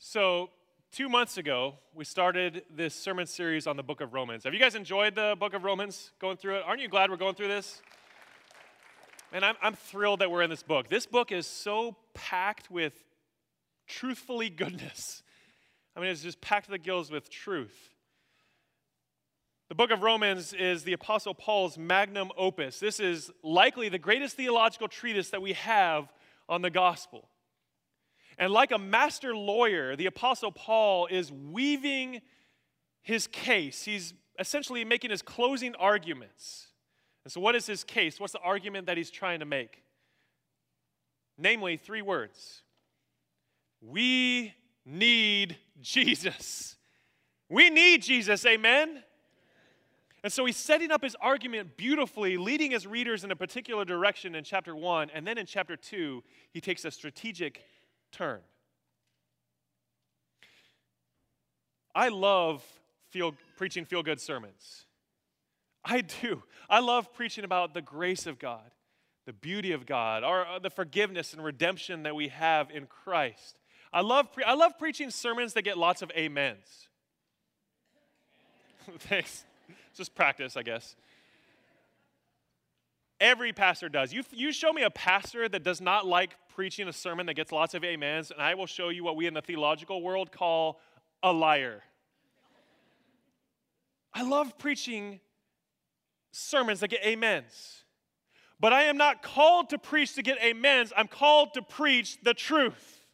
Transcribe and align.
So, 0.00 0.50
two 0.92 1.08
months 1.08 1.38
ago, 1.38 1.74
we 1.92 2.04
started 2.04 2.62
this 2.70 2.94
sermon 2.94 3.26
series 3.26 3.66
on 3.66 3.76
the 3.76 3.82
book 3.82 4.00
of 4.00 4.14
Romans. 4.14 4.44
Have 4.44 4.54
you 4.54 4.60
guys 4.60 4.76
enjoyed 4.76 5.16
the 5.16 5.34
book 5.36 5.54
of 5.54 5.64
Romans 5.64 6.12
going 6.20 6.36
through 6.36 6.58
it? 6.58 6.62
Aren't 6.64 6.80
you 6.80 6.88
glad 6.88 7.10
we're 7.10 7.16
going 7.16 7.34
through 7.34 7.48
this? 7.48 7.82
And 9.32 9.44
I'm, 9.44 9.56
I'm 9.60 9.74
thrilled 9.74 10.20
that 10.20 10.30
we're 10.30 10.42
in 10.42 10.50
this 10.50 10.62
book. 10.62 10.88
This 10.88 11.04
book 11.04 11.32
is 11.32 11.48
so 11.48 11.96
packed 12.14 12.70
with 12.70 12.92
truthfully 13.88 14.48
goodness. 14.50 15.24
I 15.96 16.00
mean, 16.00 16.10
it's 16.10 16.22
just 16.22 16.40
packed 16.40 16.66
to 16.66 16.70
the 16.70 16.78
gills 16.78 17.10
with 17.10 17.28
truth. 17.28 17.90
The 19.68 19.74
book 19.74 19.90
of 19.90 20.02
Romans 20.02 20.52
is 20.52 20.84
the 20.84 20.92
Apostle 20.92 21.34
Paul's 21.34 21.76
magnum 21.76 22.30
opus. 22.38 22.78
This 22.78 23.00
is 23.00 23.32
likely 23.42 23.88
the 23.88 23.98
greatest 23.98 24.36
theological 24.36 24.86
treatise 24.86 25.30
that 25.30 25.42
we 25.42 25.54
have 25.54 26.12
on 26.48 26.62
the 26.62 26.70
gospel. 26.70 27.28
And 28.38 28.52
like 28.52 28.70
a 28.70 28.78
master 28.78 29.34
lawyer, 29.34 29.96
the 29.96 30.06
Apostle 30.06 30.52
Paul 30.52 31.06
is 31.06 31.32
weaving 31.32 32.20
his 33.02 33.26
case. 33.26 33.82
He's 33.82 34.14
essentially 34.38 34.84
making 34.84 35.10
his 35.10 35.22
closing 35.22 35.74
arguments. 35.74 36.68
And 37.24 37.32
so, 37.32 37.40
what 37.40 37.56
is 37.56 37.66
his 37.66 37.82
case? 37.82 38.20
What's 38.20 38.32
the 38.32 38.40
argument 38.40 38.86
that 38.86 38.96
he's 38.96 39.10
trying 39.10 39.40
to 39.40 39.44
make? 39.44 39.82
Namely, 41.36 41.76
three 41.76 42.02
words 42.02 42.62
We 43.80 44.54
need 44.84 45.56
Jesus. 45.80 46.76
We 47.48 47.70
need 47.70 48.02
Jesus, 48.02 48.44
amen? 48.44 49.02
And 50.22 50.32
so 50.32 50.44
he's 50.44 50.56
setting 50.56 50.90
up 50.90 51.02
his 51.02 51.16
argument 51.20 51.76
beautifully, 51.76 52.36
leading 52.36 52.72
his 52.72 52.86
readers 52.86 53.24
in 53.24 53.30
a 53.30 53.36
particular 53.36 53.84
direction 53.84 54.34
in 54.34 54.44
chapter 54.44 54.74
one. 54.74 55.10
And 55.14 55.26
then 55.26 55.38
in 55.38 55.46
chapter 55.46 55.76
two, 55.76 56.24
he 56.50 56.60
takes 56.60 56.84
a 56.84 56.90
strategic 56.90 57.62
turn. 58.12 58.40
I 61.94 62.08
love 62.08 62.64
feel, 63.10 63.34
preaching 63.56 63.84
feel 63.84 64.02
good 64.02 64.20
sermons. 64.20 64.86
I 65.84 66.02
do. 66.02 66.42
I 66.68 66.80
love 66.80 67.12
preaching 67.14 67.44
about 67.44 67.74
the 67.74 67.82
grace 67.82 68.26
of 68.26 68.38
God, 68.38 68.70
the 69.26 69.32
beauty 69.32 69.72
of 69.72 69.86
God, 69.86 70.22
or 70.22 70.46
uh, 70.46 70.58
the 70.58 70.70
forgiveness 70.70 71.32
and 71.32 71.42
redemption 71.42 72.02
that 72.02 72.14
we 72.14 72.28
have 72.28 72.70
in 72.70 72.86
Christ. 72.86 73.58
I 73.92 74.02
love, 74.02 74.32
pre- 74.32 74.44
I 74.44 74.54
love 74.54 74.78
preaching 74.78 75.10
sermons 75.10 75.54
that 75.54 75.62
get 75.62 75.78
lots 75.78 76.02
of 76.02 76.12
amens. 76.16 76.88
Thanks. 78.98 79.44
Just 79.96 80.14
practice, 80.14 80.56
I 80.56 80.62
guess. 80.62 80.94
Every 83.20 83.52
pastor 83.52 83.88
does. 83.88 84.12
You, 84.12 84.22
you 84.30 84.52
show 84.52 84.72
me 84.72 84.82
a 84.82 84.90
pastor 84.90 85.48
that 85.48 85.64
does 85.64 85.80
not 85.80 86.06
like 86.06 86.36
preaching 86.58 86.88
a 86.88 86.92
sermon 86.92 87.24
that 87.26 87.34
gets 87.34 87.52
lots 87.52 87.72
of 87.74 87.84
amens, 87.84 88.32
and 88.32 88.42
I 88.42 88.54
will 88.54 88.66
show 88.66 88.88
you 88.88 89.04
what 89.04 89.14
we 89.14 89.28
in 89.28 89.34
the 89.34 89.40
theological 89.40 90.02
world 90.02 90.32
call 90.32 90.80
a 91.22 91.32
liar. 91.32 91.84
I 94.12 94.22
love 94.22 94.58
preaching 94.58 95.20
sermons 96.32 96.80
that 96.80 96.88
get 96.88 97.06
amens. 97.06 97.84
But 98.58 98.72
I 98.72 98.82
am 98.82 98.96
not 98.96 99.22
called 99.22 99.70
to 99.70 99.78
preach 99.78 100.16
to 100.16 100.22
get 100.22 100.36
amens. 100.42 100.92
I'm 100.96 101.06
called 101.06 101.54
to 101.54 101.62
preach 101.62 102.20
the 102.24 102.34
truth. 102.34 103.06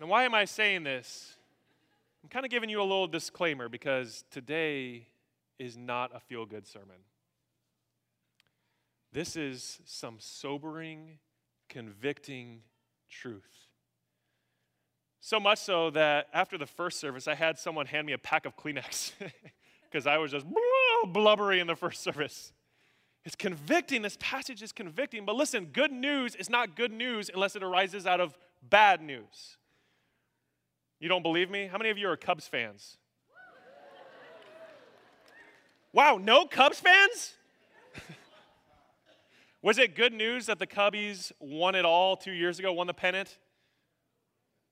Now, 0.00 0.06
why 0.06 0.24
am 0.24 0.34
I 0.34 0.46
saying 0.46 0.82
this? 0.82 1.36
I'm 2.24 2.28
kind 2.28 2.44
of 2.44 2.50
giving 2.50 2.70
you 2.70 2.80
a 2.80 2.82
little 2.82 3.06
disclaimer 3.06 3.68
because 3.68 4.24
today 4.32 5.06
is 5.60 5.76
not 5.76 6.10
a 6.12 6.18
feel 6.18 6.44
good 6.44 6.66
sermon. 6.66 6.96
This 9.12 9.34
is 9.36 9.80
some 9.84 10.16
sobering, 10.18 11.18
convicting 11.68 12.62
truth. 13.08 13.42
So 15.20 15.40
much 15.40 15.58
so 15.58 15.90
that 15.90 16.28
after 16.32 16.56
the 16.56 16.66
first 16.66 17.00
service, 17.00 17.28
I 17.28 17.34
had 17.34 17.58
someone 17.58 17.86
hand 17.86 18.06
me 18.06 18.12
a 18.12 18.18
pack 18.18 18.46
of 18.46 18.56
Kleenex 18.56 19.12
because 19.90 20.06
I 20.06 20.18
was 20.18 20.30
just 20.30 20.46
blubbery 21.06 21.60
in 21.60 21.66
the 21.66 21.76
first 21.76 22.02
service. 22.02 22.52
It's 23.24 23.36
convicting. 23.36 24.02
This 24.02 24.16
passage 24.18 24.62
is 24.62 24.72
convicting. 24.72 25.26
But 25.26 25.36
listen, 25.36 25.66
good 25.66 25.92
news 25.92 26.34
is 26.36 26.48
not 26.48 26.74
good 26.74 26.92
news 26.92 27.30
unless 27.32 27.54
it 27.54 27.62
arises 27.62 28.06
out 28.06 28.20
of 28.20 28.38
bad 28.62 29.02
news. 29.02 29.58
You 31.00 31.08
don't 31.08 31.22
believe 31.22 31.50
me? 31.50 31.66
How 31.66 31.78
many 31.78 31.90
of 31.90 31.98
you 31.98 32.08
are 32.08 32.16
Cubs 32.16 32.46
fans? 32.46 32.96
Wow, 35.92 36.18
no 36.22 36.46
Cubs 36.46 36.78
fans? 36.78 37.34
Was 39.62 39.78
it 39.78 39.94
good 39.94 40.12
news 40.12 40.46
that 40.46 40.58
the 40.58 40.66
Cubbies 40.66 41.32
won 41.38 41.74
it 41.74 41.84
all 41.84 42.16
two 42.16 42.32
years 42.32 42.58
ago, 42.58 42.72
won 42.72 42.86
the 42.86 42.94
pennant? 42.94 43.38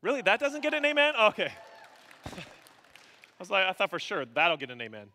Really? 0.00 0.22
That 0.22 0.40
doesn't 0.40 0.62
get 0.62 0.74
an 0.74 0.84
amen? 0.84 1.14
Okay. 1.20 1.52
I 2.26 3.38
was 3.38 3.50
like, 3.50 3.66
I 3.66 3.72
thought 3.72 3.90
for 3.90 3.98
sure 3.98 4.24
that'll 4.24 4.56
get 4.56 4.70
an 4.70 4.80
amen. 4.80 5.08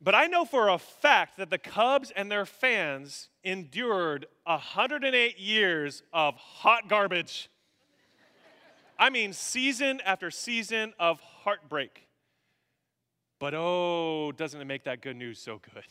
But 0.00 0.14
I 0.14 0.26
know 0.26 0.44
for 0.44 0.68
a 0.68 0.78
fact 0.78 1.38
that 1.38 1.48
the 1.48 1.58
Cubs 1.58 2.12
and 2.14 2.30
their 2.30 2.44
fans 2.44 3.30
endured 3.42 4.26
108 4.44 5.38
years 5.38 6.02
of 6.12 6.34
hot 6.36 6.88
garbage. 6.88 7.48
I 8.98 9.10
mean, 9.10 9.32
season 9.32 10.00
after 10.04 10.30
season 10.30 10.92
of 10.98 11.20
heartbreak. 11.20 12.06
But 13.38 13.54
oh, 13.54 14.32
doesn't 14.36 14.60
it 14.60 14.64
make 14.66 14.84
that 14.84 15.00
good 15.00 15.16
news 15.16 15.38
so 15.38 15.60
good? 15.74 15.84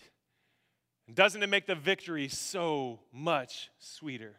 Doesn't 1.13 1.43
it 1.43 1.47
make 1.47 1.67
the 1.67 1.75
victory 1.75 2.27
so 2.27 2.99
much 3.13 3.69
sweeter? 3.77 4.35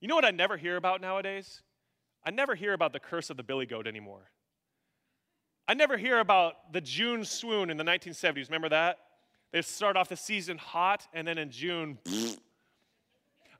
You 0.00 0.08
know 0.08 0.14
what 0.14 0.24
I 0.24 0.30
never 0.30 0.56
hear 0.56 0.76
about 0.76 1.00
nowadays? 1.00 1.62
I 2.24 2.30
never 2.30 2.54
hear 2.54 2.72
about 2.72 2.92
the 2.92 3.00
curse 3.00 3.30
of 3.30 3.36
the 3.36 3.42
billy 3.42 3.66
goat 3.66 3.86
anymore. 3.86 4.30
I 5.68 5.74
never 5.74 5.96
hear 5.96 6.18
about 6.18 6.72
the 6.72 6.80
June 6.80 7.24
swoon 7.24 7.70
in 7.70 7.76
the 7.76 7.84
1970s. 7.84 8.48
Remember 8.48 8.70
that? 8.70 8.98
They 9.52 9.62
start 9.62 9.96
off 9.96 10.08
the 10.08 10.16
season 10.16 10.58
hot, 10.58 11.06
and 11.12 11.28
then 11.28 11.38
in 11.38 11.50
June, 11.50 11.98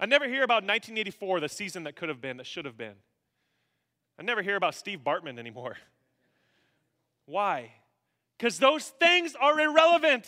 I 0.01 0.07
never 0.07 0.27
hear 0.27 0.43
about 0.43 0.65
1984, 0.65 1.41
the 1.41 1.49
season 1.49 1.85
that 1.85 1.97
could 1.97 2.09
have 2.09 2.21
been, 2.21 2.39
that 2.39 2.47
should 2.47 2.65
have 2.65 2.77
been. 2.77 2.95
I 4.19 4.23
never 4.23 4.43
hear 4.43 4.57
about 4.57 4.75
Steve 4.75 5.01
Bartman 5.05 5.39
anymore. 5.39 5.77
Why? 7.27 7.73
Because 8.37 8.59
those 8.59 8.89
things 8.89 9.35
are 9.41 9.59
irrelevant. 9.59 10.27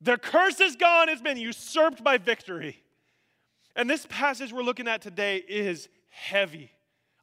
The 0.00 0.16
curse 0.16 0.60
is 0.60 0.76
gone, 0.76 1.08
it's 1.08 1.22
been 1.22 1.36
usurped 1.36 2.04
by 2.04 2.18
victory. 2.18 2.82
And 3.74 3.88
this 3.88 4.06
passage 4.08 4.52
we're 4.52 4.62
looking 4.62 4.88
at 4.88 5.02
today 5.02 5.36
is 5.36 5.88
heavy. 6.08 6.72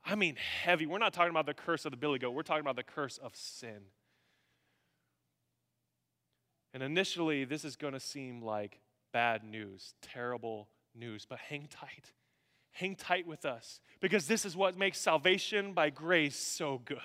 I 0.06 0.16
mean, 0.16 0.36
heavy. 0.36 0.86
We're 0.86 1.00
not 1.00 1.14
talking 1.14 1.32
about 1.32 1.46
the 1.46 1.54
curse 1.54 1.86
of 1.86 1.92
the 1.92 1.98
billy 1.98 2.20
goat, 2.20 2.32
we're 2.32 2.44
talking 2.44 2.62
about 2.62 2.76
the 2.76 2.84
curse 2.84 3.18
of 3.18 3.36
sin. 3.36 3.82
And 6.74 6.84
initially, 6.84 7.46
this 7.46 7.64
is 7.64 7.78
going 7.78 7.94
to 7.94 8.00
seem 8.00 8.42
like 8.42 8.80
bad 9.14 9.44
news, 9.44 9.94
terrible 10.02 10.68
news, 10.94 11.26
but 11.28 11.40
hang 11.40 11.68
tight 11.70 12.12
hang 12.76 12.94
tight 12.94 13.26
with 13.26 13.46
us 13.46 13.80
because 14.02 14.28
this 14.28 14.46
is 14.46 14.56
what 14.56 14.78
makes 14.78 15.00
salvation 15.00 15.72
by 15.74 15.90
grace 15.90 16.36
so 16.36 16.82
good. 16.84 17.00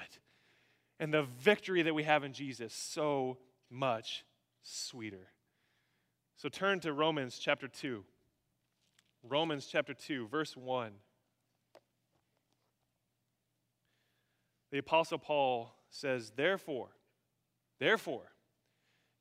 And 0.99 1.15
the 1.15 1.23
victory 1.23 1.83
that 1.83 1.95
we 1.95 2.03
have 2.03 2.25
in 2.25 2.33
Jesus 2.33 2.75
so 2.75 3.39
much 3.71 4.25
sweeter. 4.63 5.29
So 6.41 6.49
turn 6.49 6.81
to 6.81 6.95
Romans 6.95 7.39
chapter 7.39 7.69
2. 7.69 8.03
Romans 9.29 9.67
chapter 9.71 9.93
2, 9.93 10.27
verse 10.29 10.57
1. 10.57 10.91
The 14.73 14.79
Apostle 14.79 15.19
Paul 15.19 15.75
says, 15.91 16.33
Therefore, 16.35 16.89
therefore, 17.79 18.33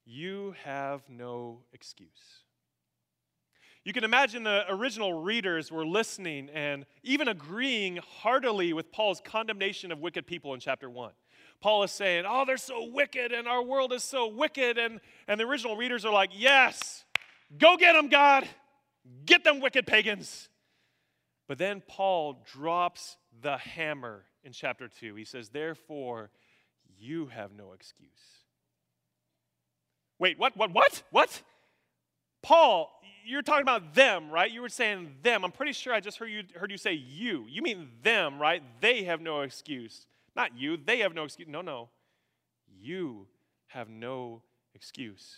you 0.06 0.56
have 0.64 1.02
no 1.10 1.60
excuse. 1.74 2.46
You 3.84 3.92
can 3.92 4.06
imagine 4.06 4.44
the 4.44 4.64
original 4.70 5.22
readers 5.22 5.74
were 5.74 5.86
listening 5.86 6.48
and 6.54 6.86
even 7.04 7.28
agreeing 7.28 7.98
heartily 8.22 8.72
with 8.72 8.94
Paul's 8.94 9.20
condemnation 9.20 9.92
of 9.92 10.00
wicked 10.00 10.26
people 10.26 10.54
in 10.54 10.62
chapter 10.62 10.90
1. 10.90 11.12
Paul 11.60 11.84
is 11.84 11.92
saying, 11.92 12.24
Oh, 12.26 12.46
they're 12.46 12.56
so 12.56 12.86
wicked, 12.86 13.34
and 13.34 13.46
our 13.46 13.62
world 13.62 13.92
is 13.92 14.06
so 14.06 14.30
wicked. 14.30 14.78
And, 14.78 15.02
and 15.28 15.38
the 15.38 15.44
original 15.44 15.76
readers 15.76 16.06
are 16.06 16.14
like, 16.14 16.30
Yes, 16.34 17.04
go 17.58 17.78
get 17.78 17.94
them, 17.94 18.10
God. 18.10 18.48
Get 19.26 19.44
them, 19.44 19.60
wicked 19.60 19.88
pagans. 19.88 20.50
But 21.48 21.58
then 21.58 21.82
Paul 21.88 22.44
drops 22.52 23.18
the 23.42 23.58
hammer 23.58 24.26
in 24.44 24.52
chapter 24.52 24.88
2. 24.88 25.16
He 25.16 25.26
says, 25.26 25.50
Therefore, 25.50 26.30
you 27.00 27.28
have 27.28 27.52
no 27.52 27.72
excuse. 27.74 28.10
Wait, 30.20 30.38
what, 30.38 30.56
what, 30.58 30.72
what, 30.72 31.02
what? 31.12 31.42
Paul, 32.42 32.92
you're 33.26 33.42
talking 33.42 33.64
about 33.64 33.94
them, 33.96 34.30
right? 34.30 34.52
You 34.52 34.62
were 34.62 34.70
saying 34.70 35.16
them. 35.24 35.44
I'm 35.44 35.52
pretty 35.52 35.74
sure 35.74 35.94
I 35.94 36.00
just 36.00 36.18
heard 36.18 36.30
you, 36.30 36.44
heard 36.56 36.72
you 36.72 36.78
say 36.78 36.94
you. 36.94 37.46
You 37.50 37.62
mean 37.62 37.90
them, 38.04 38.40
right? 38.40 38.62
They 38.82 39.04
have 39.04 39.22
no 39.22 39.42
excuse. 39.42 40.06
Not 40.36 40.58
you. 40.58 40.78
They 40.78 41.00
have 41.00 41.14
no 41.14 41.24
excuse. 41.24 41.48
No, 41.48 41.62
no. 41.62 41.90
You 42.80 43.28
have 43.68 43.90
no 43.90 44.42
excuse. 44.74 45.38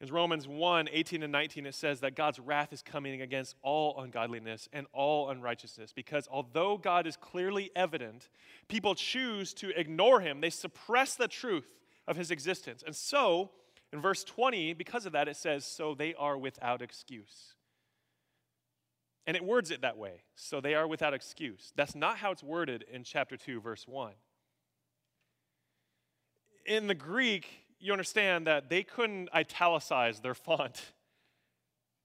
In 0.00 0.08
Romans 0.08 0.48
1 0.48 0.88
18 0.90 1.22
and 1.22 1.32
19, 1.32 1.66
it 1.66 1.74
says 1.74 2.00
that 2.00 2.14
God's 2.14 2.38
wrath 2.38 2.72
is 2.72 2.82
coming 2.82 3.20
against 3.20 3.54
all 3.62 4.00
ungodliness 4.00 4.68
and 4.72 4.86
all 4.94 5.28
unrighteousness 5.28 5.92
because 5.92 6.26
although 6.30 6.78
God 6.78 7.06
is 7.06 7.16
clearly 7.16 7.70
evident, 7.76 8.30
people 8.68 8.94
choose 8.94 9.52
to 9.54 9.78
ignore 9.78 10.20
him. 10.20 10.40
They 10.40 10.50
suppress 10.50 11.16
the 11.16 11.28
truth 11.28 11.68
of 12.08 12.16
his 12.16 12.30
existence. 12.30 12.82
And 12.84 12.96
so, 12.96 13.50
in 13.92 14.00
verse 14.00 14.24
20, 14.24 14.72
because 14.72 15.04
of 15.04 15.12
that, 15.12 15.28
it 15.28 15.36
says, 15.36 15.66
So 15.66 15.94
they 15.94 16.14
are 16.14 16.38
without 16.38 16.80
excuse. 16.80 17.54
And 19.26 19.36
it 19.36 19.44
words 19.44 19.70
it 19.70 19.82
that 19.82 19.98
way. 19.98 20.22
So 20.34 20.60
they 20.60 20.74
are 20.74 20.88
without 20.88 21.12
excuse. 21.12 21.72
That's 21.76 21.94
not 21.94 22.16
how 22.16 22.30
it's 22.30 22.42
worded 22.42 22.84
in 22.90 23.04
chapter 23.04 23.36
2, 23.36 23.60
verse 23.60 23.86
1. 23.86 24.12
In 26.66 26.86
the 26.86 26.94
Greek, 26.94 27.59
you 27.80 27.92
understand 27.92 28.46
that 28.46 28.68
they 28.68 28.82
couldn't 28.82 29.28
italicize 29.34 30.20
their 30.20 30.34
font. 30.34 30.92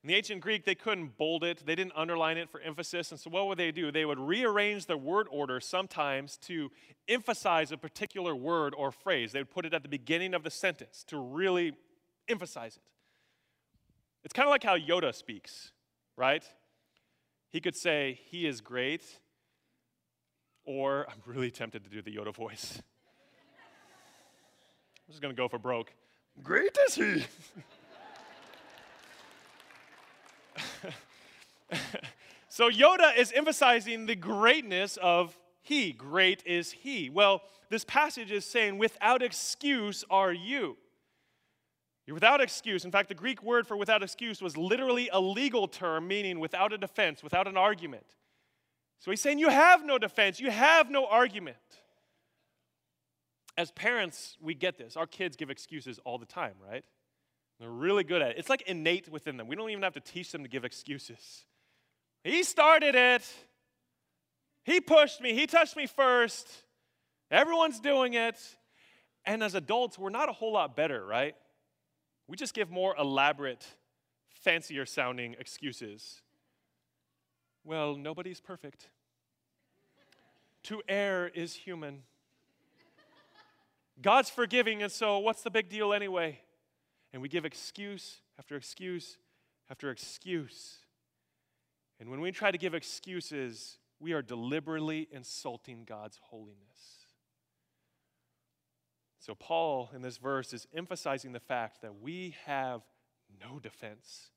In 0.03 0.09
the 0.09 0.15
ancient 0.15 0.41
Greek, 0.41 0.65
they 0.65 0.75
couldn't 0.75 1.17
bold 1.17 1.43
it, 1.43 1.63
they 1.65 1.73
didn't 1.73 1.93
underline 1.95 2.37
it 2.37 2.49
for 2.49 2.61
emphasis. 2.61 3.11
And 3.11 3.19
so, 3.19 3.29
what 3.29 3.47
would 3.47 3.57
they 3.57 3.71
do? 3.71 3.91
They 3.91 4.05
would 4.05 4.19
rearrange 4.19 4.85
the 4.85 4.97
word 4.97 5.27
order 5.31 5.59
sometimes 5.59 6.37
to 6.43 6.71
emphasize 7.07 7.71
a 7.71 7.77
particular 7.77 8.35
word 8.35 8.75
or 8.77 8.91
phrase. 8.91 9.31
They 9.31 9.39
would 9.39 9.49
put 9.49 9.65
it 9.65 9.73
at 9.73 9.81
the 9.81 9.89
beginning 9.89 10.33
of 10.33 10.43
the 10.43 10.51
sentence 10.51 11.03
to 11.07 11.17
really 11.17 11.73
emphasize 12.29 12.77
it. 12.77 12.83
It's 14.23 14.33
kind 14.33 14.47
of 14.47 14.51
like 14.51 14.63
how 14.63 14.77
Yoda 14.77 15.13
speaks, 15.13 15.71
right? 16.15 16.43
He 17.49 17.59
could 17.59 17.75
say, 17.75 18.19
He 18.29 18.45
is 18.45 18.61
great, 18.61 19.01
or 20.65 21.07
I'm 21.09 21.21
really 21.25 21.49
tempted 21.51 21.83
to 21.83 21.89
do 21.89 22.01
the 22.01 22.15
Yoda 22.15 22.33
voice. 22.33 22.81
I'm 25.07 25.11
just 25.11 25.21
going 25.21 25.35
to 25.35 25.37
go 25.37 25.47
for 25.47 25.59
broke. 25.59 25.93
Great 26.43 26.77
is 26.87 26.95
he. 26.95 27.25
so 32.49 32.69
Yoda 32.69 33.15
is 33.17 33.31
emphasizing 33.31 34.05
the 34.07 34.15
greatness 34.15 34.97
of 35.01 35.37
he. 35.61 35.91
Great 35.91 36.43
is 36.45 36.71
he. 36.71 37.09
Well, 37.09 37.43
this 37.69 37.85
passage 37.85 38.31
is 38.31 38.45
saying, 38.45 38.77
without 38.77 39.21
excuse 39.21 40.03
are 40.09 40.33
you. 40.33 40.77
You're 42.05 42.15
without 42.15 42.41
excuse. 42.41 42.85
In 42.85 42.91
fact, 42.91 43.09
the 43.09 43.15
Greek 43.15 43.41
word 43.41 43.67
for 43.67 43.75
without 43.77 44.03
excuse 44.03 44.41
was 44.41 44.57
literally 44.57 45.09
a 45.11 45.19
legal 45.19 45.67
term 45.67 46.07
meaning 46.07 46.39
without 46.39 46.71
a 46.71 46.77
defense, 46.77 47.23
without 47.23 47.47
an 47.47 47.57
argument. 47.57 48.05
So 48.99 49.11
he's 49.11 49.21
saying, 49.21 49.39
You 49.39 49.49
have 49.49 49.85
no 49.85 49.97
defense, 49.97 50.39
you 50.39 50.51
have 50.51 50.89
no 50.91 51.05
argument. 51.07 51.57
As 53.57 53.71
parents, 53.71 54.37
we 54.41 54.53
get 54.53 54.77
this. 54.77 54.97
Our 54.97 55.07
kids 55.07 55.37
give 55.37 55.49
excuses 55.49 55.99
all 56.03 56.17
the 56.17 56.25
time, 56.25 56.55
right? 56.67 56.83
They're 57.59 57.69
really 57.69 58.03
good 58.03 58.21
at 58.21 58.31
it. 58.31 58.37
It's 58.37 58.49
like 58.49 58.63
innate 58.63 59.07
within 59.09 59.37
them. 59.37 59.47
We 59.47 59.55
don't 59.55 59.69
even 59.69 59.83
have 59.83 59.93
to 59.93 60.01
teach 60.01 60.31
them 60.31 60.43
to 60.43 60.49
give 60.49 60.65
excuses. 60.65 61.45
He 62.23 62.43
started 62.43 62.95
it. 62.95 63.33
He 64.63 64.81
pushed 64.81 65.21
me. 65.21 65.33
He 65.33 65.47
touched 65.47 65.77
me 65.77 65.85
first. 65.87 66.49
Everyone's 67.31 67.79
doing 67.79 68.13
it. 68.15 68.37
And 69.25 69.41
as 69.41 69.55
adults, 69.55 69.97
we're 69.97 70.09
not 70.09 70.27
a 70.27 70.33
whole 70.33 70.51
lot 70.51 70.75
better, 70.75 71.05
right? 71.05 71.35
We 72.27 72.35
just 72.35 72.53
give 72.53 72.69
more 72.69 72.95
elaborate, 72.97 73.65
fancier 74.33 74.85
sounding 74.85 75.35
excuses. 75.39 76.21
Well, 77.63 77.95
nobody's 77.95 78.41
perfect. 78.41 78.89
to 80.63 80.81
err 80.89 81.27
is 81.27 81.53
human. 81.53 82.03
God's 84.01 84.29
forgiving, 84.29 84.83
and 84.83 84.91
so 84.91 85.19
what's 85.19 85.41
the 85.41 85.51
big 85.51 85.69
deal 85.69 85.93
anyway? 85.93 86.39
And 87.13 87.21
we 87.21 87.29
give 87.29 87.45
excuse 87.45 88.21
after 88.37 88.55
excuse 88.55 89.17
after 89.69 89.89
excuse. 89.89 90.79
And 91.99 92.09
when 92.09 92.19
we 92.19 92.31
try 92.31 92.51
to 92.51 92.57
give 92.57 92.73
excuses, 92.73 93.77
we 93.99 94.13
are 94.13 94.21
deliberately 94.21 95.07
insulting 95.11 95.85
God's 95.85 96.19
holiness. 96.21 97.05
So, 99.19 99.33
Paul 99.33 99.89
in 99.95 100.01
this 100.01 100.17
verse 100.17 100.53
is 100.53 100.67
emphasizing 100.75 101.31
the 101.31 101.39
fact 101.39 101.81
that 101.81 101.99
we 101.99 102.35
have 102.45 102.81
no 103.41 103.59
defense. 103.59 104.29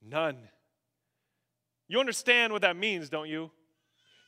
None. 0.00 0.48
You 1.88 1.98
understand 1.98 2.52
what 2.52 2.62
that 2.62 2.76
means, 2.76 3.08
don't 3.08 3.28
you? 3.28 3.50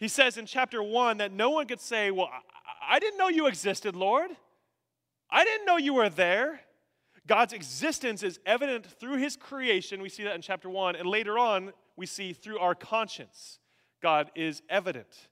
He 0.00 0.08
says 0.08 0.37
in 0.37 0.46
chapter 0.46 0.82
1 0.82 1.19
that 1.19 1.31
no 1.31 1.50
one 1.50 1.69
could 1.69 1.81
say, 1.81 2.11
Well, 2.11 2.28
I 2.87 2.99
didn't 2.99 3.19
know 3.19 3.29
you 3.29 3.46
existed, 3.46 3.96
Lord. 3.96 4.31
I 5.31 5.44
didn't 5.44 5.67
know 5.67 5.76
you 5.76 5.94
were 5.94 6.08
there. 6.08 6.61
God's 7.26 7.52
existence 7.52 8.23
is 8.23 8.40
evident 8.44 8.84
through 8.84 9.19
his 9.19 9.37
creation. 9.37 10.02
We 10.02 10.08
see 10.08 10.25
that 10.25 10.34
in 10.34 10.43
chapter 10.43 10.69
1. 10.69 10.96
And 10.96 11.08
later 11.08 11.38
on, 11.38 11.73
we 11.96 12.06
see 12.06 12.32
through 12.32 12.58
our 12.58 12.75
conscience, 12.75 13.61
God 14.02 14.31
is 14.34 14.62
evident. 14.69 15.29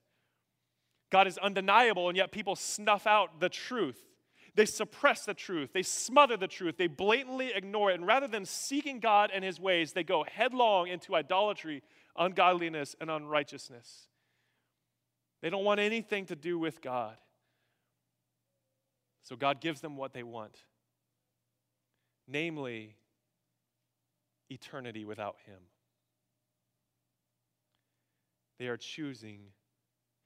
God 1.10 1.26
is 1.26 1.38
undeniable, 1.38 2.08
and 2.08 2.16
yet 2.16 2.30
people 2.30 2.54
snuff 2.54 3.06
out 3.06 3.40
the 3.40 3.48
truth. 3.48 4.00
They 4.54 4.66
suppress 4.66 5.24
the 5.24 5.34
truth. 5.34 5.72
They 5.72 5.82
smother 5.82 6.36
the 6.36 6.48
truth. 6.48 6.76
They 6.76 6.86
blatantly 6.86 7.52
ignore 7.54 7.90
it. 7.90 7.94
And 7.94 8.06
rather 8.06 8.28
than 8.28 8.44
seeking 8.44 9.00
God 9.00 9.30
and 9.32 9.44
his 9.44 9.60
ways, 9.60 9.92
they 9.92 10.04
go 10.04 10.24
headlong 10.24 10.88
into 10.88 11.14
idolatry, 11.14 11.82
ungodliness, 12.16 12.94
and 13.00 13.10
unrighteousness. 13.10 14.08
They 15.42 15.50
don't 15.50 15.64
want 15.64 15.80
anything 15.80 16.26
to 16.26 16.36
do 16.36 16.58
with 16.58 16.80
God. 16.80 17.16
So 19.30 19.36
God 19.36 19.60
gives 19.60 19.80
them 19.80 19.96
what 19.96 20.12
they 20.12 20.24
want 20.24 20.56
namely, 22.26 22.94
eternity 24.48 25.04
without 25.04 25.36
Him. 25.46 25.58
They 28.58 28.68
are 28.68 28.76
choosing 28.76 29.40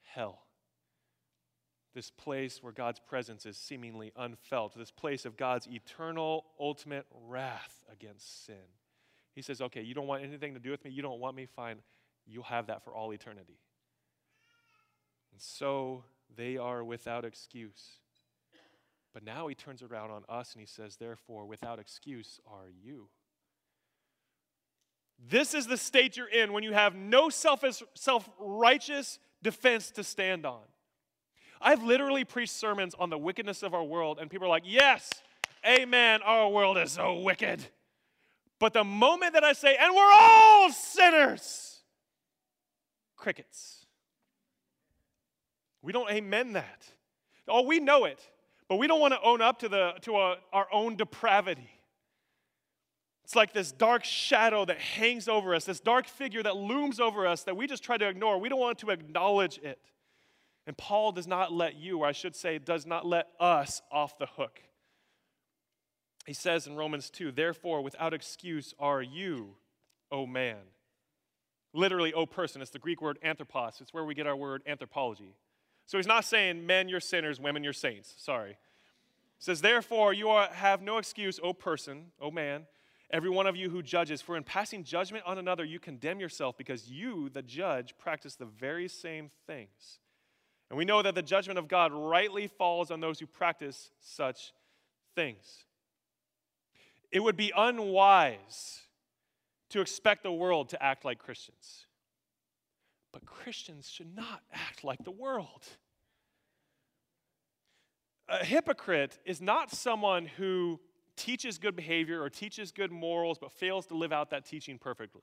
hell. 0.03 0.41
This 1.95 2.11
place 2.11 2.63
where 2.63 2.73
God's 2.73 2.99
presence 2.99 3.47
is 3.47 3.57
seemingly 3.57 4.13
unfelt, 4.17 4.77
this 4.77 4.91
place 4.91 5.25
of 5.25 5.37
God's 5.37 5.69
eternal, 5.69 6.45
ultimate 6.59 7.07
wrath 7.27 7.85
against 7.93 8.45
sin. 8.45 8.57
He 9.35 9.43
says, 9.43 9.61
Okay, 9.61 9.83
you 9.83 9.95
don't 9.95 10.07
want 10.07 10.25
anything 10.25 10.55
to 10.55 10.61
do 10.61 10.71
with 10.71 10.85
me, 10.85 10.91
you 10.91 11.03
don't 11.03 11.21
want 11.21 11.37
me, 11.37 11.47
fine. 11.47 11.77
You'll 12.27 12.45
have 12.45 12.67
that 12.67 12.83
for 12.83 12.95
all 12.95 13.13
eternity. 13.13 13.61
And 15.33 15.41
so 15.41 16.05
they 16.35 16.57
are 16.57 16.83
without 16.83 17.25
excuse. 17.25 18.01
But 19.15 19.23
now 19.25 19.47
he 19.47 19.55
turns 19.55 19.81
around 19.81 20.11
on 20.11 20.25
us 20.29 20.53
and 20.53 20.61
he 20.61 20.67
says, 20.67 20.97
Therefore, 20.97 21.47
without 21.47 21.79
excuse 21.79 22.41
are 22.47 22.69
you. 22.83 23.09
This 25.31 25.55
is 25.55 25.69
the 25.69 25.77
state 25.77 26.17
you're 26.17 26.27
in 26.27 26.53
when 26.53 26.65
you 26.65 26.73
have 26.73 26.97
no 26.97 27.31
self 27.31 28.29
righteous 28.41 29.21
defense 29.41 29.93
to 29.93 30.03
stand 30.03 30.45
on. 30.45 30.63
I've 31.61 31.85
literally 31.85 32.25
preached 32.25 32.53
sermons 32.53 32.95
on 32.99 33.09
the 33.09 33.17
wickedness 33.17 33.63
of 33.63 33.73
our 33.73 33.85
world, 33.85 34.19
and 34.21 34.29
people 34.29 34.49
are 34.49 34.51
like, 34.51 34.65
Yes, 34.67 35.09
amen, 35.65 36.21
our 36.23 36.51
world 36.51 36.77
is 36.77 36.93
so 36.93 37.21
wicked. 37.21 37.65
But 38.59 38.73
the 38.73 38.85
moment 38.85 39.35
that 39.35 39.45
I 39.45 39.53
say, 39.53 39.77
And 39.81 39.95
we're 39.95 40.13
all 40.13 40.73
sinners, 40.73 41.83
crickets. 43.17 43.87
We 45.83 45.93
don't 45.93 46.11
amen 46.11 46.55
that. 46.55 46.83
Oh, 47.47 47.63
we 47.63 47.79
know 47.79 48.07
it. 48.07 48.19
But 48.69 48.77
we 48.77 48.87
don't 48.87 49.01
want 49.01 49.15
to 49.15 49.21
own 49.23 49.43
up 49.43 49.59
to, 49.61 49.69
the, 49.69 49.93
to 50.03 50.17
a, 50.17 50.37
our 50.53 50.67
own 50.73 50.97
depravity. 50.97 51.69
It's 53.25 53.35
like 53.35 53.53
this 53.53 53.73
dark 53.73 54.05
shadow 54.05 54.65
that 54.65 54.79
hangs 54.79 55.29
over 55.29 55.55
us, 55.55 55.65
this 55.65 55.81
dark 55.81 56.07
figure 56.07 56.43
that 56.43 56.57
looms 56.57 57.01
over 57.01 57.27
us 57.27 57.45
that 57.45 57.57
we 57.57 57.67
just 57.67 57.83
try 57.83 57.97
to 57.97 58.07
ignore. 58.07 58.39
We 58.39 58.49
don't 58.49 58.61
want 58.61 58.79
to 58.81 58.91
acknowledge 58.91 59.59
it. 59.59 59.79
And 60.67 60.77
Paul 60.77 61.13
does 61.13 61.27
not 61.27 61.53
let 61.53 61.77
you, 61.77 62.01
or 62.01 62.07
I 62.07 62.13
should 62.13 62.37
say, 62.37 62.59
does 62.59 62.87
not 62.87 63.07
let 63.07 63.29
us 63.41 63.83
off 63.91 64.19
the 64.19 64.27
hook. 64.27 64.61
He 66.27 66.33
says 66.33 66.67
in 66.67 66.77
Romans 66.77 67.11
2, 67.11 67.33
therefore, 67.33 67.83
without 67.83 68.15
excuse 68.15 68.75
are 68.79 69.03
you, 69.03 69.57
O 70.11 70.27
man. 70.27 70.57
Literally, 71.75 72.15
O 72.15 72.25
person. 72.25 72.63
It's 72.63 72.71
the 72.71 72.79
Greek 72.79 73.03
word 73.03 73.19
anthropos. 73.23 73.81
It's 73.81 73.93
where 73.93 74.05
we 74.05 74.15
get 74.15 74.27
our 74.27 74.37
word 74.37 74.63
anthropology. 74.67 75.35
So 75.87 75.99
he's 75.99 76.07
not 76.07 76.25
saying 76.25 76.67
men, 76.67 76.89
you're 76.89 77.01
sinners, 77.01 77.41
women, 77.41 77.63
you're 77.63 77.73
saints. 77.73 78.15
Sorry. 78.17 78.51
He 79.39 79.45
says, 79.45 79.61
Therefore, 79.61 80.13
you 80.13 80.29
are, 80.29 80.49
have 80.49 80.83
no 80.83 80.99
excuse, 80.99 81.39
O 81.43 81.53
person, 81.53 82.07
O 82.21 82.31
man, 82.31 82.67
every 83.11 83.31
one 83.31 83.47
of 83.47 83.57
you 83.57 83.69
who 83.71 83.83
judges, 83.83 84.23
for 84.23 84.37
in 84.37 84.45
passing 84.45 84.85
judgment 84.85 85.25
on 85.27 85.39
another, 85.39 85.65
you 85.65 85.79
condemn 85.79 86.21
yourself 86.21 86.57
because 86.57 86.91
you, 86.91 87.29
the 87.29 87.43
judge, 87.43 87.95
practice 87.99 88.35
the 88.35 88.47
very 88.47 88.89
same 88.89 89.31
things. 89.47 89.99
And 90.71 90.79
we 90.79 90.85
know 90.85 91.03
that 91.03 91.15
the 91.15 91.23
judgment 91.23 91.59
of 91.59 91.69
God 91.69 91.93
rightly 91.93 92.47
falls 92.47 92.91
on 92.91 93.01
those 93.01 93.21
who 93.21 93.27
practice 93.27 93.91
such 94.01 94.53
things. 95.15 95.65
It 97.13 97.21
would 97.23 97.37
be 97.37 97.53
unwise 97.57 98.81
to 99.71 99.81
expect 99.81 100.23
the 100.23 100.33
world 100.33 100.71
to 100.71 100.83
act 100.83 101.05
like 101.05 101.19
Christians. 101.19 101.87
But 103.15 103.27
Christians 103.27 103.89
should 103.89 104.17
not 104.17 104.43
act 104.53 104.83
like 104.83 105.05
the 105.05 105.13
world. 105.13 105.63
A 108.29 108.45
hypocrite 108.45 109.17
is 109.25 109.41
not 109.41 109.71
someone 109.71 110.27
who 110.27 110.81
teaches 111.17 111.59
good 111.59 111.77
behavior 111.77 112.21
or 112.21 112.29
teaches 112.29 112.73
good 112.73 112.91
morals 112.91 113.39
but 113.39 113.53
fails 113.53 113.87
to 113.87 113.95
live 113.95 114.13
out 114.13 114.31
that 114.31 114.45
teaching 114.45 114.79
perfectly. 114.79 115.23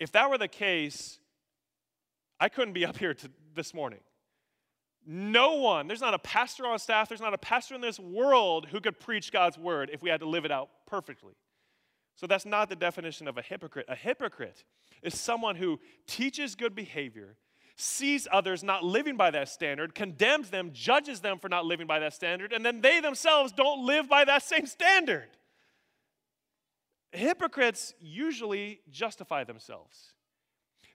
If 0.00 0.12
that 0.12 0.30
were 0.30 0.38
the 0.38 0.48
case, 0.48 1.18
I 2.40 2.48
couldn't 2.48 2.72
be 2.72 2.86
up 2.86 2.96
here 2.96 3.12
to, 3.12 3.30
this 3.54 3.74
morning. 3.74 4.00
No 5.06 5.56
one, 5.56 5.86
there's 5.86 6.00
not 6.00 6.14
a 6.14 6.18
pastor 6.18 6.66
on 6.66 6.78
staff, 6.78 7.10
there's 7.10 7.20
not 7.20 7.34
a 7.34 7.38
pastor 7.38 7.74
in 7.74 7.82
this 7.82 8.00
world 8.00 8.68
who 8.70 8.80
could 8.80 8.98
preach 8.98 9.30
God's 9.30 9.58
word 9.58 9.90
if 9.92 10.02
we 10.02 10.08
had 10.08 10.20
to 10.20 10.26
live 10.26 10.46
it 10.46 10.50
out 10.50 10.70
perfectly. 10.86 11.34
So 12.16 12.26
that's 12.26 12.46
not 12.46 12.68
the 12.68 12.76
definition 12.76 13.26
of 13.26 13.38
a 13.38 13.42
hypocrite. 13.42 13.86
A 13.88 13.96
hypocrite 13.96 14.64
is 15.02 15.18
someone 15.18 15.56
who 15.56 15.80
teaches 16.06 16.54
good 16.54 16.74
behavior, 16.74 17.36
sees 17.76 18.28
others 18.30 18.62
not 18.62 18.84
living 18.84 19.16
by 19.16 19.30
that 19.32 19.48
standard, 19.48 19.94
condemns 19.94 20.50
them, 20.50 20.70
judges 20.72 21.20
them 21.20 21.38
for 21.38 21.48
not 21.48 21.66
living 21.66 21.86
by 21.86 21.98
that 21.98 22.14
standard, 22.14 22.52
and 22.52 22.64
then 22.64 22.80
they 22.80 23.00
themselves 23.00 23.52
don't 23.52 23.84
live 23.84 24.08
by 24.08 24.24
that 24.24 24.42
same 24.42 24.66
standard. 24.66 25.28
Hypocrites 27.10 27.94
usually 28.00 28.80
justify 28.90 29.44
themselves. 29.44 30.14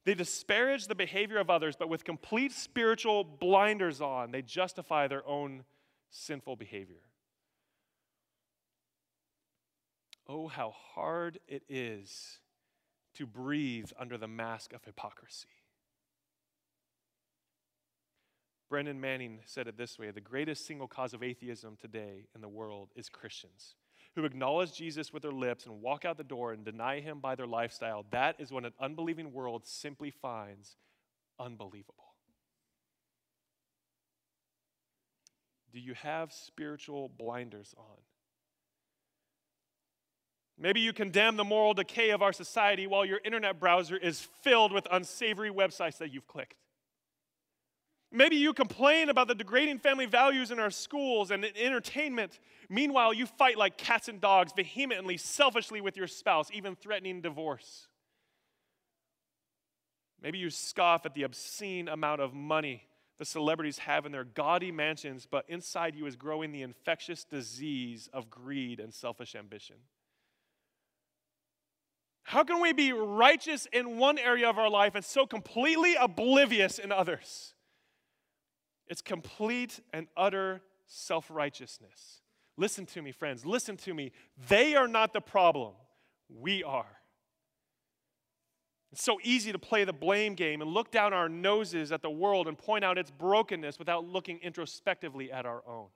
They 0.05 0.15
disparage 0.15 0.87
the 0.87 0.95
behavior 0.95 1.37
of 1.37 1.49
others, 1.49 1.75
but 1.75 1.89
with 1.89 2.03
complete 2.03 2.51
spiritual 2.53 3.23
blinders 3.23 3.99
on, 4.01 4.31
they 4.31 4.41
justify 4.41 5.07
their 5.07 5.27
own 5.27 5.65
sinful 6.09 6.55
behavior. 6.55 7.01
Oh, 10.31 10.47
how 10.47 10.75
hard 10.93 11.39
it 11.47 11.63
is 11.67 12.37
to 13.15 13.25
breathe 13.25 13.89
under 13.99 14.15
the 14.15 14.27
mask 14.27 14.73
of 14.73 14.83
hypocrisy. 14.85 15.47
Brennan 18.69 19.01
Manning 19.01 19.39
said 19.45 19.67
it 19.67 19.75
this 19.75 19.97
way 19.97 20.11
The 20.11 20.21
greatest 20.21 20.67
single 20.67 20.87
cause 20.87 21.15
of 21.15 21.23
atheism 21.23 21.75
today 21.81 22.27
in 22.35 22.41
the 22.41 22.47
world 22.47 22.89
is 22.95 23.09
Christians 23.09 23.73
who 24.15 24.25
acknowledge 24.25 24.73
Jesus 24.73 25.11
with 25.11 25.23
their 25.23 25.31
lips 25.31 25.65
and 25.65 25.81
walk 25.81 26.05
out 26.05 26.17
the 26.17 26.23
door 26.23 26.51
and 26.51 26.63
deny 26.65 26.99
him 26.99 27.19
by 27.19 27.35
their 27.35 27.47
lifestyle. 27.47 28.05
That 28.11 28.35
is 28.39 28.51
what 28.51 28.65
an 28.65 28.73
unbelieving 28.79 29.33
world 29.33 29.65
simply 29.65 30.11
finds 30.11 30.77
unbelievable. 31.39 31.95
Do 35.71 35.79
you 35.79 35.93
have 35.93 36.33
spiritual 36.33 37.09
blinders 37.17 37.73
on? 37.77 37.97
Maybe 40.61 40.81
you 40.81 40.91
condemn 40.91 41.37
the 41.37 41.45
moral 41.45 41.73
decay 41.73 42.09
of 42.09 42.21
our 42.21 42.33
society 42.33 42.85
while 42.85 43.05
your 43.05 43.21
internet 43.23 43.59
browser 43.59 43.95
is 43.95 44.27
filled 44.41 44.73
with 44.73 44.85
unsavory 44.91 45.49
websites 45.49 45.97
that 45.99 46.13
you've 46.13 46.27
clicked. 46.27 46.55
Maybe 48.11 48.35
you 48.35 48.53
complain 48.53 49.09
about 49.09 49.27
the 49.27 49.35
degrading 49.35 49.79
family 49.79 50.07
values 50.07 50.51
in 50.51 50.59
our 50.59 50.71
schools 50.71 51.31
and 51.31 51.45
in 51.45 51.55
entertainment. 51.55 52.39
Meanwhile, 52.67 53.13
you 53.13 53.25
fight 53.25 53.57
like 53.57 53.77
cats 53.77 54.09
and 54.09 54.19
dogs, 54.19 54.51
vehemently, 54.53 55.15
selfishly 55.15 55.79
with 55.79 55.95
your 55.95 56.07
spouse, 56.07 56.49
even 56.51 56.75
threatening 56.75 57.21
divorce. 57.21 57.87
Maybe 60.21 60.39
you 60.39 60.49
scoff 60.49 61.05
at 61.05 61.13
the 61.13 61.23
obscene 61.23 61.87
amount 61.87 62.19
of 62.19 62.33
money 62.33 62.83
the 63.19 63.25
celebrities 63.25 63.77
have 63.79 64.05
in 64.05 64.13
their 64.13 64.23
gaudy 64.23 64.71
mansions, 64.71 65.27
but 65.29 65.43
inside 65.49 65.93
you 65.93 66.05
is 66.05 66.15
growing 66.15 66.51
the 66.51 66.61
infectious 66.61 67.25
disease 67.25 68.09
of 68.13 68.29
greed 68.29 68.79
and 68.79 68.93
selfish 68.93 69.35
ambition. 69.35 69.75
How 72.23 72.43
can 72.43 72.61
we 72.61 72.73
be 72.73 72.93
righteous 72.93 73.67
in 73.71 73.97
one 73.97 74.17
area 74.17 74.49
of 74.49 74.57
our 74.57 74.69
life 74.69 74.95
and 74.95 75.03
so 75.03 75.25
completely 75.25 75.95
oblivious 75.95 76.77
in 76.77 76.91
others? 76.91 77.53
It's 78.87 79.01
complete 79.01 79.79
and 79.93 80.07
utter 80.17 80.61
self 80.87 81.29
righteousness. 81.29 82.21
Listen 82.57 82.85
to 82.87 83.01
me, 83.01 83.11
friends. 83.11 83.45
Listen 83.45 83.77
to 83.77 83.93
me. 83.93 84.11
They 84.47 84.75
are 84.75 84.87
not 84.87 85.13
the 85.13 85.21
problem, 85.21 85.73
we 86.29 86.63
are. 86.63 86.99
It's 88.91 89.03
so 89.03 89.19
easy 89.23 89.51
to 89.51 89.59
play 89.59 89.83
the 89.83 89.93
blame 89.93 90.33
game 90.33 90.61
and 90.61 90.71
look 90.71 90.91
down 90.91 91.13
our 91.13 91.29
noses 91.29 91.91
at 91.91 92.01
the 92.01 92.09
world 92.09 92.47
and 92.47 92.57
point 92.57 92.83
out 92.83 92.97
its 92.97 93.11
brokenness 93.11 93.77
without 93.77 94.03
looking 94.03 94.39
introspectively 94.39 95.31
at 95.31 95.45
our 95.45 95.61
own. 95.67 95.87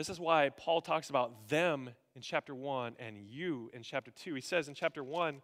This 0.00 0.08
is 0.08 0.18
why 0.18 0.48
Paul 0.56 0.80
talks 0.80 1.10
about 1.10 1.50
them 1.50 1.90
in 2.16 2.22
chapter 2.22 2.54
1 2.54 2.96
and 2.98 3.22
you 3.22 3.70
in 3.74 3.82
chapter 3.82 4.10
2. 4.10 4.34
He 4.34 4.40
says 4.40 4.66
in 4.66 4.72
chapter 4.72 5.04
1, 5.04 5.42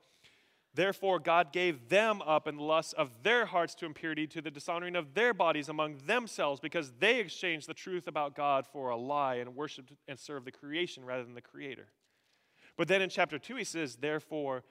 Therefore, 0.72 1.18
God 1.18 1.52
gave 1.52 1.90
them 1.90 2.22
up 2.22 2.48
in 2.48 2.56
the 2.56 2.62
lust 2.62 2.94
of 2.94 3.10
their 3.22 3.44
hearts 3.44 3.74
to 3.74 3.84
impurity, 3.84 4.26
to 4.28 4.40
the 4.40 4.50
dishonoring 4.50 4.96
of 4.96 5.12
their 5.12 5.34
bodies 5.34 5.68
among 5.68 5.98
themselves, 6.06 6.58
because 6.58 6.90
they 7.00 7.20
exchanged 7.20 7.68
the 7.68 7.74
truth 7.74 8.06
about 8.08 8.34
God 8.34 8.66
for 8.66 8.88
a 8.88 8.96
lie 8.96 9.34
and 9.34 9.54
worshiped 9.54 9.92
and 10.08 10.18
served 10.18 10.46
the 10.46 10.52
creation 10.52 11.04
rather 11.04 11.22
than 11.22 11.34
the 11.34 11.42
Creator. 11.42 11.88
But 12.78 12.88
then 12.88 13.02
in 13.02 13.10
chapter 13.10 13.38
2, 13.38 13.56
he 13.56 13.64
says, 13.64 13.96
Therefore, 13.96 14.64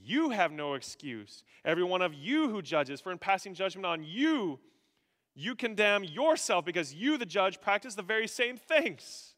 you 0.00 0.30
have 0.30 0.52
no 0.52 0.74
excuse. 0.74 1.42
Every 1.64 1.82
one 1.82 2.00
of 2.00 2.14
you 2.14 2.48
who 2.48 2.62
judges, 2.62 3.00
for 3.00 3.10
in 3.10 3.18
passing 3.18 3.54
judgment 3.54 3.86
on 3.86 4.04
you, 4.04 4.60
you 5.36 5.54
condemn 5.54 6.02
yourself 6.02 6.64
because 6.64 6.94
you, 6.94 7.18
the 7.18 7.26
judge, 7.26 7.60
practice 7.60 7.94
the 7.94 8.02
very 8.02 8.26
same 8.26 8.56
things. 8.56 9.34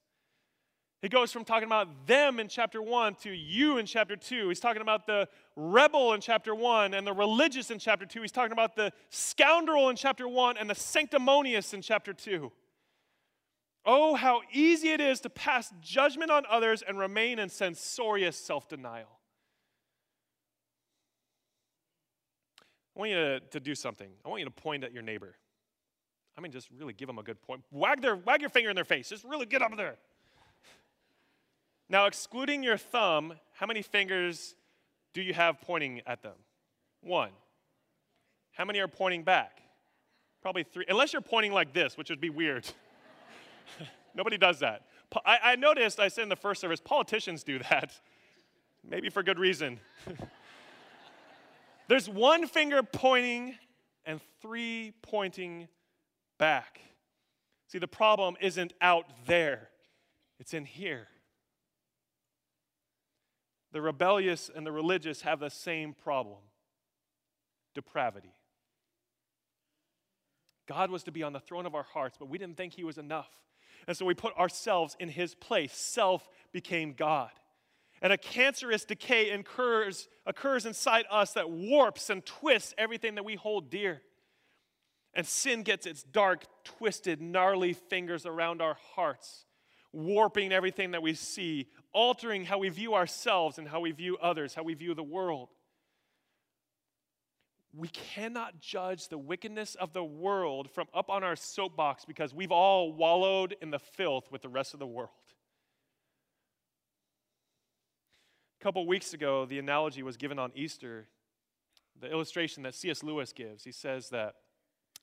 He 1.03 1.09
goes 1.09 1.33
from 1.33 1.45
talking 1.45 1.67
about 1.67 2.07
them 2.07 2.41
in 2.41 2.49
chapter 2.49 2.81
1 2.81 3.17
to 3.23 3.31
you 3.31 3.79
in 3.79 3.87
chapter 3.87 4.17
2. 4.17 4.49
He's 4.49 4.61
talking 4.61 4.83
about 4.83 5.07
the 5.07 5.29
rebel 5.57 6.13
in 6.13 6.21
chapter 6.21 6.55
1 6.55 6.95
and 6.95 7.07
the 7.07 7.13
religious 7.13 7.71
in 7.71 7.79
chapter 7.79 8.07
2. 8.07 8.23
He's 8.23 8.33
talking 8.33 8.53
about 8.53 8.77
the 8.77 8.93
scoundrel 9.11 9.91
in 9.91 9.97
chapter 9.97 10.27
1 10.27 10.57
and 10.57 10.71
the 10.71 10.75
sanctimonious 10.75 11.75
in 11.75 11.83
chapter 11.83 12.13
2. 12.13 12.51
Oh, 13.85 14.15
how 14.15 14.43
easy 14.53 14.91
it 14.91 15.01
is 15.01 15.21
to 15.21 15.31
pass 15.31 15.73
judgment 15.81 16.31
on 16.31 16.45
others 16.49 16.83
and 16.83 16.99
remain 16.99 17.39
in 17.39 17.49
censorious 17.49 18.37
self 18.37 18.69
denial. 18.69 19.19
I 22.97 22.99
want 22.99 23.11
you 23.13 23.17
to, 23.17 23.41
to 23.41 23.61
do 23.61 23.75
something. 23.77 24.11
I 24.25 24.29
want 24.29 24.41
you 24.41 24.47
to 24.47 24.51
point 24.51 24.83
at 24.83 24.93
your 24.93 25.03
neighbor. 25.03 25.37
I 26.39 26.41
mean, 26.41 26.53
just 26.53 26.69
really 26.79 26.93
give 26.93 27.09
them 27.09 27.19
a 27.19 27.23
good 27.25 27.43
point. 27.43 27.65
Wag, 27.73 28.01
their, 28.01 28.15
wag 28.15 28.41
your 28.41 28.49
finger 28.49 28.71
in 28.71 28.77
their 28.77 28.85
face. 28.85 29.09
Just 29.09 29.25
really 29.25 29.45
get 29.45 29.61
up 29.61 29.77
there. 29.77 29.97
Now, 31.89 32.07
excluding 32.07 32.63
your 32.63 32.77
thumb, 32.77 33.35
how 33.55 33.67
many 33.67 33.83
fingers 33.83 34.55
do 35.13 35.21
you 35.21 35.35
have 35.35 35.61
pointing 35.61 36.01
at 36.07 36.23
them? 36.23 36.37
One. 37.01 37.31
How 38.53 38.65
many 38.65 38.79
are 38.79 38.87
pointing 38.87 39.25
back? 39.25 39.63
Probably 40.41 40.63
three, 40.63 40.85
unless 40.89 41.13
you're 41.13 41.23
pointing 41.23 41.51
like 41.51 41.73
this, 41.73 41.99
which 41.99 42.09
would 42.09 42.21
be 42.21 42.31
weird. 42.31 42.69
Nobody 44.15 44.39
does 44.39 44.61
that. 44.61 44.83
I, 45.25 45.39
I, 45.43 45.57
noticed, 45.57 45.99
I 45.99 46.07
said 46.07 46.23
in 46.23 46.29
the 46.29 46.37
first 46.37 46.61
service, 46.61 46.81
politicians 46.81 47.43
do 47.43 47.59
that. 47.71 47.99
Maybe 48.89 49.09
for 49.09 49.25
good 49.25 49.41
reason. 49.41 49.81
There's 51.89 52.09
one 52.09 52.47
finger 52.47 52.85
pointing 52.85 53.57
and 54.07 54.21
three 54.41 54.93
pointing 55.03 55.67
back. 56.39 56.81
See, 57.69 57.79
the 57.79 57.89
problem 57.89 58.37
isn't 58.41 58.73
out 58.81 59.07
there, 59.27 59.69
it's 60.39 60.55
in 60.55 60.65
here. 60.65 61.09
The 63.73 63.83
rebellious 63.83 64.51
and 64.55 64.67
the 64.67 64.73
religious 64.73 65.23
have 65.23 65.41
the 65.41 65.51
same 65.51 65.93
problem 65.93 66.39
depravity. 67.75 68.33
God 70.67 70.91
was 70.91 71.05
to 71.05 71.13
be 71.13 71.23
on 71.23 71.33
the 71.33 71.41
throne 71.41 71.65
of 71.67 71.75
our 71.75 71.83
hearts, 71.83 72.17
but 72.19 72.29
we 72.29 72.39
didn't 72.39 72.57
think 72.57 72.75
He 72.75 72.85
was 72.85 72.99
enough. 72.99 73.31
And 73.87 73.97
so 73.97 74.05
we 74.05 74.15
put 74.15 74.37
ourselves 74.37 74.97
in 74.99 75.09
His 75.09 75.35
place. 75.35 75.75
Self 75.75 76.29
became 76.53 76.93
God. 76.93 77.31
And 78.01 78.13
a 78.13 78.19
cancerous 78.19 78.85
decay 78.85 79.31
occurs, 79.31 80.09
occurs 80.25 80.67
inside 80.67 81.05
us 81.11 81.33
that 81.33 81.51
warps 81.51 82.11
and 82.11 82.25
twists 82.25 82.75
everything 82.79 83.17
that 83.17 83.25
we 83.25 83.35
hold 83.35 83.71
dear. 83.71 84.03
And 85.19 85.27
sin 85.27 85.65
gets 85.65 85.85
its 85.85 86.03
dark, 86.03 86.45
twisted, 86.63 87.21
gnarly 87.21 87.73
fingers 87.75 88.25
around 88.25 88.63
our 88.63 88.79
hearts 88.95 89.45
warping 89.93 90.53
everything 90.53 90.93
that 90.93 91.03
we 91.03 91.15
see, 91.15 91.67
altering 91.93 92.45
how 92.45 92.59
we 92.59 92.69
view 92.69 92.95
ourselves 92.95 93.59
and 93.59 93.67
how 93.67 93.81
we 93.81 93.91
view 93.91 94.17
others, 94.21 94.55
how 94.55 94.63
we 94.63 94.75
view 94.75 94.95
the 94.95 95.03
world. 95.03 95.49
We 97.75 97.89
cannot 97.89 98.61
judge 98.61 99.09
the 99.09 99.19
wickedness 99.19 99.75
of 99.75 99.93
the 99.93 100.05
world 100.05 100.71
from 100.71 100.87
up 100.95 101.11
on 101.11 101.25
our 101.25 101.35
soapbox 101.37 102.05
because 102.05 102.33
we've 102.33 102.53
all 102.53 102.93
wallowed 102.93 103.57
in 103.61 103.71
the 103.71 103.79
filth 103.79 104.31
with 104.31 104.43
the 104.43 104.49
rest 104.49 104.73
of 104.73 104.79
the 104.79 104.87
world. 104.87 105.11
A 108.61 108.63
couple 108.63 108.87
weeks 108.87 109.15
ago, 109.15 109.47
the 109.47 109.59
analogy 109.59 110.03
was 110.03 110.17
given 110.17 110.39
on 110.39 110.53
Easter, 110.55 111.09
the 112.01 112.09
illustration 112.11 112.63
that 112.63 112.75
C.S. 112.75 113.03
Lewis 113.03 113.33
gives. 113.33 113.65
He 113.65 113.73
says 113.73 114.11
that 114.11 114.35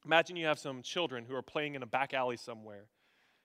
imagine 0.05 0.35
you 0.35 0.45
have 0.45 0.59
some 0.59 0.81
children 0.81 1.25
who 1.25 1.35
are 1.35 1.41
playing 1.41 1.75
in 1.75 1.83
a 1.83 1.87
back 1.87 2.13
alley 2.13 2.37
somewhere 2.37 2.85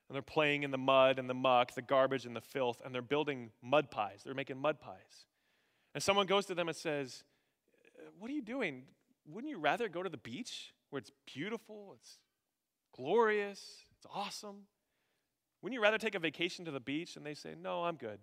and 0.08 0.14
they're 0.14 0.22
playing 0.22 0.64
in 0.64 0.72
the 0.72 0.78
mud 0.78 1.20
and 1.20 1.30
the 1.30 1.34
muck, 1.34 1.74
the 1.74 1.82
garbage 1.82 2.26
and 2.26 2.34
the 2.34 2.40
filth, 2.40 2.82
and 2.84 2.92
they're 2.92 3.00
building 3.00 3.50
mud 3.62 3.92
pies. 3.92 4.22
They're 4.24 4.34
making 4.34 4.58
mud 4.58 4.80
pies. 4.80 5.26
And 5.94 6.02
someone 6.02 6.26
goes 6.26 6.46
to 6.46 6.54
them 6.54 6.68
and 6.68 6.76
says, 6.76 7.22
What 8.18 8.28
are 8.30 8.34
you 8.34 8.42
doing? 8.42 8.82
Wouldn't 9.28 9.48
you 9.48 9.58
rather 9.58 9.88
go 9.88 10.02
to 10.02 10.08
the 10.08 10.16
beach 10.16 10.74
where 10.90 10.98
it's 10.98 11.12
beautiful, 11.32 11.94
it's 11.96 12.18
glorious, 12.94 13.84
it's 13.96 14.06
awesome? 14.12 14.66
Wouldn't 15.62 15.74
you 15.74 15.82
rather 15.82 15.98
take 15.98 16.16
a 16.16 16.18
vacation 16.18 16.64
to 16.64 16.72
the 16.72 16.80
beach? 16.80 17.16
And 17.16 17.24
they 17.24 17.34
say, 17.34 17.54
No, 17.60 17.84
I'm 17.84 17.96
good. 17.96 18.18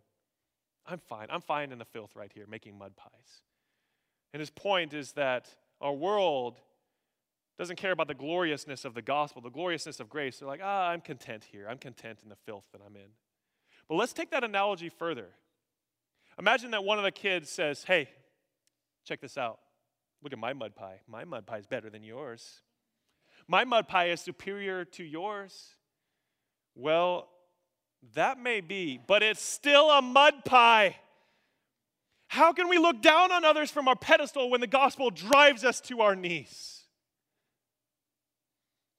I'm 0.85 0.99
fine. 0.99 1.27
I'm 1.29 1.41
fine 1.41 1.71
in 1.71 1.79
the 1.79 1.85
filth 1.85 2.15
right 2.15 2.31
here, 2.33 2.45
making 2.49 2.77
mud 2.77 2.97
pies. 2.97 3.41
And 4.33 4.41
his 4.41 4.49
point 4.49 4.93
is 4.93 5.13
that 5.13 5.47
our 5.79 5.93
world 5.93 6.59
doesn't 7.57 7.77
care 7.77 7.91
about 7.91 8.07
the 8.07 8.13
gloriousness 8.13 8.85
of 8.85 8.93
the 8.93 9.01
gospel, 9.01 9.41
the 9.41 9.49
gloriousness 9.49 9.99
of 9.99 10.09
grace. 10.09 10.39
They're 10.39 10.47
like, 10.47 10.61
ah, 10.63 10.89
I'm 10.89 11.01
content 11.01 11.43
here. 11.51 11.67
I'm 11.69 11.77
content 11.77 12.19
in 12.23 12.29
the 12.29 12.35
filth 12.35 12.65
that 12.71 12.81
I'm 12.85 12.95
in. 12.95 13.09
But 13.87 13.95
let's 13.95 14.13
take 14.13 14.31
that 14.31 14.43
analogy 14.43 14.89
further. 14.89 15.29
Imagine 16.39 16.71
that 16.71 16.83
one 16.83 16.97
of 16.97 17.03
the 17.03 17.11
kids 17.11 17.49
says, 17.49 17.83
Hey, 17.83 18.09
check 19.05 19.21
this 19.21 19.37
out. 19.37 19.59
Look 20.21 20.33
at 20.33 20.39
my 20.39 20.53
mud 20.53 20.75
pie. 20.75 20.99
My 21.07 21.25
mud 21.25 21.45
pie 21.45 21.57
is 21.57 21.65
better 21.65 21.89
than 21.89 22.03
yours. 22.03 22.61
My 23.47 23.63
mud 23.63 23.87
pie 23.87 24.09
is 24.09 24.21
superior 24.21 24.85
to 24.85 25.03
yours. 25.03 25.69
Well, 26.75 27.27
that 28.13 28.39
may 28.39 28.61
be, 28.61 28.99
but 29.05 29.23
it's 29.23 29.41
still 29.41 29.89
a 29.89 30.01
mud 30.01 30.45
pie. 30.45 30.97
How 32.27 32.51
can 32.51 32.67
we 32.67 32.77
look 32.77 33.01
down 33.01 33.31
on 33.31 33.45
others 33.45 33.71
from 33.71 33.87
our 33.87 33.95
pedestal 33.95 34.49
when 34.49 34.61
the 34.61 34.67
gospel 34.67 35.09
drives 35.09 35.63
us 35.63 35.79
to 35.81 36.01
our 36.01 36.15
knees? 36.15 36.76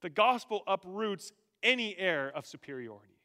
The 0.02 0.10
gospel 0.10 0.62
uproots 0.66 1.32
any 1.62 1.96
air 1.98 2.30
of 2.34 2.46
superiority. 2.46 3.18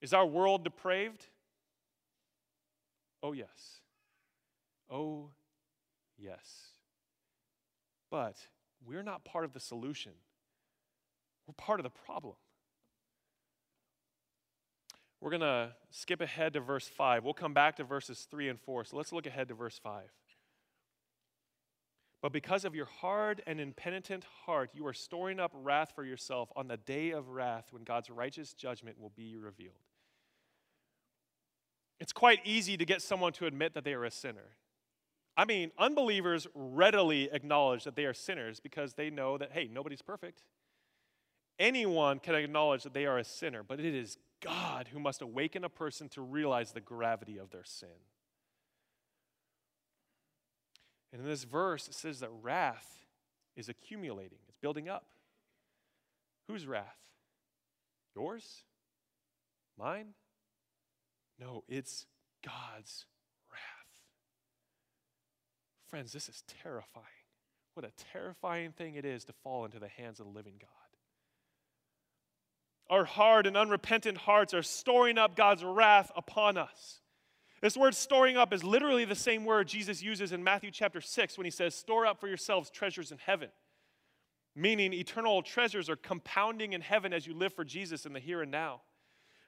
Is 0.00 0.12
our 0.12 0.26
world 0.26 0.64
depraved? 0.64 1.26
Oh, 3.22 3.32
yes. 3.32 3.80
Oh, 4.90 5.30
yes. 6.18 6.68
But 8.10 8.36
we're 8.86 9.02
not 9.02 9.24
part 9.24 9.44
of 9.44 9.52
the 9.52 9.60
solution, 9.60 10.12
we're 11.46 11.54
part 11.54 11.80
of 11.80 11.84
the 11.84 11.90
problem. 11.90 12.34
We're 15.20 15.30
going 15.30 15.40
to 15.40 15.70
skip 15.90 16.20
ahead 16.20 16.52
to 16.52 16.60
verse 16.60 16.86
5. 16.86 17.24
We'll 17.24 17.32
come 17.32 17.54
back 17.54 17.76
to 17.76 17.84
verses 17.84 18.26
3 18.30 18.50
and 18.50 18.60
4. 18.60 18.84
So 18.84 18.98
let's 18.98 19.10
look 19.10 19.24
ahead 19.24 19.48
to 19.48 19.54
verse 19.54 19.80
5. 19.82 20.02
But 22.24 22.32
because 22.32 22.64
of 22.64 22.74
your 22.74 22.86
hard 22.86 23.42
and 23.46 23.60
impenitent 23.60 24.24
heart, 24.46 24.70
you 24.72 24.86
are 24.86 24.94
storing 24.94 25.38
up 25.38 25.52
wrath 25.54 25.92
for 25.94 26.06
yourself 26.06 26.50
on 26.56 26.68
the 26.68 26.78
day 26.78 27.10
of 27.10 27.28
wrath 27.28 27.66
when 27.70 27.84
God's 27.84 28.08
righteous 28.08 28.54
judgment 28.54 28.98
will 28.98 29.12
be 29.14 29.36
revealed. 29.36 29.74
It's 32.00 32.14
quite 32.14 32.40
easy 32.42 32.78
to 32.78 32.86
get 32.86 33.02
someone 33.02 33.34
to 33.34 33.44
admit 33.44 33.74
that 33.74 33.84
they 33.84 33.92
are 33.92 34.06
a 34.06 34.10
sinner. 34.10 34.56
I 35.36 35.44
mean, 35.44 35.70
unbelievers 35.78 36.46
readily 36.54 37.28
acknowledge 37.30 37.84
that 37.84 37.94
they 37.94 38.06
are 38.06 38.14
sinners 38.14 38.58
because 38.58 38.94
they 38.94 39.10
know 39.10 39.36
that, 39.36 39.52
hey, 39.52 39.68
nobody's 39.70 40.00
perfect. 40.00 40.44
Anyone 41.58 42.20
can 42.20 42.36
acknowledge 42.36 42.84
that 42.84 42.94
they 42.94 43.04
are 43.04 43.18
a 43.18 43.24
sinner, 43.24 43.62
but 43.62 43.80
it 43.80 43.94
is 43.94 44.16
God 44.40 44.88
who 44.90 44.98
must 44.98 45.20
awaken 45.20 45.62
a 45.62 45.68
person 45.68 46.08
to 46.08 46.22
realize 46.22 46.72
the 46.72 46.80
gravity 46.80 47.36
of 47.36 47.50
their 47.50 47.64
sin. 47.64 47.90
And 51.14 51.22
in 51.22 51.28
this 51.28 51.44
verse, 51.44 51.86
it 51.86 51.94
says 51.94 52.18
that 52.20 52.30
wrath 52.42 53.06
is 53.54 53.68
accumulating, 53.68 54.38
it's 54.48 54.56
building 54.60 54.88
up. 54.88 55.06
Whose 56.48 56.66
wrath? 56.66 56.98
Yours? 58.16 58.64
Mine? 59.78 60.08
No, 61.38 61.62
it's 61.68 62.06
God's 62.44 63.06
wrath. 63.48 64.02
Friends, 65.88 66.12
this 66.12 66.28
is 66.28 66.42
terrifying. 66.64 67.06
What 67.74 67.86
a 67.86 67.92
terrifying 68.12 68.72
thing 68.72 68.96
it 68.96 69.04
is 69.04 69.24
to 69.26 69.32
fall 69.44 69.64
into 69.64 69.78
the 69.78 69.86
hands 69.86 70.18
of 70.18 70.26
the 70.26 70.32
living 70.32 70.54
God. 70.60 70.68
Our 72.90 73.04
hard 73.04 73.46
and 73.46 73.56
unrepentant 73.56 74.18
hearts 74.18 74.52
are 74.52 74.64
storing 74.64 75.18
up 75.18 75.36
God's 75.36 75.62
wrath 75.62 76.10
upon 76.16 76.58
us. 76.58 77.00
This 77.64 77.78
word 77.78 77.94
storing 77.94 78.36
up 78.36 78.52
is 78.52 78.62
literally 78.62 79.06
the 79.06 79.14
same 79.14 79.46
word 79.46 79.68
Jesus 79.68 80.02
uses 80.02 80.32
in 80.32 80.44
Matthew 80.44 80.70
chapter 80.70 81.00
6 81.00 81.38
when 81.38 81.46
he 81.46 81.50
says, 81.50 81.74
Store 81.74 82.04
up 82.04 82.20
for 82.20 82.28
yourselves 82.28 82.68
treasures 82.68 83.10
in 83.10 83.16
heaven. 83.16 83.48
Meaning, 84.54 84.92
eternal 84.92 85.40
treasures 85.40 85.88
are 85.88 85.96
compounding 85.96 86.74
in 86.74 86.82
heaven 86.82 87.14
as 87.14 87.26
you 87.26 87.32
live 87.32 87.54
for 87.54 87.64
Jesus 87.64 88.04
in 88.04 88.12
the 88.12 88.20
here 88.20 88.42
and 88.42 88.50
now. 88.50 88.82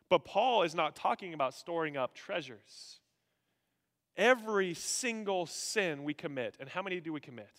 But 0.09 0.24
Paul 0.24 0.62
is 0.62 0.74
not 0.74 0.96
talking 0.96 1.35
about 1.35 1.52
storing 1.52 1.98
up 1.98 2.14
treasures. 2.14 3.00
Every 4.16 4.72
single 4.72 5.44
sin 5.44 6.02
we 6.02 6.14
commit, 6.14 6.57
and 6.59 6.70
how 6.70 6.81
many 6.81 7.00
do 7.00 7.12
we 7.12 7.20
commit? 7.20 7.52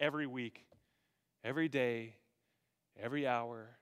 Every 0.00 0.26
week, 0.26 0.64
every 1.44 1.68
day, 1.68 2.14
every 2.98 3.26
hour, 3.26 3.78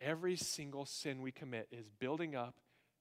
Every 0.00 0.36
single 0.36 0.86
sin 0.86 1.22
we 1.22 1.32
commit 1.32 1.68
is 1.72 1.88
building 1.98 2.36
up 2.36 2.54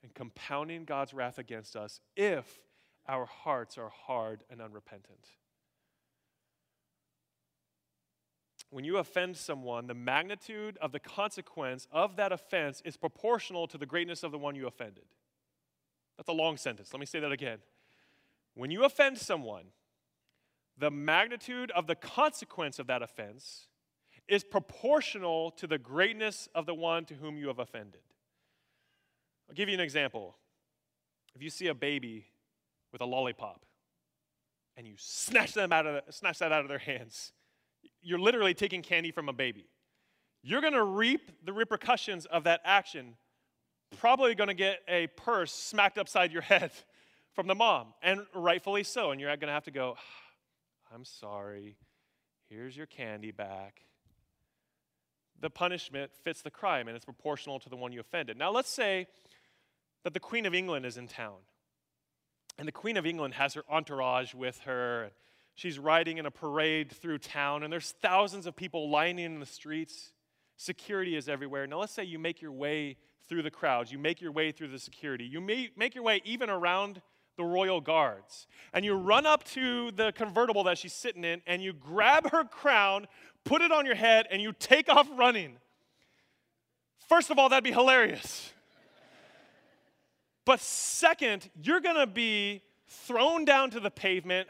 and 0.07 0.15
compounding 0.15 0.85
God's 0.85 1.13
wrath 1.13 1.37
against 1.37 1.75
us 1.75 1.99
if 2.15 2.59
our 3.07 3.25
hearts 3.25 3.77
are 3.77 3.89
hard 3.89 4.43
and 4.49 4.61
unrepentant. 4.61 5.27
When 8.69 8.83
you 8.83 8.97
offend 8.97 9.37
someone, 9.37 9.87
the 9.87 9.93
magnitude 9.93 10.77
of 10.81 10.91
the 10.91 10.99
consequence 10.99 11.87
of 11.91 12.15
that 12.17 12.31
offense 12.31 12.81
is 12.83 12.97
proportional 12.97 13.67
to 13.67 13.77
the 13.77 13.85
greatness 13.85 14.23
of 14.23 14.31
the 14.31 14.37
one 14.37 14.55
you 14.55 14.67
offended. 14.67 15.05
That's 16.17 16.29
a 16.29 16.33
long 16.33 16.57
sentence. 16.57 16.93
Let 16.93 16.99
me 16.99 17.05
say 17.05 17.19
that 17.19 17.31
again. 17.31 17.59
When 18.55 18.71
you 18.71 18.83
offend 18.83 19.17
someone, 19.17 19.65
the 20.77 20.91
magnitude 20.91 21.71
of 21.71 21.87
the 21.87 21.95
consequence 21.95 22.79
of 22.79 22.87
that 22.87 23.01
offense 23.01 23.67
is 24.27 24.43
proportional 24.43 25.51
to 25.51 25.67
the 25.67 25.77
greatness 25.77 26.49
of 26.53 26.65
the 26.65 26.75
one 26.75 27.05
to 27.05 27.13
whom 27.15 27.37
you 27.37 27.47
have 27.47 27.59
offended. 27.59 28.01
I'll 29.49 29.55
give 29.55 29.69
you 29.69 29.75
an 29.75 29.81
example. 29.81 30.35
If 31.35 31.41
you 31.41 31.49
see 31.49 31.67
a 31.67 31.73
baby 31.73 32.25
with 32.91 33.01
a 33.01 33.05
lollipop 33.05 33.65
and 34.75 34.87
you 34.87 34.95
snatch, 34.97 35.53
them 35.53 35.71
out 35.71 35.85
of 35.85 36.03
snatch 36.09 36.39
that 36.39 36.51
out 36.51 36.61
of 36.61 36.69
their 36.69 36.79
hands, 36.79 37.31
you're 38.01 38.19
literally 38.19 38.53
taking 38.53 38.81
candy 38.81 39.11
from 39.11 39.29
a 39.29 39.33
baby. 39.33 39.67
You're 40.43 40.61
going 40.61 40.73
to 40.73 40.83
reap 40.83 41.45
the 41.45 41.53
repercussions 41.53 42.25
of 42.25 42.43
that 42.45 42.61
action. 42.63 43.15
Probably 43.99 44.35
going 44.35 44.49
to 44.49 44.53
get 44.53 44.79
a 44.87 45.07
purse 45.07 45.51
smacked 45.51 45.97
upside 45.97 46.31
your 46.31 46.41
head 46.41 46.71
from 47.33 47.47
the 47.47 47.55
mom, 47.55 47.93
and 48.01 48.25
rightfully 48.33 48.83
so. 48.83 49.11
And 49.11 49.21
you're 49.21 49.29
going 49.29 49.47
to 49.47 49.53
have 49.53 49.65
to 49.65 49.71
go, 49.71 49.95
ah, 49.97 50.93
I'm 50.93 51.05
sorry. 51.05 51.77
Here's 52.49 52.75
your 52.75 52.85
candy 52.85 53.31
back 53.31 53.81
the 55.39 55.49
punishment 55.49 56.11
fits 56.23 56.41
the 56.41 56.51
crime 56.51 56.87
and 56.87 56.95
it's 56.95 57.05
proportional 57.05 57.59
to 57.59 57.69
the 57.69 57.75
one 57.75 57.91
you 57.91 57.99
offended. 57.99 58.37
Now, 58.37 58.51
let's 58.51 58.69
say 58.69 59.07
that 60.07 60.13
the 60.13 60.21
Queen 60.21 60.45
of 60.45 60.55
England 60.55 60.85
is 60.85 60.95
in 60.95 61.05
town, 61.05 61.35
and 62.57 62.65
the 62.65 62.71
Queen 62.71 62.95
of 62.95 63.05
England 63.05 63.33
has 63.33 63.55
her 63.55 63.63
entourage 63.69 64.33
with 64.33 64.57
her. 64.59 65.11
She's 65.55 65.77
riding 65.77 66.17
in 66.17 66.25
a 66.25 66.31
parade 66.31 66.93
through 66.93 67.17
town, 67.17 67.61
and 67.61 67.73
there's 67.73 67.91
thousands 68.01 68.45
of 68.45 68.55
people 68.55 68.89
lining 68.89 69.25
in 69.25 69.41
the 69.41 69.45
streets. 69.45 70.13
Security 70.55 71.17
is 71.17 71.27
everywhere. 71.27 71.67
Now, 71.67 71.79
let's 71.79 71.91
say 71.91 72.05
you 72.05 72.19
make 72.19 72.41
your 72.41 72.53
way 72.53 72.95
through 73.27 73.41
the 73.41 73.51
crowds, 73.51 73.91
you 73.91 73.99
make 73.99 74.21
your 74.21 74.31
way 74.31 74.53
through 74.53 74.69
the 74.69 74.79
security, 74.79 75.25
you 75.25 75.41
make 75.41 75.93
your 75.93 76.05
way 76.05 76.21
even 76.23 76.49
around 76.49 77.01
the 77.35 77.43
royal 77.43 77.81
guards. 77.81 78.47
And 78.71 78.85
you 78.85 78.93
run 78.93 79.25
up 79.25 79.43
to 79.49 79.91
the 79.91 80.13
convertible 80.13 80.63
that 80.63 80.77
she's 80.77 80.93
sitting 80.93 81.25
in 81.25 81.41
and 81.45 81.61
you 81.61 81.73
grab 81.73 82.31
her 82.31 82.45
crown, 82.45 83.07
put 83.43 83.61
it 83.61 83.73
on 83.73 83.85
your 83.85 83.95
head, 83.95 84.25
and 84.31 84.41
you 84.41 84.53
take 84.53 84.87
off 84.87 85.09
running. 85.17 85.57
First 87.09 87.29
of 87.29 87.37
all, 87.37 87.49
that'd 87.49 87.61
be 87.61 87.73
hilarious. 87.73 88.53
But 90.47 90.61
second, 90.61 91.49
you're 91.61 91.81
gonna 91.81 92.07
be 92.07 92.61
thrown 92.87 93.43
down 93.43 93.69
to 93.71 93.81
the 93.81 93.91
pavement, 93.91 94.47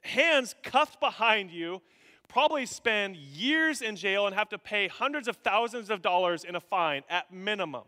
hands 0.00 0.56
cuffed 0.64 0.98
behind 0.98 1.52
you, 1.52 1.80
probably 2.26 2.66
spend 2.66 3.14
years 3.14 3.80
in 3.80 3.94
jail 3.94 4.26
and 4.26 4.34
have 4.34 4.48
to 4.48 4.58
pay 4.58 4.88
hundreds 4.88 5.28
of 5.28 5.36
thousands 5.36 5.90
of 5.90 6.02
dollars 6.02 6.42
in 6.42 6.56
a 6.56 6.60
fine 6.60 7.04
at 7.08 7.32
minimum 7.32 7.84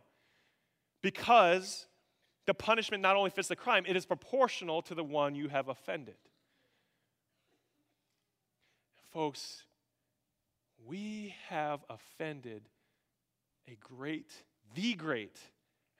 because 1.03 1.89
the 2.47 2.55
punishment 2.55 3.03
not 3.03 3.17
only 3.17 3.31
fits 3.31 3.49
the 3.49 3.57
crime, 3.57 3.83
it 3.85 3.97
is 3.97 4.07
proportional 4.07 4.81
to 4.83 4.95
the 4.95 5.03
one 5.03 5.35
you 5.35 5.49
have 5.49 5.67
offended. 5.67 6.15
Folks, 9.13 9.65
we 10.87 11.35
have 11.49 11.81
offended 11.91 12.63
a 13.67 13.77
great, 13.81 14.31
the 14.77 14.95
great, 14.95 15.41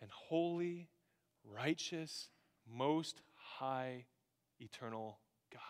and 0.01 0.09
holy, 0.13 0.87
righteous, 1.45 2.29
most 2.69 3.23
high, 3.35 4.07
eternal 4.59 5.19
God. 5.53 5.63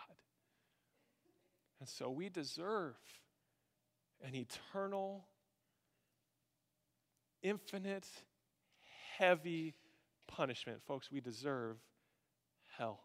And 1.79 1.89
so 1.89 2.09
we 2.09 2.29
deserve 2.29 2.95
an 4.23 4.35
eternal, 4.35 5.25
infinite, 7.41 8.07
heavy 9.17 9.75
punishment. 10.27 10.81
Folks, 10.85 11.11
we 11.11 11.21
deserve 11.21 11.77
hell. 12.77 13.01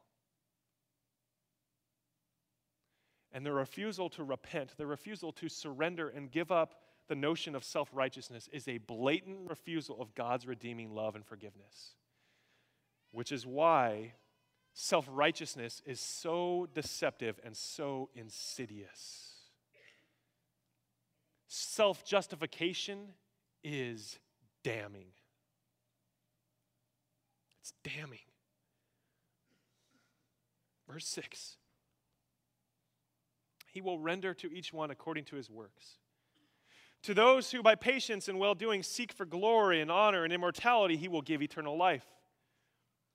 And 3.32 3.44
the 3.44 3.52
refusal 3.52 4.08
to 4.10 4.24
repent, 4.24 4.72
the 4.76 4.86
refusal 4.86 5.32
to 5.32 5.48
surrender 5.48 6.08
and 6.08 6.30
give 6.30 6.50
up 6.50 6.74
the 7.08 7.14
notion 7.14 7.54
of 7.54 7.64
self 7.64 7.88
righteousness 7.92 8.48
is 8.52 8.66
a 8.68 8.78
blatant 8.78 9.48
refusal 9.48 10.00
of 10.00 10.14
God's 10.14 10.46
redeeming 10.46 10.90
love 10.94 11.14
and 11.14 11.24
forgiveness, 11.24 11.94
which 13.10 13.32
is 13.32 13.46
why 13.46 14.12
self 14.74 15.08
righteousness 15.10 15.82
is 15.86 16.00
so 16.00 16.68
deceptive 16.74 17.40
and 17.44 17.56
so 17.56 18.10
insidious. 18.14 19.32
Self 21.48 22.04
justification 22.04 23.12
is 23.64 24.18
damning. 24.62 25.08
It's 27.60 27.72
damning. 27.82 28.18
Verse 30.88 31.06
6 31.06 31.56
He 33.66 33.80
will 33.80 33.98
render 33.98 34.34
to 34.34 34.52
each 34.52 34.72
one 34.72 34.90
according 34.90 35.24
to 35.26 35.36
his 35.36 35.50
works. 35.50 35.98
To 37.02 37.14
those 37.14 37.50
who 37.50 37.62
by 37.62 37.74
patience 37.74 38.28
and 38.28 38.38
well 38.38 38.54
doing 38.54 38.82
seek 38.82 39.12
for 39.12 39.24
glory 39.24 39.80
and 39.80 39.90
honor 39.90 40.24
and 40.24 40.32
immortality, 40.32 40.96
he 40.96 41.08
will 41.08 41.22
give 41.22 41.42
eternal 41.42 41.76
life. 41.76 42.04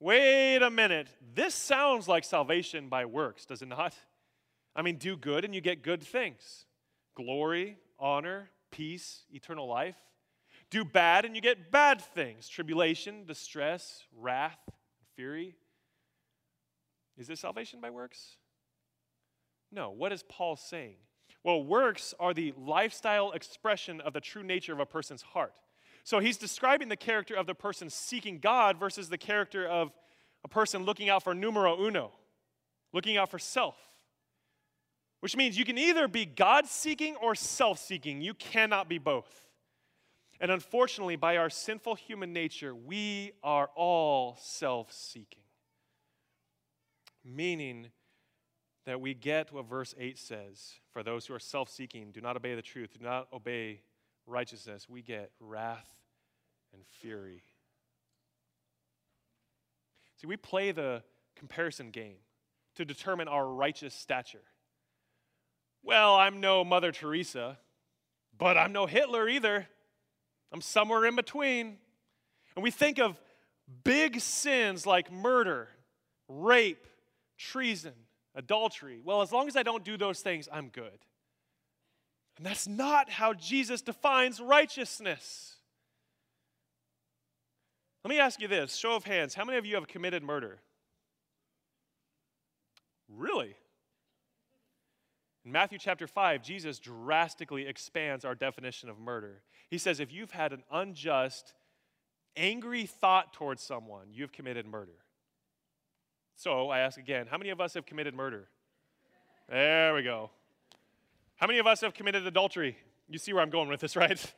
Wait 0.00 0.62
a 0.62 0.70
minute. 0.70 1.08
This 1.34 1.54
sounds 1.54 2.06
like 2.06 2.24
salvation 2.24 2.88
by 2.88 3.04
works, 3.04 3.44
does 3.44 3.62
it 3.62 3.68
not? 3.68 3.94
I 4.76 4.82
mean, 4.82 4.96
do 4.96 5.16
good 5.16 5.44
and 5.44 5.54
you 5.54 5.60
get 5.60 5.82
good 5.82 6.02
things 6.02 6.66
glory, 7.16 7.76
honor, 7.98 8.48
peace, 8.70 9.24
eternal 9.32 9.66
life. 9.66 9.96
Do 10.70 10.84
bad 10.84 11.24
and 11.24 11.34
you 11.34 11.42
get 11.42 11.72
bad 11.72 12.00
things 12.00 12.48
tribulation, 12.48 13.24
distress, 13.24 14.04
wrath, 14.16 14.58
fury. 15.16 15.56
Is 17.16 17.26
this 17.26 17.40
salvation 17.40 17.80
by 17.80 17.90
works? 17.90 18.36
No. 19.72 19.90
What 19.90 20.12
is 20.12 20.22
Paul 20.28 20.56
saying? 20.56 20.96
Well, 21.42 21.62
works 21.64 22.14
are 22.20 22.34
the 22.34 22.52
lifestyle 22.56 23.32
expression 23.32 24.00
of 24.00 24.12
the 24.12 24.20
true 24.20 24.42
nature 24.42 24.72
of 24.72 24.80
a 24.80 24.86
person's 24.86 25.22
heart. 25.22 25.54
So 26.08 26.20
he's 26.20 26.38
describing 26.38 26.88
the 26.88 26.96
character 26.96 27.34
of 27.34 27.46
the 27.46 27.54
person 27.54 27.90
seeking 27.90 28.38
God 28.38 28.78
versus 28.78 29.10
the 29.10 29.18
character 29.18 29.68
of 29.68 29.92
a 30.42 30.48
person 30.48 30.84
looking 30.84 31.10
out 31.10 31.22
for 31.22 31.34
numero 31.34 31.84
uno, 31.84 32.12
looking 32.94 33.18
out 33.18 33.30
for 33.30 33.38
self. 33.38 33.76
Which 35.20 35.36
means 35.36 35.58
you 35.58 35.66
can 35.66 35.76
either 35.76 36.08
be 36.08 36.24
God 36.24 36.66
seeking 36.66 37.14
or 37.16 37.34
self 37.34 37.78
seeking. 37.78 38.22
You 38.22 38.32
cannot 38.32 38.88
be 38.88 38.96
both. 38.96 39.42
And 40.40 40.50
unfortunately, 40.50 41.16
by 41.16 41.36
our 41.36 41.50
sinful 41.50 41.96
human 41.96 42.32
nature, 42.32 42.74
we 42.74 43.32
are 43.42 43.68
all 43.76 44.38
self 44.40 44.90
seeking. 44.90 45.42
Meaning 47.22 47.88
that 48.86 48.98
we 48.98 49.12
get 49.12 49.52
what 49.52 49.68
verse 49.68 49.94
8 49.98 50.18
says 50.18 50.72
for 50.90 51.02
those 51.02 51.26
who 51.26 51.34
are 51.34 51.38
self 51.38 51.68
seeking, 51.68 52.12
do 52.12 52.22
not 52.22 52.34
obey 52.34 52.54
the 52.54 52.62
truth, 52.62 52.94
do 52.98 53.04
not 53.04 53.28
obey 53.30 53.82
righteousness, 54.28 54.88
we 54.88 55.02
get 55.02 55.30
wrath 55.40 55.88
and 56.72 56.82
fury. 57.00 57.42
See, 60.20 60.26
we 60.26 60.36
play 60.36 60.72
the 60.72 61.02
comparison 61.36 61.90
game 61.90 62.16
to 62.76 62.84
determine 62.84 63.28
our 63.28 63.46
righteous 63.46 63.94
stature. 63.94 64.42
Well, 65.82 66.14
I'm 66.16 66.40
no 66.40 66.64
Mother 66.64 66.92
Teresa, 66.92 67.58
but 68.36 68.56
I'm 68.56 68.72
no 68.72 68.86
Hitler 68.86 69.28
either. 69.28 69.66
I'm 70.52 70.60
somewhere 70.60 71.04
in 71.06 71.16
between. 71.16 71.78
And 72.56 72.62
we 72.62 72.70
think 72.70 72.98
of 72.98 73.20
big 73.84 74.20
sins 74.20 74.86
like 74.86 75.12
murder, 75.12 75.68
rape, 76.28 76.86
treason, 77.36 77.94
adultery. 78.34 79.00
Well, 79.02 79.22
as 79.22 79.32
long 79.32 79.46
as 79.46 79.56
I 79.56 79.62
don't 79.62 79.84
do 79.84 79.96
those 79.96 80.20
things, 80.20 80.48
I'm 80.52 80.68
good. 80.68 80.98
And 82.38 82.46
that's 82.46 82.68
not 82.68 83.10
how 83.10 83.34
Jesus 83.34 83.82
defines 83.82 84.40
righteousness. 84.40 85.56
Let 88.04 88.10
me 88.10 88.20
ask 88.20 88.40
you 88.40 88.46
this 88.46 88.76
show 88.76 88.94
of 88.94 89.04
hands, 89.04 89.34
how 89.34 89.44
many 89.44 89.58
of 89.58 89.66
you 89.66 89.74
have 89.74 89.88
committed 89.88 90.22
murder? 90.22 90.60
Really? 93.08 93.56
In 95.44 95.50
Matthew 95.50 95.78
chapter 95.78 96.06
5, 96.06 96.42
Jesus 96.42 96.78
drastically 96.78 97.66
expands 97.66 98.24
our 98.24 98.36
definition 98.36 98.88
of 98.88 99.00
murder. 99.00 99.42
He 99.68 99.78
says, 99.78 99.98
if 99.98 100.12
you've 100.12 100.30
had 100.30 100.52
an 100.52 100.62
unjust, 100.70 101.54
angry 102.36 102.86
thought 102.86 103.32
towards 103.32 103.62
someone, 103.62 104.06
you've 104.12 104.32
committed 104.32 104.64
murder. 104.64 104.92
So 106.36 106.70
I 106.70 106.78
ask 106.80 106.98
again, 106.98 107.26
how 107.28 107.36
many 107.36 107.50
of 107.50 107.60
us 107.60 107.74
have 107.74 107.84
committed 107.84 108.14
murder? 108.14 108.48
There 109.48 109.92
we 109.94 110.04
go. 110.04 110.30
How 111.38 111.46
many 111.46 111.58
of 111.58 111.66
us 111.66 111.80
have 111.80 111.94
committed 111.94 112.26
adultery? 112.26 112.76
You 113.08 113.18
see 113.18 113.32
where 113.32 113.42
I'm 113.42 113.50
going 113.50 113.68
with 113.68 113.80
this, 113.80 113.96
right? 114.04 114.34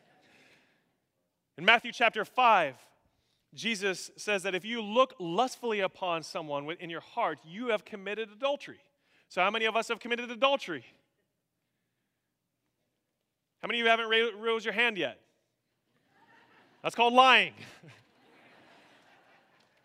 In 1.59 1.65
Matthew 1.65 1.93
chapter 1.93 2.25
5, 2.25 2.75
Jesus 3.53 4.11
says 4.17 4.45
that 4.45 4.55
if 4.55 4.65
you 4.65 4.81
look 4.81 5.15
lustfully 5.19 5.81
upon 5.81 6.23
someone 6.23 6.71
in 6.79 6.89
your 6.89 7.01
heart, 7.01 7.39
you 7.45 7.69
have 7.69 7.85
committed 7.85 8.31
adultery. 8.31 8.79
So, 9.29 9.43
how 9.43 9.51
many 9.51 9.65
of 9.65 9.77
us 9.77 9.89
have 9.89 9.99
committed 9.99 10.31
adultery? 10.31 10.85
How 13.61 13.67
many 13.67 13.81
of 13.81 13.85
you 13.85 13.91
haven't 13.91 14.09
raised 14.09 14.65
your 14.65 14.75
hand 14.75 14.97
yet? 14.97 15.19
That's 16.83 16.95
called 16.95 17.13
lying. 17.13 17.53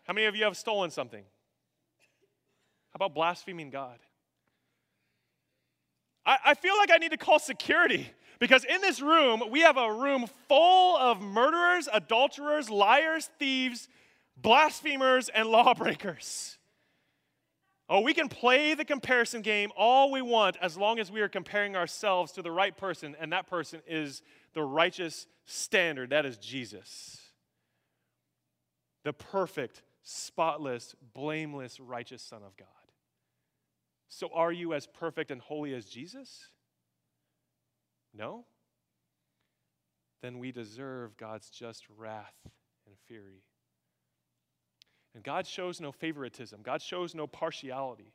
How 0.04 0.14
many 0.14 0.26
of 0.26 0.36
you 0.36 0.44
have 0.44 0.56
stolen 0.56 0.90
something? 0.90 1.24
How 2.92 2.96
about 2.96 3.14
blaspheming 3.14 3.70
God? 3.70 3.98
I, 6.26 6.38
I 6.46 6.54
feel 6.54 6.76
like 6.76 6.90
I 6.90 6.98
need 6.98 7.12
to 7.12 7.16
call 7.16 7.38
security 7.38 8.10
because 8.38 8.64
in 8.64 8.80
this 8.80 9.00
room, 9.00 9.42
we 9.50 9.60
have 9.60 9.78
a 9.78 9.92
room 9.92 10.26
full 10.48 10.96
of 10.96 11.22
murderers, 11.22 11.88
adulterers, 11.92 12.68
liars, 12.68 13.30
thieves, 13.38 13.88
blasphemers, 14.36 15.30
and 15.30 15.48
lawbreakers. 15.48 16.58
Oh, 17.88 18.00
we 18.00 18.14
can 18.14 18.28
play 18.28 18.74
the 18.74 18.84
comparison 18.84 19.42
game 19.42 19.70
all 19.76 20.10
we 20.10 20.20
want 20.20 20.56
as 20.60 20.76
long 20.76 20.98
as 20.98 21.10
we 21.10 21.20
are 21.20 21.28
comparing 21.28 21.76
ourselves 21.76 22.32
to 22.32 22.42
the 22.42 22.50
right 22.50 22.76
person, 22.76 23.16
and 23.20 23.32
that 23.32 23.46
person 23.46 23.80
is 23.86 24.22
the 24.54 24.62
righteous 24.62 25.28
standard. 25.44 26.10
That 26.10 26.26
is 26.26 26.36
Jesus. 26.36 27.20
The 29.04 29.12
perfect, 29.12 29.82
spotless, 30.02 30.96
blameless, 31.14 31.78
righteous 31.78 32.22
Son 32.22 32.42
of 32.44 32.56
God. 32.56 32.66
So, 34.08 34.30
are 34.32 34.52
you 34.52 34.72
as 34.72 34.86
perfect 34.86 35.30
and 35.30 35.40
holy 35.40 35.74
as 35.74 35.86
Jesus? 35.86 36.48
No? 38.14 38.44
Then 40.22 40.38
we 40.38 40.52
deserve 40.52 41.16
God's 41.16 41.50
just 41.50 41.84
wrath 41.96 42.34
and 42.86 42.96
fury. 43.06 43.42
And 45.14 45.22
God 45.22 45.46
shows 45.46 45.80
no 45.80 45.92
favoritism, 45.92 46.60
God 46.62 46.82
shows 46.82 47.14
no 47.14 47.26
partiality. 47.26 48.12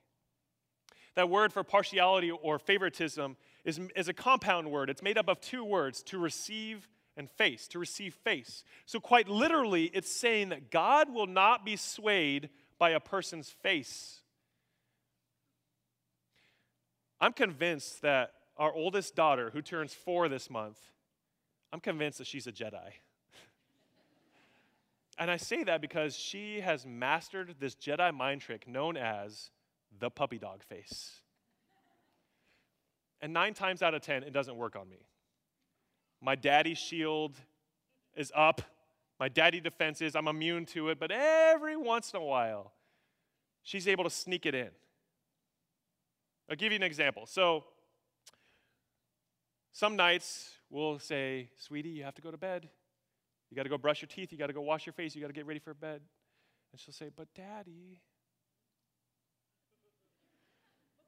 That 1.15 1.29
word 1.29 1.51
for 1.51 1.63
partiality 1.63 2.31
or 2.31 2.57
favoritism 2.57 3.35
is, 3.65 3.79
is 3.97 4.07
a 4.07 4.13
compound 4.13 4.71
word. 4.71 4.89
It's 4.89 5.03
made 5.03 5.17
up 5.17 5.27
of 5.27 5.41
two 5.41 5.63
words 5.63 6.01
to 6.03 6.17
receive 6.17 6.87
and 7.17 7.29
face, 7.29 7.67
to 7.69 7.79
receive 7.79 8.13
face. 8.13 8.63
So, 8.85 9.01
quite 9.01 9.27
literally, 9.27 9.85
it's 9.93 10.09
saying 10.09 10.49
that 10.49 10.71
God 10.71 11.13
will 11.13 11.27
not 11.27 11.65
be 11.65 11.75
swayed 11.75 12.49
by 12.79 12.91
a 12.91 12.99
person's 12.99 13.49
face. 13.49 14.20
I'm 17.21 17.33
convinced 17.33 18.01
that 18.01 18.33
our 18.57 18.73
oldest 18.73 19.15
daughter, 19.15 19.51
who 19.53 19.61
turns 19.61 19.93
four 19.93 20.27
this 20.27 20.49
month, 20.49 20.79
I'm 21.71 21.79
convinced 21.79 22.17
that 22.17 22.27
she's 22.27 22.47
a 22.47 22.51
Jedi. 22.51 22.73
And 25.17 25.29
I 25.29 25.37
say 25.37 25.63
that 25.65 25.81
because 25.81 26.15
she 26.15 26.61
has 26.61 26.83
mastered 26.83 27.55
this 27.59 27.75
Jedi 27.75 28.11
mind 28.11 28.41
trick 28.41 28.67
known 28.67 28.97
as 28.97 29.51
the 29.99 30.09
puppy 30.09 30.39
dog 30.39 30.63
face. 30.63 31.11
And 33.21 33.31
nine 33.31 33.53
times 33.53 33.83
out 33.83 33.93
of 33.93 34.01
ten, 34.01 34.23
it 34.23 34.33
doesn't 34.33 34.55
work 34.55 34.75
on 34.75 34.89
me. 34.89 35.05
My 36.21 36.33
daddy 36.33 36.73
shield 36.73 37.35
is 38.15 38.31
up, 38.35 38.61
my 39.19 39.29
daddy 39.29 39.59
defenses, 39.59 40.15
I'm 40.15 40.27
immune 40.27 40.65
to 40.67 40.89
it, 40.89 40.99
but 40.99 41.11
every 41.11 41.77
once 41.77 42.13
in 42.13 42.19
a 42.19 42.23
while, 42.23 42.71
she's 43.61 43.87
able 43.87 44.05
to 44.05 44.09
sneak 44.09 44.47
it 44.47 44.55
in. 44.55 44.69
I'll 46.51 46.57
give 46.57 46.73
you 46.73 46.75
an 46.75 46.83
example. 46.83 47.25
So, 47.25 47.63
some 49.71 49.95
nights 49.95 50.51
we'll 50.69 50.99
say, 50.99 51.49
Sweetie, 51.55 51.87
you 51.87 52.03
have 52.03 52.15
to 52.15 52.21
go 52.21 52.29
to 52.29 52.37
bed. 52.37 52.67
You 53.49 53.55
got 53.55 53.63
to 53.63 53.69
go 53.69 53.77
brush 53.77 54.01
your 54.01 54.09
teeth. 54.09 54.33
You 54.33 54.37
got 54.37 54.47
to 54.47 54.53
go 54.53 54.59
wash 54.59 54.85
your 54.85 54.91
face. 54.91 55.15
You 55.15 55.21
got 55.21 55.27
to 55.27 55.33
get 55.33 55.45
ready 55.45 55.61
for 55.61 55.73
bed. 55.73 56.01
And 56.73 56.81
she'll 56.81 56.93
say, 56.93 57.09
But 57.15 57.29
daddy, 57.33 58.01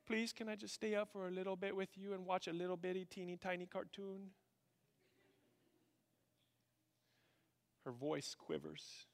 please, 0.07 0.31
can 0.31 0.47
I 0.47 0.55
just 0.55 0.75
stay 0.75 0.95
up 0.95 1.09
for 1.11 1.27
a 1.27 1.31
little 1.31 1.57
bit 1.57 1.75
with 1.75 1.89
you 1.97 2.13
and 2.13 2.25
watch 2.25 2.47
a 2.47 2.53
little 2.53 2.77
bitty, 2.77 3.03
teeny, 3.03 3.35
tiny 3.35 3.65
cartoon? 3.65 4.29
Her 7.83 7.91
voice 7.91 8.33
quivers, 8.33 9.07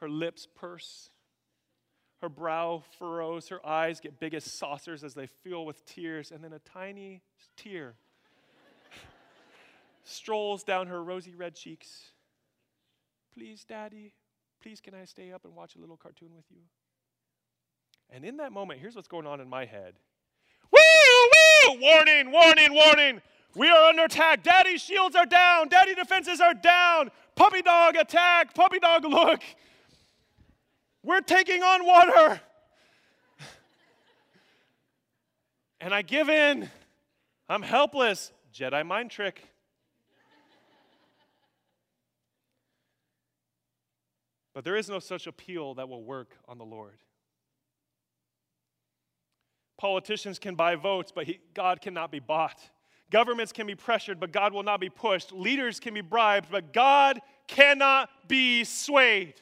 her 0.00 0.08
lips 0.10 0.46
purse, 0.54 1.08
her 2.22 2.28
brow 2.28 2.82
furrows, 2.98 3.48
her 3.48 3.64
eyes 3.66 3.98
get 4.00 4.20
big 4.20 4.32
as 4.32 4.44
saucers 4.44 5.02
as 5.02 5.12
they 5.12 5.26
fill 5.26 5.66
with 5.66 5.84
tears, 5.84 6.30
and 6.30 6.42
then 6.42 6.52
a 6.52 6.60
tiny 6.60 7.20
tear 7.56 7.94
strolls 10.04 10.62
down 10.62 10.86
her 10.86 11.02
rosy 11.02 11.34
red 11.34 11.56
cheeks. 11.56 12.12
Please, 13.34 13.64
Daddy, 13.64 14.14
please, 14.62 14.80
can 14.80 14.94
I 14.94 15.04
stay 15.04 15.32
up 15.32 15.44
and 15.44 15.56
watch 15.56 15.74
a 15.74 15.80
little 15.80 15.96
cartoon 15.96 16.30
with 16.36 16.44
you? 16.48 16.60
And 18.08 18.24
in 18.24 18.36
that 18.36 18.52
moment, 18.52 18.78
here's 18.78 18.94
what's 18.94 19.08
going 19.08 19.26
on 19.26 19.40
in 19.40 19.48
my 19.48 19.64
head. 19.64 19.94
Woo, 20.70 20.78
woo! 20.80 21.80
Warning, 21.80 22.30
warning, 22.30 22.72
warning. 22.72 23.20
We 23.56 23.68
are 23.68 23.88
under 23.88 24.04
attack. 24.04 24.44
Daddy 24.44 24.78
shields 24.78 25.16
are 25.16 25.26
down. 25.26 25.68
Daddy 25.68 25.94
defenses 25.94 26.40
are 26.40 26.54
down. 26.54 27.10
Puppy 27.34 27.62
dog 27.62 27.96
attack. 27.96 28.54
Puppy 28.54 28.78
dog 28.78 29.04
look. 29.04 29.42
We're 31.02 31.20
taking 31.20 31.62
on 31.62 31.84
water. 31.84 32.40
and 35.80 35.92
I 35.92 36.02
give 36.02 36.28
in. 36.28 36.70
I'm 37.48 37.62
helpless. 37.62 38.32
Jedi 38.54 38.86
mind 38.86 39.10
trick. 39.10 39.48
But 44.54 44.64
there 44.64 44.76
is 44.76 44.88
no 44.88 44.98
such 44.98 45.26
appeal 45.26 45.74
that 45.74 45.88
will 45.88 46.04
work 46.04 46.36
on 46.46 46.58
the 46.58 46.64
Lord. 46.64 46.98
Politicians 49.78 50.38
can 50.38 50.54
buy 50.54 50.76
votes, 50.76 51.10
but 51.12 51.26
he, 51.26 51.40
God 51.54 51.80
cannot 51.80 52.12
be 52.12 52.20
bought. 52.20 52.60
Governments 53.10 53.52
can 53.52 53.66
be 53.66 53.74
pressured, 53.74 54.20
but 54.20 54.30
God 54.30 54.52
will 54.52 54.62
not 54.62 54.78
be 54.78 54.88
pushed. 54.88 55.32
Leaders 55.32 55.80
can 55.80 55.94
be 55.94 56.00
bribed, 56.00 56.48
but 56.50 56.72
God 56.72 57.20
cannot 57.48 58.08
be 58.28 58.64
swayed. 58.64 59.34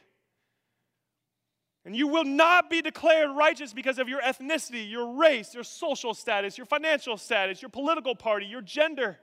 And 1.84 1.96
you 1.96 2.08
will 2.08 2.24
not 2.24 2.68
be 2.68 2.82
declared 2.82 3.34
righteous 3.34 3.72
because 3.72 3.98
of 3.98 4.08
your 4.08 4.20
ethnicity, 4.20 4.88
your 4.88 5.14
race, 5.14 5.54
your 5.54 5.64
social 5.64 6.12
status, 6.12 6.58
your 6.58 6.66
financial 6.66 7.16
status, 7.16 7.62
your 7.62 7.70
political 7.70 8.14
party, 8.14 8.46
your 8.46 8.60
gender. 8.60 9.18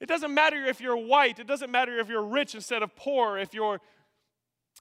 It 0.00 0.06
doesn't 0.06 0.32
matter 0.32 0.64
if 0.64 0.80
you're 0.80 0.96
white. 0.96 1.38
It 1.38 1.46
doesn't 1.46 1.70
matter 1.70 1.98
if 1.98 2.08
you're 2.08 2.22
rich 2.22 2.54
instead 2.54 2.82
of 2.82 2.96
poor, 2.96 3.36
if 3.36 3.52
you're 3.52 3.80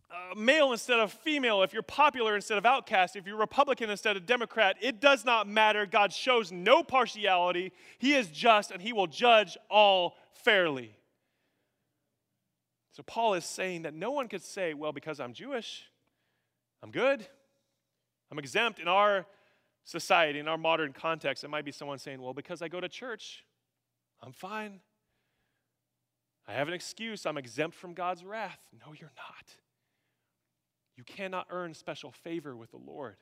uh, 0.10 0.36
male 0.36 0.72
instead 0.72 1.00
of 1.00 1.12
female, 1.12 1.64
if 1.64 1.74
you're 1.74 1.82
popular 1.82 2.36
instead 2.36 2.58
of 2.58 2.66
outcast, 2.66 3.18
if 3.18 3.28
you're 3.28 3.38
Republican 3.38 3.90
instead 3.90 4.16
of 4.16 4.26
Democrat, 4.26 4.78
it 4.82 5.02
does 5.02 5.26
not 5.26 5.48
matter. 5.48 5.86
God 5.86 6.14
shows 6.14 6.50
no 6.50 6.82
partiality. 6.82 7.74
He 7.98 8.14
is 8.14 8.28
just 8.30 8.72
and 8.72 8.82
He 8.82 8.94
will 8.94 9.08
judge 9.08 9.58
all 9.70 10.16
fairly. 10.46 10.96
So 12.94 13.04
Paul 13.04 13.34
is 13.34 13.44
saying 13.44 13.82
that 13.82 13.94
no 13.94 14.12
one 14.12 14.30
could 14.30 14.42
say, 14.42 14.74
well, 14.74 14.94
because 14.94 15.20
I'm 15.20 15.34
Jewish, 15.34 15.84
I'm 16.84 16.92
good. 16.92 17.26
I'm 18.32 18.40
exempt 18.40 18.80
in 18.80 18.88
our 18.88 19.26
society, 19.84 20.40
in 20.40 20.48
our 20.48 20.58
modern 20.58 20.94
context. 20.94 21.44
It 21.44 21.50
might 21.50 21.66
be 21.66 21.72
someone 21.72 21.98
saying, 21.98 22.22
well, 22.22 22.34
because 22.34 22.62
I 22.62 22.68
go 22.68 22.80
to 22.80 22.90
church, 22.90 23.44
I'm 24.22 24.34
fine. 24.34 24.82
I 26.48 26.54
have 26.54 26.68
an 26.68 26.74
excuse. 26.74 27.26
I'm 27.26 27.38
exempt 27.38 27.76
from 27.76 27.94
God's 27.94 28.24
wrath. 28.24 28.60
No, 28.86 28.94
you're 28.94 29.12
not. 29.16 29.56
You 30.96 31.04
cannot 31.04 31.48
earn 31.50 31.74
special 31.74 32.12
favor 32.12 32.56
with 32.56 32.72
the 32.72 32.78
Lord. 32.78 33.18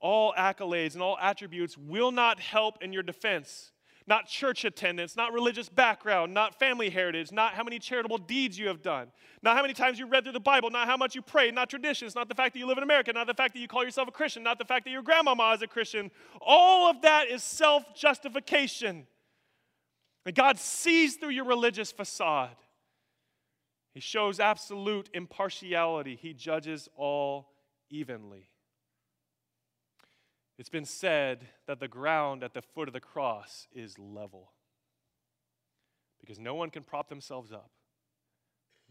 All 0.00 0.32
accolades 0.36 0.94
and 0.94 1.02
all 1.02 1.18
attributes 1.20 1.76
will 1.76 2.10
not 2.10 2.40
help 2.40 2.82
in 2.82 2.92
your 2.92 3.02
defense. 3.02 3.72
Not 4.08 4.26
church 4.26 4.64
attendance, 4.64 5.16
not 5.16 5.34
religious 5.34 5.68
background, 5.68 6.32
not 6.32 6.58
family 6.58 6.88
heritage, 6.88 7.30
not 7.30 7.52
how 7.52 7.62
many 7.62 7.78
charitable 7.78 8.16
deeds 8.16 8.58
you 8.58 8.68
have 8.68 8.80
done, 8.80 9.08
not 9.42 9.54
how 9.54 9.60
many 9.60 9.74
times 9.74 9.98
you 9.98 10.06
read 10.06 10.24
through 10.24 10.32
the 10.32 10.40
Bible, 10.40 10.70
not 10.70 10.88
how 10.88 10.96
much 10.96 11.14
you 11.14 11.20
pray, 11.20 11.50
not 11.50 11.68
traditions, 11.68 12.14
not 12.14 12.26
the 12.26 12.34
fact 12.34 12.54
that 12.54 12.58
you 12.58 12.66
live 12.66 12.78
in 12.78 12.84
America, 12.84 13.12
not 13.12 13.26
the 13.26 13.34
fact 13.34 13.52
that 13.52 13.60
you 13.60 13.68
call 13.68 13.84
yourself 13.84 14.08
a 14.08 14.10
Christian, 14.10 14.42
not 14.42 14.58
the 14.58 14.64
fact 14.64 14.86
that 14.86 14.92
your 14.92 15.02
grandmama 15.02 15.52
is 15.52 15.60
a 15.60 15.66
Christian. 15.66 16.10
All 16.40 16.88
of 16.88 17.02
that 17.02 17.28
is 17.28 17.42
self 17.42 17.94
justification. 17.94 19.06
And 20.24 20.34
God 20.34 20.58
sees 20.58 21.16
through 21.16 21.30
your 21.30 21.44
religious 21.44 21.92
facade. 21.92 22.56
He 23.92 24.00
shows 24.00 24.40
absolute 24.40 25.10
impartiality. 25.12 26.18
He 26.20 26.32
judges 26.32 26.88
all 26.96 27.50
evenly. 27.90 28.48
It's 30.58 30.68
been 30.68 30.84
said 30.84 31.46
that 31.66 31.78
the 31.78 31.88
ground 31.88 32.42
at 32.42 32.52
the 32.52 32.62
foot 32.62 32.88
of 32.88 32.94
the 32.94 33.00
cross 33.00 33.68
is 33.72 33.98
level 33.98 34.52
because 36.20 36.38
no 36.38 36.54
one 36.54 36.70
can 36.70 36.82
prop 36.82 37.08
themselves 37.08 37.52
up, 37.52 37.70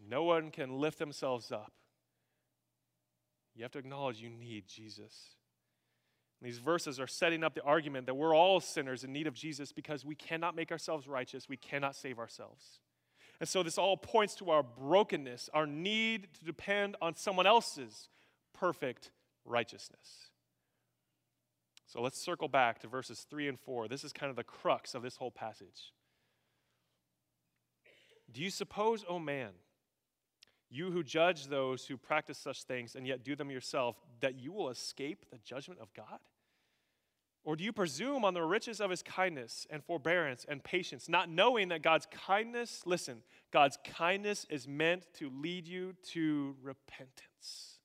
no 0.10 0.24
one 0.24 0.50
can 0.50 0.80
lift 0.80 0.98
themselves 0.98 1.52
up. 1.52 1.74
You 3.54 3.64
have 3.64 3.72
to 3.72 3.80
acknowledge 3.80 4.22
you 4.22 4.30
need 4.30 4.68
Jesus. 4.68 5.36
These 6.42 6.60
verses 6.60 7.00
are 7.00 7.08
setting 7.08 7.44
up 7.44 7.56
the 7.56 7.64
argument 7.64 8.06
that 8.06 8.14
we're 8.14 8.36
all 8.36 8.60
sinners 8.60 9.04
in 9.04 9.12
need 9.12 9.26
of 9.26 9.34
Jesus 9.34 9.72
because 9.72 10.06
we 10.06 10.14
cannot 10.14 10.56
make 10.56 10.72
ourselves 10.72 11.08
righteous, 11.08 11.50
we 11.50 11.58
cannot 11.58 11.96
save 11.96 12.20
ourselves. 12.20 12.80
And 13.40 13.50
so 13.50 13.64
this 13.64 13.78
all 13.78 13.98
points 13.98 14.36
to 14.36 14.52
our 14.52 14.64
brokenness, 14.64 15.50
our 15.54 15.66
need 15.66 16.28
to 16.40 16.46
depend 16.46 16.96
on 17.02 17.16
someone 17.16 17.48
else's 17.48 18.10
perfect 18.54 19.12
righteousness. 19.46 20.30
So 21.88 22.02
let's 22.02 22.22
circle 22.22 22.50
back 22.50 22.80
to 22.80 22.88
verses 22.88 23.26
3 23.30 23.48
and 23.48 23.60
4. 23.60 23.88
This 23.88 24.04
is 24.04 24.12
kind 24.12 24.30
of 24.30 24.36
the 24.36 24.44
crux 24.44 24.94
of 24.94 25.02
this 25.02 25.16
whole 25.16 25.32
passage. 25.32 25.94
Do 28.30 28.42
you 28.42 28.50
suppose, 28.50 29.06
O 29.06 29.16
oh 29.16 29.20
man, 29.20 29.52
you 30.70 30.92
who 30.92 31.02
judge 31.02 31.48
those 31.48 31.86
who 31.86 31.96
practice 31.96 32.38
such 32.38 32.64
things 32.64 32.96
and 32.96 33.08
yet 33.08 33.24
do 33.24 33.38
them 33.38 33.50
yourself, 33.50 33.96
that 34.20 34.36
you 34.36 34.52
will 34.52 34.70
escape 34.70 35.26
the 35.32 35.38
judgment 35.38 35.80
of 35.80 35.94
God? 35.94 36.20
Or 37.46 37.56
do 37.56 37.64
you 37.64 37.72
presume 37.72 38.26
on 38.26 38.34
the 38.34 38.44
riches 38.44 38.82
of 38.82 38.90
his 38.90 39.02
kindness 39.02 39.66
and 39.70 39.82
forbearance 39.82 40.46
and 40.50 40.62
patience, 40.62 41.08
not 41.08 41.30
knowing 41.30 41.70
that 41.70 41.82
God's 41.82 42.06
kindness, 42.12 42.82
listen, 42.86 43.22
God's 43.54 43.78
kindness 43.86 44.46
is 44.50 44.68
meant 44.68 45.06
to 45.14 45.30
lead 45.30 45.66
you 45.66 45.94
to 46.12 46.58
repentance? 46.62 47.77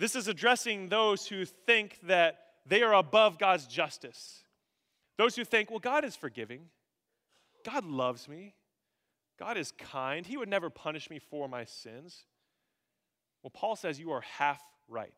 This 0.00 0.16
is 0.16 0.28
addressing 0.28 0.88
those 0.88 1.26
who 1.26 1.44
think 1.44 1.98
that 2.04 2.38
they 2.64 2.80
are 2.80 2.94
above 2.94 3.38
God's 3.38 3.66
justice. 3.66 4.42
Those 5.18 5.36
who 5.36 5.44
think, 5.44 5.68
well, 5.68 5.78
God 5.78 6.06
is 6.06 6.16
forgiving, 6.16 6.70
God 7.66 7.84
loves 7.84 8.26
me, 8.26 8.54
God 9.38 9.58
is 9.58 9.72
kind, 9.72 10.24
He 10.24 10.38
would 10.38 10.48
never 10.48 10.70
punish 10.70 11.10
me 11.10 11.18
for 11.18 11.50
my 11.50 11.66
sins. 11.66 12.24
Well, 13.42 13.50
Paul 13.50 13.76
says 13.76 14.00
you 14.00 14.12
are 14.12 14.22
half 14.22 14.62
right. 14.88 15.12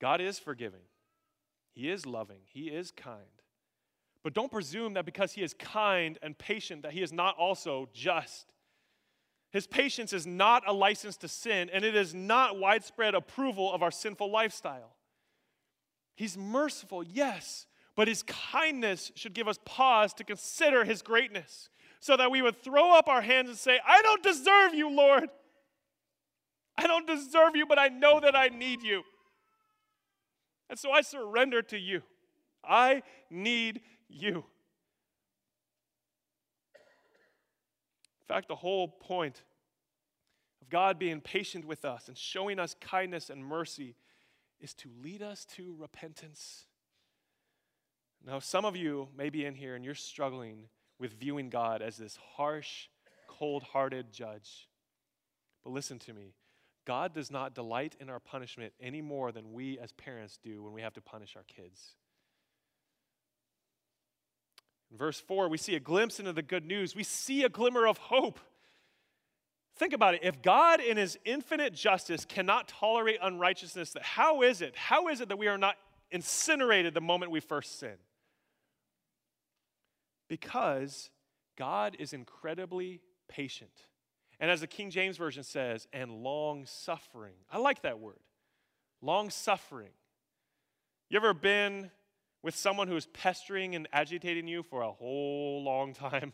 God 0.00 0.20
is 0.20 0.38
forgiving. 0.38 0.86
He 1.74 1.90
is 1.90 2.06
loving, 2.06 2.42
He 2.46 2.68
is 2.68 2.92
kind. 2.92 3.22
But 4.22 4.34
don't 4.34 4.52
presume 4.52 4.94
that 4.94 5.04
because 5.04 5.32
He 5.32 5.42
is 5.42 5.52
kind 5.52 6.16
and 6.22 6.38
patient, 6.38 6.82
that 6.82 6.92
He 6.92 7.02
is 7.02 7.12
not 7.12 7.36
also 7.36 7.88
just. 7.92 8.51
His 9.52 9.66
patience 9.66 10.12
is 10.12 10.26
not 10.26 10.62
a 10.66 10.72
license 10.72 11.16
to 11.18 11.28
sin, 11.28 11.70
and 11.72 11.84
it 11.84 11.94
is 11.94 12.14
not 12.14 12.58
widespread 12.58 13.14
approval 13.14 13.72
of 13.72 13.82
our 13.82 13.90
sinful 13.90 14.30
lifestyle. 14.30 14.96
He's 16.16 16.38
merciful, 16.38 17.02
yes, 17.04 17.66
but 17.94 18.08
His 18.08 18.22
kindness 18.22 19.12
should 19.14 19.34
give 19.34 19.48
us 19.48 19.58
pause 19.64 20.14
to 20.14 20.24
consider 20.24 20.84
His 20.84 21.02
greatness 21.02 21.68
so 22.00 22.16
that 22.16 22.30
we 22.30 22.40
would 22.40 22.62
throw 22.62 22.96
up 22.96 23.08
our 23.08 23.20
hands 23.20 23.50
and 23.50 23.58
say, 23.58 23.78
I 23.86 24.00
don't 24.02 24.22
deserve 24.22 24.74
you, 24.74 24.90
Lord. 24.90 25.28
I 26.76 26.86
don't 26.86 27.06
deserve 27.06 27.54
you, 27.54 27.66
but 27.66 27.78
I 27.78 27.88
know 27.88 28.20
that 28.20 28.34
I 28.34 28.48
need 28.48 28.82
you. 28.82 29.02
And 30.70 30.78
so 30.78 30.90
I 30.90 31.02
surrender 31.02 31.60
to 31.62 31.78
you. 31.78 32.02
I 32.64 33.02
need 33.30 33.82
you. 34.08 34.44
In 38.22 38.34
fact, 38.34 38.48
the 38.48 38.56
whole 38.56 38.88
point 38.88 39.42
of 40.60 40.68
God 40.70 40.98
being 40.98 41.20
patient 41.20 41.64
with 41.64 41.84
us 41.84 42.08
and 42.08 42.16
showing 42.16 42.58
us 42.58 42.76
kindness 42.80 43.30
and 43.30 43.44
mercy 43.44 43.96
is 44.60 44.74
to 44.74 44.88
lead 45.02 45.22
us 45.22 45.44
to 45.56 45.74
repentance. 45.78 46.66
Now, 48.24 48.38
some 48.38 48.64
of 48.64 48.76
you 48.76 49.08
may 49.16 49.28
be 49.28 49.44
in 49.44 49.54
here 49.54 49.74
and 49.74 49.84
you're 49.84 49.94
struggling 49.94 50.68
with 50.98 51.18
viewing 51.18 51.50
God 51.50 51.82
as 51.82 51.96
this 51.96 52.16
harsh, 52.36 52.86
cold 53.26 53.64
hearted 53.64 54.12
judge. 54.12 54.68
But 55.64 55.72
listen 55.72 55.98
to 56.00 56.12
me 56.12 56.34
God 56.84 57.14
does 57.14 57.30
not 57.30 57.54
delight 57.54 57.96
in 58.00 58.08
our 58.08 58.20
punishment 58.20 58.72
any 58.80 59.02
more 59.02 59.32
than 59.32 59.52
we 59.52 59.78
as 59.78 59.92
parents 59.92 60.38
do 60.42 60.62
when 60.62 60.72
we 60.72 60.82
have 60.82 60.94
to 60.94 61.00
punish 61.00 61.36
our 61.36 61.44
kids. 61.44 61.96
In 64.92 64.98
verse 64.98 65.18
4, 65.18 65.48
we 65.48 65.56
see 65.56 65.74
a 65.74 65.80
glimpse 65.80 66.20
into 66.20 66.34
the 66.34 66.42
good 66.42 66.66
news. 66.66 66.94
We 66.94 67.02
see 67.02 67.44
a 67.44 67.48
glimmer 67.48 67.86
of 67.86 67.96
hope. 67.96 68.38
Think 69.76 69.94
about 69.94 70.14
it. 70.14 70.20
If 70.22 70.42
God, 70.42 70.80
in 70.80 70.98
his 70.98 71.18
infinite 71.24 71.72
justice, 71.72 72.26
cannot 72.26 72.68
tolerate 72.68 73.18
unrighteousness, 73.22 73.96
how 74.02 74.42
is 74.42 74.60
it? 74.60 74.76
How 74.76 75.08
is 75.08 75.22
it 75.22 75.30
that 75.30 75.38
we 75.38 75.48
are 75.48 75.56
not 75.56 75.76
incinerated 76.10 76.92
the 76.92 77.00
moment 77.00 77.32
we 77.32 77.40
first 77.40 77.78
sin? 77.78 77.96
Because 80.28 81.08
God 81.56 81.96
is 81.98 82.12
incredibly 82.12 83.00
patient. 83.28 83.70
And 84.40 84.50
as 84.50 84.60
the 84.60 84.66
King 84.66 84.90
James 84.90 85.16
Version 85.16 85.42
says, 85.42 85.88
and 85.94 86.22
long 86.22 86.66
suffering. 86.66 87.34
I 87.50 87.56
like 87.56 87.80
that 87.82 87.98
word. 87.98 88.20
Long 89.00 89.30
suffering. 89.30 89.92
You 91.08 91.16
ever 91.16 91.32
been 91.32 91.90
with 92.42 92.54
someone 92.56 92.88
who 92.88 92.96
is 92.96 93.06
pestering 93.06 93.74
and 93.74 93.88
agitating 93.92 94.48
you 94.48 94.62
for 94.62 94.82
a 94.82 94.90
whole 94.90 95.62
long 95.62 95.94
time? 95.94 96.32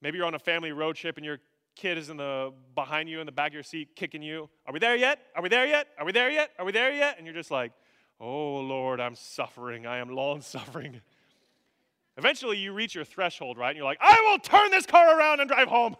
Maybe 0.00 0.18
you're 0.18 0.26
on 0.26 0.34
a 0.34 0.38
family 0.38 0.72
road 0.72 0.96
trip 0.96 1.16
and 1.16 1.24
your 1.24 1.38
kid 1.76 1.96
is 1.96 2.10
in 2.10 2.16
the 2.16 2.52
behind 2.74 3.08
you 3.08 3.20
in 3.20 3.26
the 3.26 3.32
back 3.32 3.48
of 3.48 3.54
your 3.54 3.62
seat 3.62 3.96
kicking 3.96 4.22
you. 4.22 4.50
Are 4.66 4.72
we 4.72 4.78
there 4.78 4.96
yet? 4.96 5.20
Are 5.34 5.42
we 5.42 5.48
there 5.48 5.66
yet? 5.66 5.88
Are 5.98 6.04
we 6.04 6.12
there 6.12 6.30
yet? 6.30 6.50
Are 6.58 6.64
we 6.64 6.72
there 6.72 6.92
yet? 6.92 7.16
And 7.18 7.26
you're 7.26 7.34
just 7.34 7.50
like, 7.50 7.72
"Oh 8.20 8.56
Lord, 8.60 9.00
I'm 9.00 9.14
suffering. 9.14 9.86
I 9.86 9.98
am 9.98 10.10
long 10.10 10.40
suffering." 10.42 11.00
Eventually 12.18 12.58
you 12.58 12.74
reach 12.74 12.94
your 12.94 13.04
threshold, 13.04 13.56
right? 13.56 13.70
And 13.70 13.76
you're 13.76 13.86
like, 13.86 13.98
"I 14.00 14.28
will 14.28 14.38
turn 14.38 14.70
this 14.70 14.86
car 14.86 15.18
around 15.18 15.40
and 15.40 15.48
drive 15.48 15.68
home." 15.68 15.96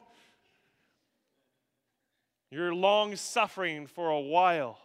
You're 2.51 2.75
long 2.75 3.17
suffering 3.17 3.87
for 3.87 4.11
a 4.11 4.21
while. 4.21 4.79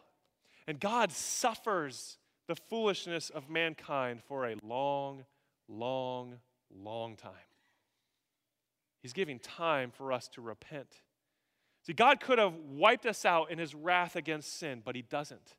And 0.67 0.79
God 0.79 1.11
suffers 1.11 2.17
the 2.47 2.55
foolishness 2.55 3.29
of 3.29 3.49
mankind 3.49 4.21
for 4.27 4.47
a 4.47 4.55
long, 4.63 5.25
long, 5.67 6.35
long 6.73 7.15
time. 7.15 7.31
He's 9.01 9.13
giving 9.13 9.39
time 9.39 9.91
for 9.91 10.11
us 10.11 10.27
to 10.29 10.41
repent. 10.41 11.01
See, 11.85 11.93
God 11.93 12.19
could 12.19 12.39
have 12.39 12.53
wiped 12.55 13.05
us 13.05 13.25
out 13.25 13.51
in 13.51 13.59
his 13.59 13.75
wrath 13.75 14.15
against 14.15 14.57
sin, 14.59 14.81
but 14.83 14.95
he 14.95 15.01
doesn't. 15.01 15.55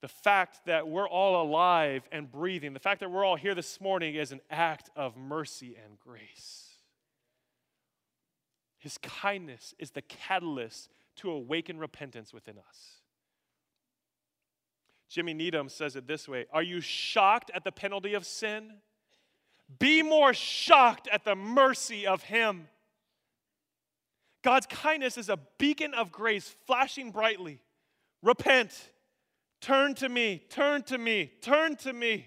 The 0.00 0.08
fact 0.08 0.66
that 0.66 0.86
we're 0.86 1.08
all 1.08 1.42
alive 1.42 2.08
and 2.12 2.30
breathing, 2.30 2.74
the 2.74 2.78
fact 2.78 3.00
that 3.00 3.10
we're 3.10 3.24
all 3.24 3.36
here 3.36 3.54
this 3.54 3.80
morning 3.80 4.14
is 4.14 4.32
an 4.32 4.40
act 4.50 4.90
of 4.94 5.16
mercy 5.16 5.76
and 5.82 5.98
grace. 5.98 6.74
His 8.78 8.98
kindness 8.98 9.74
is 9.78 9.92
the 9.92 10.02
catalyst 10.02 10.90
to 11.16 11.30
awaken 11.30 11.78
repentance 11.78 12.34
within 12.34 12.58
us. 12.58 13.00
Jimmy 15.14 15.32
Needham 15.32 15.68
says 15.68 15.94
it 15.94 16.08
this 16.08 16.28
way 16.28 16.46
Are 16.52 16.62
you 16.62 16.80
shocked 16.80 17.52
at 17.54 17.62
the 17.62 17.70
penalty 17.70 18.14
of 18.14 18.26
sin? 18.26 18.72
Be 19.78 20.02
more 20.02 20.34
shocked 20.34 21.08
at 21.10 21.24
the 21.24 21.36
mercy 21.36 22.04
of 22.04 22.24
Him. 22.24 22.66
God's 24.42 24.66
kindness 24.66 25.16
is 25.16 25.28
a 25.28 25.38
beacon 25.56 25.94
of 25.94 26.10
grace 26.10 26.56
flashing 26.66 27.12
brightly. 27.12 27.62
Repent. 28.22 28.72
Turn 29.60 29.94
to 29.94 30.08
me. 30.08 30.42
Turn 30.50 30.82
to 30.82 30.98
me. 30.98 31.30
Turn 31.40 31.76
to 31.76 31.92
me. 31.92 32.26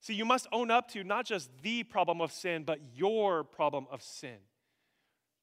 See, 0.00 0.14
you 0.14 0.24
must 0.24 0.48
own 0.52 0.70
up 0.70 0.88
to 0.92 1.04
not 1.04 1.26
just 1.26 1.50
the 1.62 1.84
problem 1.84 2.22
of 2.22 2.32
sin, 2.32 2.64
but 2.64 2.80
your 2.94 3.44
problem 3.44 3.86
of 3.92 4.02
sin. 4.02 4.38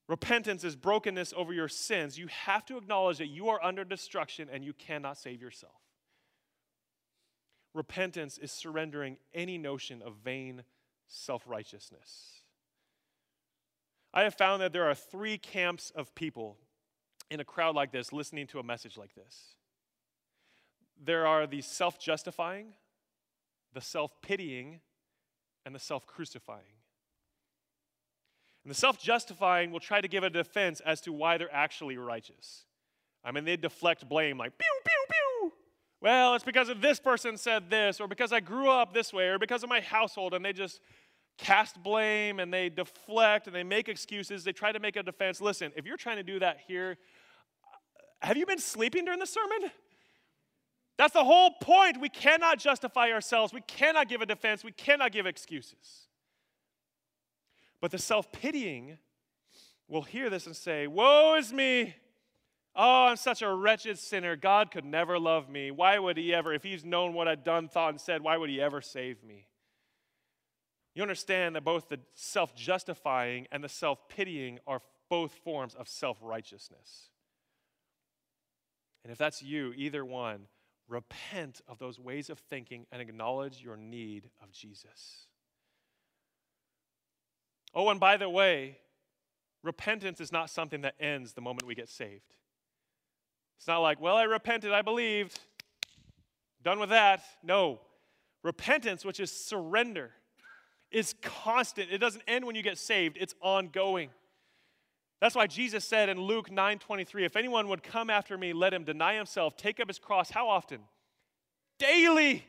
Repentance 0.07 0.63
is 0.63 0.75
brokenness 0.75 1.35
over 1.37 1.53
your 1.53 1.67
sins. 1.69 2.17
You 2.17 2.27
have 2.27 2.65
to 2.65 2.77
acknowledge 2.77 3.19
that 3.19 3.27
you 3.27 3.49
are 3.49 3.63
under 3.63 3.83
destruction 3.83 4.49
and 4.51 4.65
you 4.65 4.73
cannot 4.73 5.15
save 5.19 5.39
yourself. 5.39 5.79
Repentance 7.73 8.37
is 8.37 8.51
surrendering 8.51 9.17
any 9.33 9.57
notion 9.57 10.01
of 10.01 10.15
vain 10.23 10.63
self 11.07 11.43
righteousness. 11.45 12.41
I 14.13 14.23
have 14.23 14.33
found 14.33 14.61
that 14.61 14.73
there 14.73 14.89
are 14.89 14.95
three 14.95 15.37
camps 15.37 15.91
of 15.95 16.13
people 16.15 16.57
in 17.29 17.39
a 17.39 17.45
crowd 17.45 17.75
like 17.75 17.91
this 17.91 18.11
listening 18.11 18.47
to 18.47 18.59
a 18.59 18.63
message 18.63 18.97
like 18.97 19.13
this. 19.13 19.55
There 21.01 21.27
are 21.27 21.45
the 21.45 21.61
self 21.61 21.99
justifying, 21.99 22.73
the 23.73 23.81
self 23.81 24.19
pitying, 24.21 24.81
and 25.65 25.75
the 25.75 25.79
self 25.79 26.07
crucifying. 26.07 26.79
And 28.63 28.71
the 28.71 28.75
self 28.75 28.99
justifying 28.99 29.71
will 29.71 29.79
try 29.79 30.01
to 30.01 30.07
give 30.07 30.23
a 30.23 30.29
defense 30.29 30.81
as 30.81 31.01
to 31.01 31.13
why 31.13 31.37
they're 31.37 31.53
actually 31.53 31.97
righteous. 31.97 32.65
I 33.23 33.31
mean, 33.31 33.45
they 33.45 33.57
deflect 33.57 34.07
blame 34.07 34.37
like, 34.37 34.57
pew. 34.57 34.88
Well, 36.01 36.33
it's 36.35 36.45
because 36.45 36.69
of 36.69 36.81
this 36.81 36.99
person 36.99 37.37
said 37.37 37.69
this, 37.69 37.99
or 37.99 38.07
because 38.07 38.31
I 38.31 38.39
grew 38.39 38.69
up 38.69 38.93
this 38.93 39.11
way, 39.11 39.27
or 39.27 39.37
because 39.37 39.63
of 39.63 39.69
my 39.69 39.81
household, 39.81 40.33
and 40.33 40.43
they 40.43 40.53
just 40.53 40.79
cast 41.39 41.81
blame 41.81 42.39
and 42.39 42.53
they 42.53 42.69
deflect 42.69 43.47
and 43.47 43.55
they 43.55 43.63
make 43.63 43.87
excuses. 43.89 44.43
They 44.43 44.51
try 44.51 44.71
to 44.71 44.79
make 44.79 44.95
a 44.95 45.03
defense. 45.03 45.41
Listen, 45.41 45.71
if 45.75 45.85
you're 45.85 45.97
trying 45.97 46.17
to 46.17 46.23
do 46.23 46.39
that 46.39 46.57
here, 46.67 46.97
have 48.21 48.37
you 48.37 48.45
been 48.45 48.59
sleeping 48.59 49.05
during 49.05 49.19
the 49.19 49.25
sermon? 49.25 49.71
That's 50.97 51.13
the 51.13 51.23
whole 51.23 51.51
point. 51.61 51.99
We 52.01 52.09
cannot 52.09 52.59
justify 52.59 53.11
ourselves. 53.11 53.53
We 53.53 53.61
cannot 53.61 54.09
give 54.09 54.21
a 54.21 54.25
defense. 54.25 54.65
We 54.65 54.73
cannot 54.73 55.13
give 55.13 55.25
excuses. 55.25 56.07
But 57.79 57.91
the 57.91 57.97
self 57.97 58.33
pitying 58.33 58.97
will 59.87 60.01
hear 60.01 60.29
this 60.29 60.45
and 60.45 60.55
say, 60.55 60.87
Woe 60.87 61.35
is 61.35 61.53
me! 61.53 61.95
Oh, 62.75 63.07
I'm 63.07 63.17
such 63.17 63.41
a 63.41 63.53
wretched 63.53 63.97
sinner. 63.97 64.35
God 64.35 64.71
could 64.71 64.85
never 64.85 65.19
love 65.19 65.49
me. 65.49 65.71
Why 65.71 65.97
would 65.99 66.17
He 66.17 66.33
ever, 66.33 66.53
if 66.53 66.63
He's 66.63 66.85
known 66.85 67.13
what 67.13 67.27
I'd 67.27 67.43
done, 67.43 67.67
thought, 67.67 67.89
and 67.89 68.01
said, 68.01 68.21
why 68.21 68.37
would 68.37 68.49
He 68.49 68.61
ever 68.61 68.81
save 68.81 69.23
me? 69.23 69.47
You 70.95 71.01
understand 71.01 71.55
that 71.55 71.63
both 71.63 71.89
the 71.89 71.99
self 72.13 72.55
justifying 72.55 73.47
and 73.51 73.63
the 73.63 73.69
self 73.69 74.07
pitying 74.09 74.59
are 74.67 74.81
both 75.09 75.33
forms 75.43 75.75
of 75.75 75.87
self 75.87 76.17
righteousness. 76.21 77.09
And 79.03 79.11
if 79.11 79.17
that's 79.17 79.41
you, 79.41 79.73
either 79.75 80.03
one, 80.03 80.47
repent 80.87 81.61
of 81.67 81.79
those 81.79 81.99
ways 81.99 82.29
of 82.29 82.39
thinking 82.39 82.85
and 82.91 83.01
acknowledge 83.01 83.61
your 83.61 83.77
need 83.77 84.29
of 84.41 84.51
Jesus. 84.51 85.27
Oh, 87.73 87.89
and 87.89 87.99
by 87.99 88.17
the 88.17 88.29
way, 88.29 88.79
repentance 89.63 90.19
is 90.19 90.31
not 90.31 90.49
something 90.49 90.81
that 90.81 90.95
ends 90.99 91.33
the 91.33 91.41
moment 91.41 91.67
we 91.67 91.75
get 91.75 91.89
saved. 91.89 92.33
It's 93.59 93.67
not 93.67 93.79
like, 93.79 93.99
well, 93.99 94.15
I 94.15 94.23
repented, 94.23 94.71
I 94.71 94.81
believed, 94.81 95.37
done 96.63 96.79
with 96.79 96.89
that. 96.91 97.21
No. 97.43 97.81
Repentance, 98.41 99.03
which 99.03 99.19
is 99.19 99.31
surrender, 99.31 100.11
is 100.91 101.13
constant. 101.21 101.91
It 101.91 101.97
doesn't 101.97 102.23
end 102.25 102.45
when 102.45 102.55
you 102.55 102.63
get 102.63 102.77
saved, 102.77 103.17
it's 103.19 103.35
ongoing. 103.41 104.11
That's 105.19 105.35
why 105.35 105.45
Jesus 105.47 105.83
said 105.83 106.07
in 106.07 106.21
Luke 106.21 106.49
9:23, 106.49 107.25
if 107.25 107.35
anyone 107.35 107.67
would 107.67 107.83
come 107.83 108.09
after 108.09 108.37
me, 108.37 108.53
let 108.53 108.73
him 108.73 108.85
deny 108.85 109.15
himself, 109.15 109.57
take 109.57 109.81
up 109.81 109.89
his 109.89 109.99
cross. 109.99 110.29
How 110.29 110.47
often? 110.47 110.79
Daily. 111.77 112.45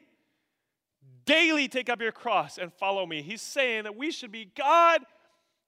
Daily 1.24 1.66
take 1.66 1.88
up 1.88 2.00
your 2.00 2.12
cross 2.12 2.56
and 2.56 2.72
follow 2.72 3.04
me. 3.04 3.20
He's 3.22 3.42
saying 3.42 3.82
that 3.82 3.96
we 3.96 4.12
should 4.12 4.30
be 4.30 4.44
God, 4.44 5.04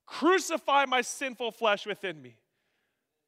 crucify 0.07 0.85
my 0.87 1.01
sinful 1.01 1.51
flesh 1.51 1.85
within 1.85 2.23
me. 2.23 2.37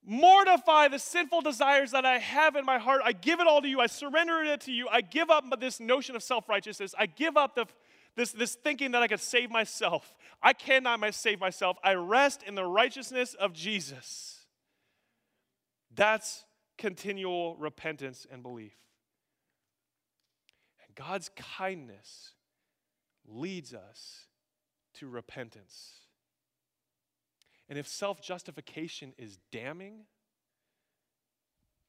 Mortify 0.06 0.88
the 0.88 0.98
sinful 0.98 1.40
desires 1.40 1.92
that 1.92 2.04
I 2.04 2.18
have 2.18 2.56
in 2.56 2.64
my 2.66 2.78
heart. 2.78 3.00
I 3.04 3.12
give 3.12 3.40
it 3.40 3.46
all 3.46 3.62
to 3.62 3.68
you. 3.68 3.80
I 3.80 3.86
surrender 3.86 4.42
it 4.42 4.60
to 4.62 4.72
you. 4.72 4.86
I 4.88 5.00
give 5.00 5.30
up 5.30 5.44
this 5.60 5.80
notion 5.80 6.14
of 6.14 6.22
self 6.22 6.48
righteousness. 6.48 6.94
I 6.98 7.06
give 7.06 7.38
up 7.38 7.54
the, 7.54 7.66
this, 8.14 8.32
this 8.32 8.54
thinking 8.54 8.90
that 8.92 9.02
I 9.02 9.08
could 9.08 9.20
save 9.20 9.50
myself. 9.50 10.14
I 10.42 10.52
cannot 10.52 11.14
save 11.14 11.40
myself. 11.40 11.78
I 11.82 11.94
rest 11.94 12.42
in 12.42 12.54
the 12.54 12.64
righteousness 12.64 13.34
of 13.34 13.54
Jesus. 13.54 14.40
That's 15.94 16.44
continual 16.76 17.56
repentance 17.56 18.26
and 18.30 18.42
belief. 18.42 18.76
And 20.86 20.94
God's 20.94 21.30
kindness 21.36 22.32
leads 23.26 23.72
us 23.72 24.26
to 24.94 25.08
repentance. 25.08 26.03
And 27.68 27.78
if 27.78 27.88
self 27.88 28.20
justification 28.20 29.14
is 29.16 29.38
damning, 29.50 30.04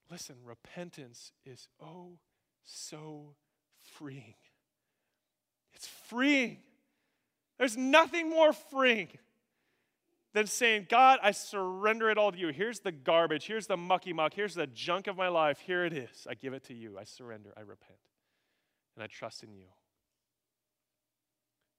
listen, 0.10 0.36
repentance 0.43 1.32
is 1.45 1.68
oh 1.82 2.20
so 2.64 3.36
freeing. 3.82 4.36
It's 5.74 5.88
freeing. 5.88 6.60
There's 7.58 7.78
nothing 7.78 8.30
more 8.30 8.54
freeing 8.54 9.10
than 10.34 10.47
saying, 10.47 10.88
God, 10.89 11.20
I 11.24 11.32
surrender 11.32 12.10
it 12.10 12.18
all 12.18 12.32
to 12.32 12.38
you. 12.38 12.49
Here's 12.49 12.80
the 12.82 12.91
garbage. 12.91 13.45
Here's 13.45 13.68
the 13.68 13.78
mucky 13.78 14.12
muck. 14.12 14.34
Here's 14.34 14.56
the 14.56 14.68
junk 14.68 15.08
of 15.08 15.16
my 15.16 15.30
life. 15.30 15.60
Here 15.60 15.86
it 15.86 15.93
is. 15.93 16.28
I 16.30 16.34
give 16.34 16.54
it 16.54 16.66
to 16.66 16.74
you. 16.74 16.97
I 16.99 17.06
surrender. 17.06 17.54
I 17.56 17.62
repent 17.62 17.99
and 18.95 19.04
I 19.04 19.08
trust 19.08 19.43
in 19.43 19.54
you. 19.54 19.68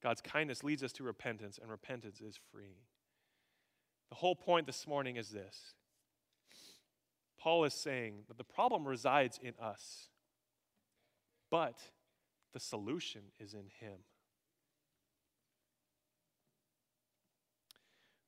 God's 0.03 0.21
kindness 0.21 0.63
leads 0.63 0.83
us 0.83 0.93
to 0.93 1.03
repentance, 1.03 1.59
and 1.61 1.71
repentance 1.71 2.21
is 2.21 2.39
free. 2.53 2.77
The 4.11 4.17
whole 4.17 4.37
point 4.37 4.67
this 4.67 4.87
morning 4.87 5.17
is 5.17 5.31
this 5.31 5.75
Paul 7.39 7.65
is 7.65 7.75
saying 7.75 8.25
that 8.29 8.39
the 8.39 8.45
problem 8.45 8.87
resides 8.87 9.39
in 9.43 9.55
us, 9.61 10.09
but 11.51 11.79
the 12.53 12.61
solution 12.61 13.23
is 13.39 13.55
in 13.55 13.69
him. 13.81 13.99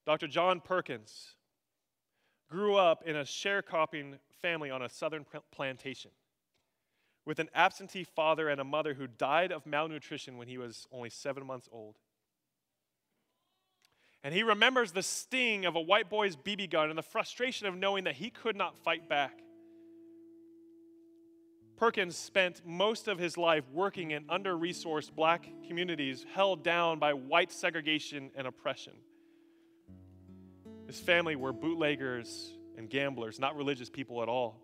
Dr. 0.06 0.26
John 0.26 0.60
Perkins 0.60 1.34
grew 2.50 2.76
up 2.76 3.02
in 3.04 3.16
a 3.16 3.24
sharecropping 3.24 4.18
family 4.40 4.70
on 4.70 4.82
a 4.82 4.88
southern 4.88 5.26
plantation 5.52 6.10
with 7.26 7.38
an 7.38 7.50
absentee 7.54 8.04
father 8.04 8.48
and 8.48 8.58
a 8.58 8.64
mother 8.64 8.94
who 8.94 9.06
died 9.06 9.52
of 9.52 9.66
malnutrition 9.66 10.38
when 10.38 10.48
he 10.48 10.56
was 10.56 10.86
only 10.90 11.10
seven 11.10 11.46
months 11.46 11.68
old. 11.70 11.96
And 14.24 14.34
he 14.34 14.42
remembers 14.42 14.92
the 14.92 15.02
sting 15.02 15.64
of 15.64 15.76
a 15.76 15.80
white 15.80 16.10
boy's 16.10 16.36
BB 16.36 16.70
gun 16.70 16.90
and 16.90 16.98
the 16.98 17.02
frustration 17.02 17.66
of 17.66 17.76
knowing 17.76 18.04
that 18.04 18.14
he 18.14 18.30
could 18.30 18.56
not 18.56 18.76
fight 18.76 19.08
back. 19.08 19.40
Perkins 21.76 22.16
spent 22.16 22.62
most 22.66 23.06
of 23.06 23.20
his 23.20 23.38
life 23.38 23.62
working 23.72 24.10
in 24.10 24.24
under 24.28 24.56
resourced 24.56 25.14
black 25.14 25.48
communities 25.68 26.26
held 26.34 26.64
down 26.64 26.98
by 26.98 27.12
white 27.12 27.52
segregation 27.52 28.30
and 28.34 28.48
oppression. 28.48 28.94
His 30.88 30.98
family 30.98 31.36
were 31.36 31.52
bootleggers 31.52 32.54
and 32.76 32.90
gamblers, 32.90 33.38
not 33.38 33.56
religious 33.56 33.88
people 33.88 34.22
at 34.22 34.28
all. 34.28 34.60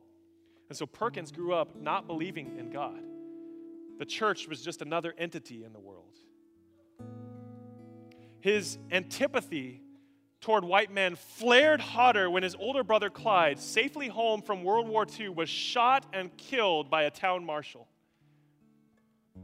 And 0.68 0.76
so 0.76 0.86
Perkins 0.86 1.30
grew 1.30 1.54
up 1.54 1.76
not 1.76 2.08
believing 2.08 2.58
in 2.58 2.70
God. 2.70 3.00
The 3.98 4.06
church 4.06 4.48
was 4.48 4.60
just 4.62 4.82
another 4.82 5.14
entity 5.16 5.62
in 5.62 5.72
the 5.72 5.78
world. 5.78 6.16
His 8.44 8.76
antipathy 8.90 9.80
toward 10.42 10.66
white 10.66 10.92
men 10.92 11.16
flared 11.16 11.80
hotter 11.80 12.28
when 12.28 12.42
his 12.42 12.54
older 12.54 12.84
brother 12.84 13.08
Clyde, 13.08 13.58
safely 13.58 14.06
home 14.08 14.42
from 14.42 14.62
World 14.62 14.86
War 14.86 15.06
II, 15.18 15.30
was 15.30 15.48
shot 15.48 16.04
and 16.12 16.36
killed 16.36 16.90
by 16.90 17.04
a 17.04 17.10
town 17.10 17.46
marshal. 17.46 17.88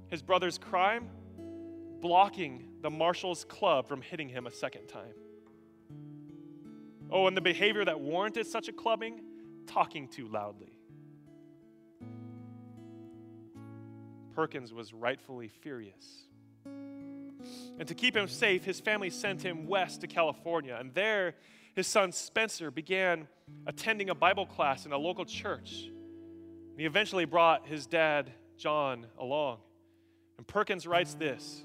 His 0.08 0.20
brother's 0.20 0.58
crime? 0.58 1.08
Blocking 2.02 2.68
the 2.82 2.90
marshal's 2.90 3.46
club 3.46 3.88
from 3.88 4.02
hitting 4.02 4.28
him 4.28 4.46
a 4.46 4.50
second 4.50 4.88
time. 4.88 5.14
Oh, 7.10 7.26
and 7.26 7.34
the 7.34 7.40
behavior 7.40 7.86
that 7.86 7.98
warranted 7.98 8.46
such 8.46 8.68
a 8.68 8.72
clubbing? 8.72 9.22
Talking 9.66 10.08
too 10.08 10.28
loudly. 10.28 10.74
Perkins 14.34 14.74
was 14.74 14.92
rightfully 14.92 15.48
furious. 15.48 16.26
And 17.78 17.88
to 17.88 17.94
keep 17.94 18.16
him 18.16 18.28
safe, 18.28 18.64
his 18.64 18.80
family 18.80 19.10
sent 19.10 19.42
him 19.42 19.66
west 19.66 20.00
to 20.02 20.06
California. 20.06 20.76
And 20.78 20.92
there, 20.94 21.34
his 21.74 21.86
son 21.86 22.12
Spencer 22.12 22.70
began 22.70 23.28
attending 23.66 24.10
a 24.10 24.14
Bible 24.14 24.46
class 24.46 24.86
in 24.86 24.92
a 24.92 24.98
local 24.98 25.24
church. 25.24 25.84
And 25.84 26.78
he 26.78 26.86
eventually 26.86 27.24
brought 27.24 27.66
his 27.66 27.86
dad, 27.86 28.30
John, 28.56 29.06
along. 29.18 29.58
And 30.38 30.46
Perkins 30.46 30.86
writes 30.86 31.14
this 31.14 31.62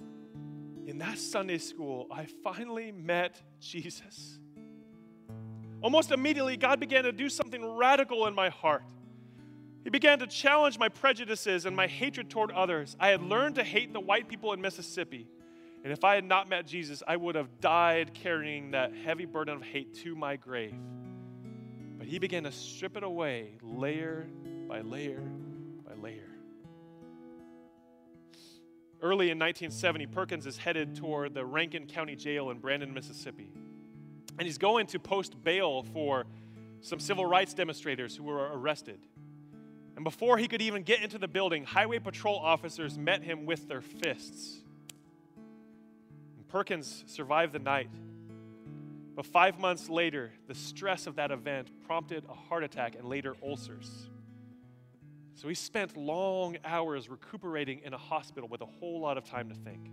In 0.85 0.97
that 0.99 1.17
Sunday 1.17 1.57
school, 1.57 2.07
I 2.11 2.27
finally 2.43 2.91
met 2.91 3.41
Jesus. 3.59 4.39
Almost 5.81 6.11
immediately, 6.11 6.57
God 6.57 6.79
began 6.79 7.03
to 7.03 7.11
do 7.11 7.29
something 7.29 7.63
radical 7.75 8.25
in 8.27 8.33
my 8.33 8.49
heart. 8.49 8.83
He 9.83 9.91
began 9.91 10.17
to 10.17 10.27
challenge 10.27 10.79
my 10.79 10.89
prejudices 10.89 11.67
and 11.67 11.75
my 11.75 11.85
hatred 11.85 12.31
toward 12.31 12.49
others. 12.51 12.97
I 12.99 13.09
had 13.09 13.21
learned 13.21 13.55
to 13.55 13.63
hate 13.63 13.93
the 13.93 13.99
white 13.99 14.27
people 14.27 14.51
in 14.51 14.59
Mississippi. 14.59 15.27
And 15.85 15.93
if 15.93 16.03
I 16.03 16.15
had 16.15 16.25
not 16.25 16.49
met 16.49 16.65
Jesus, 16.65 17.03
I 17.07 17.15
would 17.15 17.35
have 17.35 17.61
died 17.61 18.15
carrying 18.15 18.71
that 18.71 18.91
heavy 18.95 19.25
burden 19.25 19.57
of 19.57 19.61
hate 19.61 19.93
to 20.03 20.15
my 20.15 20.35
grave. 20.35 20.73
But 21.99 22.07
he 22.07 22.17
began 22.17 22.41
to 22.45 22.51
strip 22.51 22.97
it 22.97 23.03
away 23.03 23.51
layer 23.61 24.25
by 24.67 24.81
layer 24.81 25.21
by 25.87 25.93
layer. 26.01 26.27
Early 28.99 29.29
in 29.29 29.37
1970, 29.37 30.07
Perkins 30.07 30.47
is 30.47 30.57
headed 30.57 30.95
toward 30.95 31.35
the 31.35 31.45
Rankin 31.45 31.85
County 31.85 32.15
Jail 32.15 32.49
in 32.49 32.57
Brandon, 32.57 32.91
Mississippi. 32.91 33.51
And 34.39 34.47
he's 34.47 34.57
going 34.57 34.87
to 34.87 34.97
post 34.97 35.35
bail 35.43 35.83
for 35.83 36.25
some 36.81 36.99
civil 36.99 37.27
rights 37.27 37.53
demonstrators 37.53 38.15
who 38.15 38.23
were 38.23 38.49
arrested. 38.57 39.05
And 39.95 40.03
before 40.03 40.39
he 40.39 40.47
could 40.47 40.63
even 40.63 40.81
get 40.81 41.03
into 41.03 41.19
the 41.19 41.27
building, 41.27 41.63
highway 41.63 41.99
patrol 41.99 42.39
officers 42.39 42.97
met 42.97 43.21
him 43.21 43.45
with 43.45 43.67
their 43.67 43.81
fists. 43.81 44.64
Perkins 46.55 47.03
survived 47.05 47.51
the 47.51 47.59
night. 47.59 47.89
But 49.13 49.25
five 49.25 49.59
months 49.59 49.89
later, 49.89 50.31
the 50.47 50.55
stress 50.55 51.05
of 51.05 51.17
that 51.17 51.29
event 51.29 51.69
prompted 51.85 52.23
a 52.29 52.33
heart 52.33 52.63
attack 52.63 52.95
and 52.95 53.09
later 53.09 53.35
ulcers. 53.43 54.07
So 55.33 55.49
he 55.49 55.53
spent 55.53 55.97
long 55.97 56.55
hours 56.63 57.09
recuperating 57.09 57.81
in 57.83 57.93
a 57.93 57.97
hospital 57.97 58.47
with 58.47 58.61
a 58.61 58.65
whole 58.65 59.01
lot 59.01 59.17
of 59.17 59.25
time 59.25 59.49
to 59.49 59.55
think. 59.55 59.91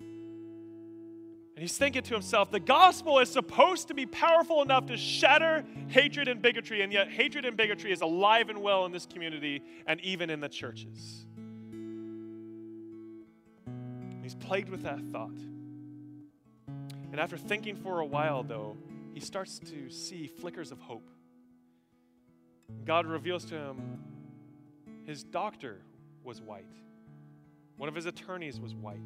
And 0.00 1.58
he's 1.58 1.76
thinking 1.76 2.04
to 2.04 2.14
himself, 2.14 2.50
the 2.50 2.58
gospel 2.58 3.18
is 3.18 3.30
supposed 3.30 3.88
to 3.88 3.94
be 3.94 4.06
powerful 4.06 4.62
enough 4.62 4.86
to 4.86 4.96
shatter 4.96 5.62
hatred 5.88 6.26
and 6.26 6.40
bigotry, 6.40 6.80
and 6.80 6.90
yet 6.90 7.10
hatred 7.10 7.44
and 7.44 7.54
bigotry 7.54 7.92
is 7.92 8.00
alive 8.00 8.48
and 8.48 8.62
well 8.62 8.86
in 8.86 8.92
this 8.92 9.04
community 9.04 9.62
and 9.86 10.00
even 10.00 10.30
in 10.30 10.40
the 10.40 10.48
churches. 10.48 11.26
He's 14.22 14.36
plagued 14.36 14.70
with 14.70 14.84
that 14.84 15.00
thought. 15.12 15.36
And 17.10 17.20
after 17.20 17.36
thinking 17.36 17.76
for 17.76 18.00
a 18.00 18.06
while, 18.06 18.42
though, 18.42 18.76
he 19.14 19.20
starts 19.20 19.58
to 19.60 19.90
see 19.90 20.26
flickers 20.26 20.70
of 20.70 20.80
hope. 20.80 21.08
God 22.84 23.06
reveals 23.06 23.44
to 23.46 23.56
him 23.56 23.98
his 25.06 25.24
doctor 25.24 25.78
was 26.22 26.42
white, 26.42 26.66
one 27.76 27.88
of 27.88 27.94
his 27.94 28.06
attorneys 28.06 28.60
was 28.60 28.74
white. 28.74 29.00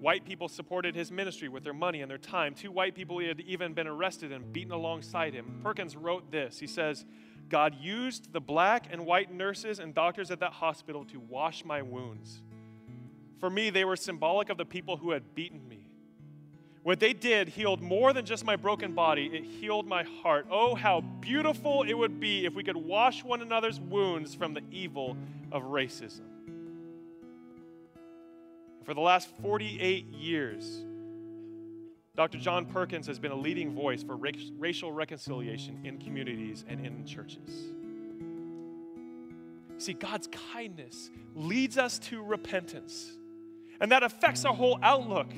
White 0.00 0.24
people 0.24 0.48
supported 0.48 0.94
his 0.94 1.10
ministry 1.10 1.48
with 1.48 1.64
their 1.64 1.72
money 1.72 2.02
and 2.02 2.10
their 2.10 2.18
time. 2.18 2.54
Two 2.54 2.70
white 2.70 2.94
people 2.94 3.18
had 3.18 3.40
even 3.40 3.74
been 3.74 3.88
arrested 3.88 4.30
and 4.30 4.52
beaten 4.52 4.70
alongside 4.70 5.34
him. 5.34 5.58
Perkins 5.64 5.96
wrote 5.96 6.30
this 6.30 6.60
He 6.60 6.68
says, 6.68 7.04
God 7.48 7.74
used 7.80 8.32
the 8.32 8.40
black 8.40 8.86
and 8.90 9.06
white 9.06 9.32
nurses 9.32 9.80
and 9.80 9.94
doctors 9.94 10.30
at 10.30 10.40
that 10.40 10.52
hospital 10.52 11.04
to 11.06 11.18
wash 11.18 11.64
my 11.64 11.82
wounds. 11.82 12.42
For 13.40 13.50
me, 13.50 13.70
they 13.70 13.84
were 13.84 13.96
symbolic 13.96 14.50
of 14.50 14.56
the 14.56 14.64
people 14.64 14.96
who 14.96 15.10
had 15.10 15.34
beaten 15.34 15.66
me. 15.68 15.88
What 16.82 17.00
they 17.00 17.12
did 17.12 17.48
healed 17.48 17.82
more 17.82 18.12
than 18.12 18.24
just 18.24 18.44
my 18.44 18.56
broken 18.56 18.94
body, 18.94 19.26
it 19.26 19.44
healed 19.44 19.86
my 19.86 20.04
heart. 20.04 20.46
Oh, 20.50 20.74
how 20.74 21.00
beautiful 21.00 21.82
it 21.82 21.94
would 21.94 22.20
be 22.20 22.46
if 22.46 22.54
we 22.54 22.62
could 22.62 22.76
wash 22.76 23.24
one 23.24 23.42
another's 23.42 23.80
wounds 23.80 24.34
from 24.34 24.54
the 24.54 24.62
evil 24.70 25.16
of 25.52 25.64
racism. 25.64 26.22
For 28.84 28.94
the 28.94 29.00
last 29.00 29.28
48 29.42 30.06
years, 30.06 30.82
Dr. 32.16 32.38
John 32.38 32.64
Perkins 32.64 33.06
has 33.06 33.18
been 33.18 33.32
a 33.32 33.36
leading 33.36 33.74
voice 33.74 34.02
for 34.02 34.16
racial 34.16 34.90
reconciliation 34.90 35.80
in 35.84 35.98
communities 35.98 36.64
and 36.68 36.84
in 36.86 37.04
churches. 37.04 37.68
See, 39.76 39.92
God's 39.92 40.28
kindness 40.52 41.10
leads 41.36 41.78
us 41.78 41.98
to 42.00 42.22
repentance, 42.22 43.12
and 43.80 43.92
that 43.92 44.02
affects 44.02 44.44
our 44.44 44.54
whole 44.54 44.78
outlook. 44.82 45.30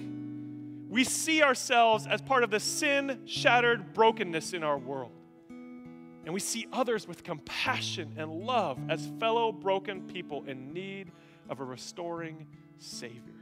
We 0.91 1.05
see 1.05 1.41
ourselves 1.41 2.09
as 2.09 2.20
part 2.20 2.43
of 2.43 2.51
the 2.51 2.59
sin 2.59 3.20
shattered 3.24 3.95
brokenness 3.95 4.53
in 4.55 4.64
our 4.64 4.76
world. 4.76 5.12
And 5.49 6.34
we 6.34 6.41
see 6.41 6.66
others 6.72 7.07
with 7.07 7.22
compassion 7.22 8.14
and 8.16 8.28
love 8.30 8.76
as 8.88 9.09
fellow 9.20 9.53
broken 9.53 10.03
people 10.09 10.43
in 10.49 10.72
need 10.72 11.12
of 11.49 11.61
a 11.61 11.64
restoring 11.64 12.49
Savior. 12.78 13.34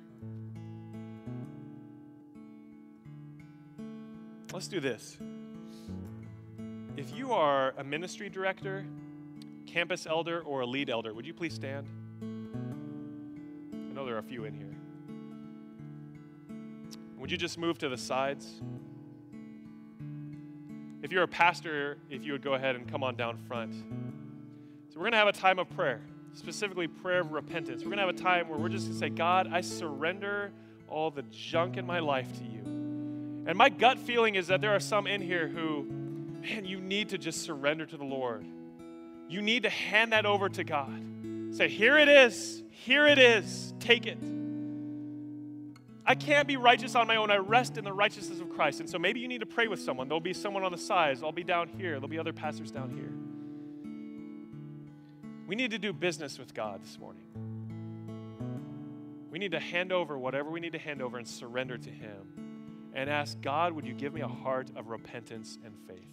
Let's 4.52 4.68
do 4.68 4.78
this. 4.80 5.16
If 6.98 7.16
you 7.16 7.32
are 7.32 7.72
a 7.78 7.84
ministry 7.84 8.28
director, 8.28 8.84
campus 9.66 10.06
elder, 10.06 10.40
or 10.42 10.60
a 10.60 10.66
lead 10.66 10.90
elder, 10.90 11.14
would 11.14 11.24
you 11.24 11.34
please 11.34 11.54
stand? 11.54 11.86
I 12.22 13.94
know 13.94 14.04
there 14.04 14.16
are 14.16 14.18
a 14.18 14.22
few 14.22 14.44
in 14.44 14.54
here. 14.54 14.77
Would 17.18 17.30
you 17.30 17.36
just 17.36 17.58
move 17.58 17.78
to 17.78 17.88
the 17.88 17.96
sides? 17.96 18.60
If 21.02 21.12
you're 21.12 21.22
a 21.22 21.28
pastor, 21.28 21.98
if 22.10 22.24
you 22.24 22.32
would 22.32 22.42
go 22.42 22.54
ahead 22.54 22.76
and 22.76 22.90
come 22.90 23.02
on 23.02 23.16
down 23.16 23.38
front. 23.48 23.74
So, 23.74 24.96
we're 24.96 25.02
going 25.02 25.12
to 25.12 25.18
have 25.18 25.28
a 25.28 25.32
time 25.32 25.58
of 25.58 25.68
prayer, 25.70 26.00
specifically 26.32 26.88
prayer 26.88 27.20
of 27.20 27.32
repentance. 27.32 27.82
We're 27.82 27.90
going 27.90 27.98
to 27.98 28.06
have 28.06 28.14
a 28.14 28.18
time 28.18 28.48
where 28.48 28.58
we're 28.58 28.68
just 28.68 28.86
going 28.86 28.94
to 28.94 28.98
say, 28.98 29.08
God, 29.10 29.48
I 29.52 29.60
surrender 29.60 30.52
all 30.88 31.10
the 31.10 31.22
junk 31.30 31.76
in 31.76 31.86
my 31.86 31.98
life 31.98 32.32
to 32.38 32.44
you. 32.44 32.60
And 33.46 33.56
my 33.56 33.68
gut 33.68 33.98
feeling 33.98 34.34
is 34.34 34.48
that 34.48 34.60
there 34.60 34.74
are 34.74 34.80
some 34.80 35.06
in 35.06 35.20
here 35.20 35.48
who, 35.48 35.84
man, 36.42 36.64
you 36.64 36.80
need 36.80 37.10
to 37.10 37.18
just 37.18 37.42
surrender 37.42 37.86
to 37.86 37.96
the 37.96 38.04
Lord. 38.04 38.44
You 39.28 39.42
need 39.42 39.64
to 39.64 39.70
hand 39.70 40.12
that 40.12 40.26
over 40.26 40.48
to 40.48 40.64
God. 40.64 41.02
Say, 41.52 41.68
here 41.68 41.98
it 41.98 42.08
is, 42.08 42.62
here 42.70 43.06
it 43.06 43.18
is, 43.18 43.72
take 43.80 44.06
it. 44.06 44.18
I 46.08 46.14
can't 46.14 46.48
be 46.48 46.56
righteous 46.56 46.94
on 46.94 47.06
my 47.06 47.16
own. 47.16 47.30
I 47.30 47.36
rest 47.36 47.76
in 47.76 47.84
the 47.84 47.92
righteousness 47.92 48.40
of 48.40 48.48
Christ. 48.48 48.80
And 48.80 48.88
so 48.88 48.98
maybe 48.98 49.20
you 49.20 49.28
need 49.28 49.40
to 49.40 49.46
pray 49.46 49.68
with 49.68 49.78
someone. 49.78 50.08
There'll 50.08 50.20
be 50.20 50.32
someone 50.32 50.64
on 50.64 50.72
the 50.72 50.78
sides. 50.78 51.22
I'll 51.22 51.32
be 51.32 51.44
down 51.44 51.68
here. 51.68 51.92
There'll 51.92 52.08
be 52.08 52.18
other 52.18 52.32
pastors 52.32 52.70
down 52.70 52.88
here. 52.96 53.12
We 55.46 55.54
need 55.54 55.72
to 55.72 55.78
do 55.78 55.92
business 55.92 56.38
with 56.38 56.54
God 56.54 56.82
this 56.82 56.98
morning. 56.98 57.24
We 59.30 59.38
need 59.38 59.52
to 59.52 59.60
hand 59.60 59.92
over 59.92 60.18
whatever 60.18 60.48
we 60.48 60.60
need 60.60 60.72
to 60.72 60.78
hand 60.78 61.02
over 61.02 61.18
and 61.18 61.28
surrender 61.28 61.76
to 61.76 61.90
Him 61.90 62.90
and 62.94 63.10
ask 63.10 63.38
God, 63.42 63.74
would 63.74 63.86
you 63.86 63.92
give 63.92 64.14
me 64.14 64.22
a 64.22 64.28
heart 64.28 64.70
of 64.76 64.88
repentance 64.88 65.58
and 65.62 65.74
faith? 65.86 66.08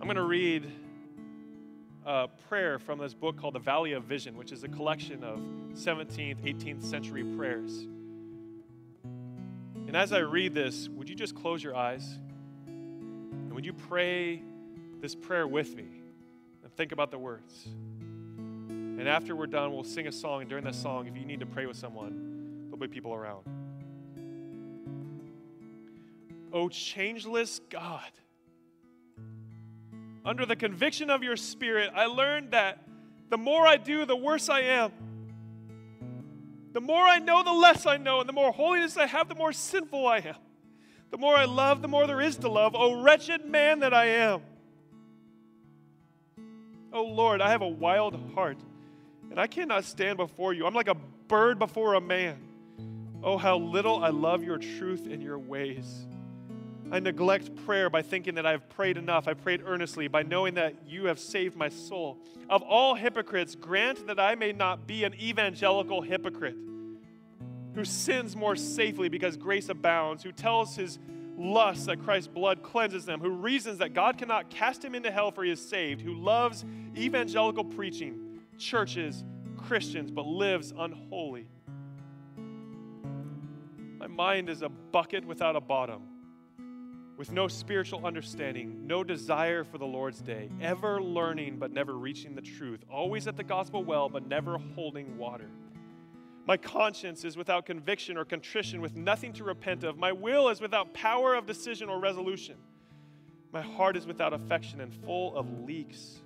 going 0.00 0.16
to 0.16 0.22
read 0.22 0.68
a 2.08 2.26
prayer 2.48 2.78
from 2.78 2.98
this 2.98 3.12
book 3.12 3.36
called 3.36 3.54
The 3.54 3.58
Valley 3.58 3.92
of 3.92 4.04
Vision, 4.04 4.38
which 4.38 4.50
is 4.50 4.64
a 4.64 4.68
collection 4.68 5.22
of 5.22 5.38
17th, 5.74 6.38
18th 6.42 6.82
century 6.82 7.22
prayers. 7.22 7.86
And 9.04 9.94
as 9.94 10.14
I 10.14 10.20
read 10.20 10.54
this, 10.54 10.88
would 10.88 11.10
you 11.10 11.14
just 11.14 11.34
close 11.34 11.62
your 11.62 11.76
eyes? 11.76 12.18
And 12.66 13.52
would 13.52 13.66
you 13.66 13.74
pray 13.74 14.42
this 15.02 15.14
prayer 15.14 15.46
with 15.46 15.76
me 15.76 15.84
and 16.62 16.72
think 16.72 16.92
about 16.92 17.10
the 17.10 17.18
words? 17.18 17.66
And 17.66 19.06
after 19.06 19.36
we're 19.36 19.46
done, 19.46 19.74
we'll 19.74 19.84
sing 19.84 20.06
a 20.06 20.12
song. 20.12 20.40
And 20.40 20.48
during 20.48 20.64
that 20.64 20.76
song, 20.76 21.08
if 21.08 21.14
you 21.14 21.26
need 21.26 21.40
to 21.40 21.46
pray 21.46 21.66
with 21.66 21.76
someone, 21.76 22.68
there'll 22.70 22.78
be 22.78 22.88
people 22.88 23.12
around. 23.12 23.44
Oh, 26.54 26.70
changeless 26.70 27.60
God, 27.68 28.10
under 30.24 30.44
the 30.44 30.56
conviction 30.56 31.10
of 31.10 31.22
your 31.22 31.36
spirit, 31.36 31.90
I 31.94 32.06
learned 32.06 32.52
that 32.52 32.82
the 33.30 33.38
more 33.38 33.66
I 33.66 33.76
do, 33.76 34.04
the 34.04 34.16
worse 34.16 34.48
I 34.48 34.60
am. 34.60 34.92
The 36.72 36.80
more 36.80 37.02
I 37.02 37.18
know, 37.18 37.42
the 37.42 37.52
less 37.52 37.86
I 37.86 37.96
know. 37.96 38.20
And 38.20 38.28
the 38.28 38.32
more 38.32 38.52
holiness 38.52 38.96
I 38.96 39.06
have, 39.06 39.28
the 39.28 39.34
more 39.34 39.52
sinful 39.52 40.06
I 40.06 40.18
am. 40.18 40.36
The 41.10 41.18
more 41.18 41.34
I 41.34 41.46
love, 41.46 41.82
the 41.82 41.88
more 41.88 42.06
there 42.06 42.20
is 42.20 42.36
to 42.38 42.48
love. 42.48 42.74
Oh, 42.76 43.02
wretched 43.02 43.44
man 43.46 43.80
that 43.80 43.94
I 43.94 44.06
am. 44.06 44.42
Oh, 46.92 47.04
Lord, 47.04 47.40
I 47.40 47.50
have 47.50 47.62
a 47.62 47.68
wild 47.68 48.18
heart, 48.34 48.58
and 49.30 49.38
I 49.38 49.46
cannot 49.46 49.84
stand 49.84 50.16
before 50.16 50.54
you. 50.54 50.66
I'm 50.66 50.74
like 50.74 50.88
a 50.88 50.96
bird 51.28 51.58
before 51.58 51.94
a 51.94 52.00
man. 52.00 52.38
Oh, 53.22 53.36
how 53.36 53.58
little 53.58 54.02
I 54.02 54.10
love 54.10 54.42
your 54.42 54.58
truth 54.58 55.06
and 55.06 55.22
your 55.22 55.38
ways. 55.38 56.06
I 56.90 57.00
neglect 57.00 57.54
prayer 57.66 57.90
by 57.90 58.00
thinking 58.00 58.34
that 58.36 58.46
I've 58.46 58.68
prayed 58.70 58.96
enough. 58.96 59.28
I 59.28 59.34
prayed 59.34 59.62
earnestly 59.64 60.08
by 60.08 60.22
knowing 60.22 60.54
that 60.54 60.74
you 60.86 61.04
have 61.06 61.18
saved 61.18 61.54
my 61.54 61.68
soul. 61.68 62.18
Of 62.48 62.62
all 62.62 62.94
hypocrites, 62.94 63.54
grant 63.54 64.06
that 64.06 64.18
I 64.18 64.34
may 64.34 64.52
not 64.52 64.86
be 64.86 65.04
an 65.04 65.14
evangelical 65.14 66.00
hypocrite 66.00 66.56
who 67.74 67.84
sins 67.84 68.34
more 68.34 68.56
safely 68.56 69.08
because 69.08 69.36
grace 69.36 69.68
abounds, 69.68 70.22
who 70.22 70.32
tells 70.32 70.74
his 70.74 70.98
lusts 71.36 71.86
that 71.86 72.02
Christ's 72.02 72.28
blood 72.28 72.62
cleanses 72.62 73.04
them, 73.04 73.20
who 73.20 73.30
reasons 73.30 73.78
that 73.78 73.94
God 73.94 74.18
cannot 74.18 74.50
cast 74.50 74.84
him 74.84 74.94
into 74.94 75.10
hell 75.10 75.30
for 75.30 75.44
he 75.44 75.50
is 75.50 75.60
saved, 75.60 76.00
who 76.00 76.14
loves 76.14 76.64
evangelical 76.96 77.64
preaching, 77.64 78.40
churches, 78.58 79.22
Christians, 79.56 80.10
but 80.10 80.26
lives 80.26 80.72
unholy. 80.76 81.46
My 83.98 84.06
mind 84.06 84.48
is 84.48 84.62
a 84.62 84.68
bucket 84.68 85.24
without 85.24 85.54
a 85.54 85.60
bottom 85.60 86.07
with 87.18 87.32
no 87.32 87.48
spiritual 87.48 88.06
understanding, 88.06 88.86
no 88.86 89.02
desire 89.02 89.64
for 89.64 89.76
the 89.76 89.84
Lord's 89.84 90.20
day, 90.20 90.48
ever 90.60 91.02
learning 91.02 91.56
but 91.58 91.72
never 91.72 91.94
reaching 91.94 92.36
the 92.36 92.40
truth, 92.40 92.84
always 92.88 93.26
at 93.26 93.36
the 93.36 93.42
gospel 93.42 93.82
well 93.82 94.08
but 94.08 94.26
never 94.28 94.56
holding 94.76 95.18
water. 95.18 95.50
My 96.46 96.56
conscience 96.56 97.24
is 97.24 97.36
without 97.36 97.66
conviction 97.66 98.16
or 98.16 98.24
contrition, 98.24 98.80
with 98.80 98.94
nothing 98.94 99.32
to 99.34 99.44
repent 99.44 99.82
of. 99.82 99.98
My 99.98 100.12
will 100.12 100.48
is 100.48 100.60
without 100.60 100.94
power 100.94 101.34
of 101.34 101.44
decision 101.44 101.88
or 101.88 101.98
resolution. 101.98 102.54
My 103.52 103.62
heart 103.62 103.96
is 103.96 104.06
without 104.06 104.32
affection 104.32 104.80
and 104.80 104.94
full 104.94 105.36
of 105.36 105.66
leaks. 105.66 106.20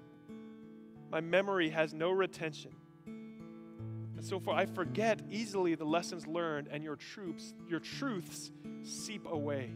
My 1.11 1.23
memory 1.23 1.71
has 1.71 1.95
no 1.95 2.11
retention. 2.11 2.73
And 3.07 4.23
so 4.23 4.39
far 4.39 4.57
I 4.57 4.67
forget 4.67 5.23
easily 5.31 5.75
the 5.75 5.87
lessons 5.87 6.27
learned, 6.27 6.69
and 6.71 6.85
your 6.85 6.97
troops, 6.97 7.55
your 7.67 7.81
truths 7.81 8.53
seep 8.85 9.27
away 9.27 9.71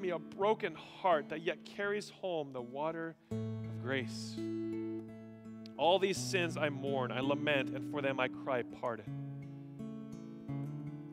me 0.00 0.10
a 0.10 0.18
broken 0.18 0.74
heart 0.74 1.28
that 1.28 1.42
yet 1.42 1.64
carries 1.64 2.10
home 2.10 2.52
the 2.52 2.60
water 2.60 3.16
of 3.30 3.82
grace. 3.82 4.36
All 5.76 5.98
these 5.98 6.16
sins 6.16 6.56
I 6.56 6.68
mourn, 6.68 7.12
I 7.12 7.20
lament, 7.20 7.74
and 7.74 7.90
for 7.90 8.02
them 8.02 8.18
I 8.20 8.28
cry 8.28 8.62
pardon. 8.62 9.04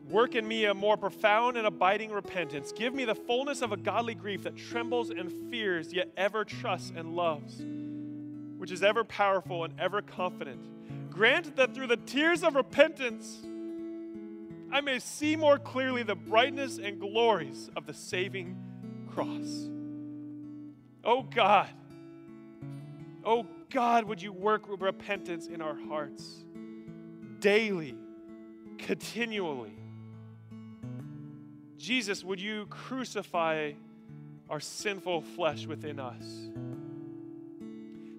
Work 0.08 0.34
in 0.34 0.48
me 0.48 0.64
a 0.64 0.74
more 0.74 0.96
profound 0.96 1.58
and 1.58 1.66
abiding 1.66 2.12
repentance. 2.12 2.72
Give 2.72 2.94
me 2.94 3.04
the 3.04 3.14
fullness 3.14 3.60
of 3.60 3.72
a 3.72 3.76
godly 3.76 4.14
grief 4.14 4.42
that 4.44 4.56
trembles 4.56 5.10
and 5.10 5.50
fears, 5.50 5.92
yet 5.92 6.10
ever 6.16 6.44
trusts 6.44 6.92
and 6.96 7.14
loves, 7.14 7.62
which 8.56 8.70
is 8.70 8.82
ever 8.82 9.04
powerful 9.04 9.64
and 9.64 9.78
ever 9.78 10.00
confident. 10.00 10.60
Grant 11.10 11.56
that 11.56 11.74
through 11.74 11.88
the 11.88 11.96
tears 11.96 12.42
of 12.42 12.54
repentance, 12.54 13.38
I 14.70 14.80
may 14.80 14.98
see 14.98 15.36
more 15.36 15.58
clearly 15.58 16.02
the 16.02 16.14
brightness 16.14 16.78
and 16.78 17.00
glories 17.00 17.70
of 17.76 17.86
the 17.86 17.94
saving 17.94 18.56
cross. 19.18 19.68
Oh 21.02 21.24
God, 21.24 21.66
oh 23.24 23.46
God, 23.68 24.04
would 24.04 24.22
you 24.22 24.30
work 24.32 24.62
repentance 24.80 25.48
in 25.48 25.60
our 25.60 25.74
hearts 25.88 26.44
daily, 27.40 27.96
continually? 28.78 29.76
Jesus, 31.78 32.22
would 32.22 32.40
you 32.40 32.66
crucify 32.66 33.72
our 34.48 34.60
sinful 34.60 35.22
flesh 35.22 35.66
within 35.66 35.98
us? 35.98 36.24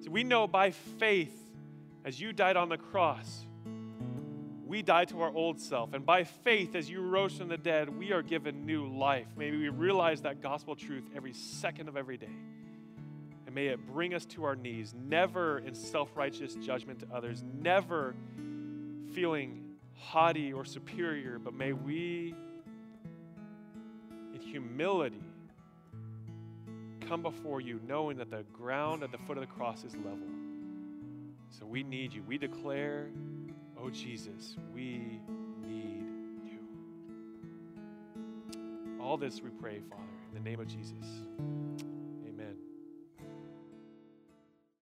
So 0.03 0.11
we 0.11 0.25
know 0.25 0.47
by 0.47 0.71
faith, 0.71 1.37
as 2.03 2.19
you 2.19 2.33
died 2.33 2.57
on 2.57 2.67
the 2.67 2.77
cross, 2.77 3.45
we 4.69 4.83
die 4.83 5.03
to 5.05 5.21
our 5.21 5.33
old 5.33 5.59
self. 5.59 5.93
And 5.93 6.05
by 6.05 6.23
faith, 6.23 6.75
as 6.75 6.87
you 6.87 7.01
rose 7.01 7.35
from 7.35 7.47
the 7.47 7.57
dead, 7.57 7.89
we 7.89 8.13
are 8.13 8.21
given 8.21 8.67
new 8.67 8.85
life. 8.85 9.25
May 9.35 9.49
we 9.49 9.67
realize 9.69 10.21
that 10.21 10.43
gospel 10.43 10.75
truth 10.75 11.05
every 11.15 11.33
second 11.33 11.89
of 11.89 11.97
every 11.97 12.17
day. 12.17 12.29
And 13.47 13.55
may 13.55 13.69
it 13.69 13.83
bring 13.87 14.13
us 14.13 14.25
to 14.27 14.43
our 14.43 14.55
knees, 14.55 14.93
never 14.93 15.57
in 15.57 15.73
self 15.73 16.15
righteous 16.15 16.53
judgment 16.53 16.99
to 16.99 17.07
others, 17.11 17.43
never 17.59 18.15
feeling 19.11 19.73
haughty 19.95 20.53
or 20.53 20.63
superior, 20.65 21.39
but 21.39 21.55
may 21.55 21.73
we, 21.73 22.35
in 24.35 24.39
humility, 24.39 25.23
come 27.07 27.23
before 27.23 27.59
you 27.59 27.79
knowing 27.87 28.17
that 28.17 28.29
the 28.29 28.43
ground 28.53 29.01
at 29.01 29.11
the 29.11 29.17
foot 29.17 29.35
of 29.35 29.41
the 29.41 29.51
cross 29.51 29.83
is 29.83 29.95
level. 29.95 30.27
So 31.49 31.65
we 31.65 31.81
need 31.81 32.13
you. 32.13 32.21
We 32.21 32.37
declare 32.37 33.09
Oh, 33.81 33.89
Jesus, 33.89 34.57
we 34.73 35.19
need 35.65 36.03
you. 36.45 36.59
All 38.99 39.15
this 39.15 39.41
we 39.41 39.49
pray, 39.51 39.79
Father, 39.89 40.03
in 40.35 40.43
the 40.43 40.49
name 40.49 40.59
of 40.59 40.67
Jesus. 40.67 41.05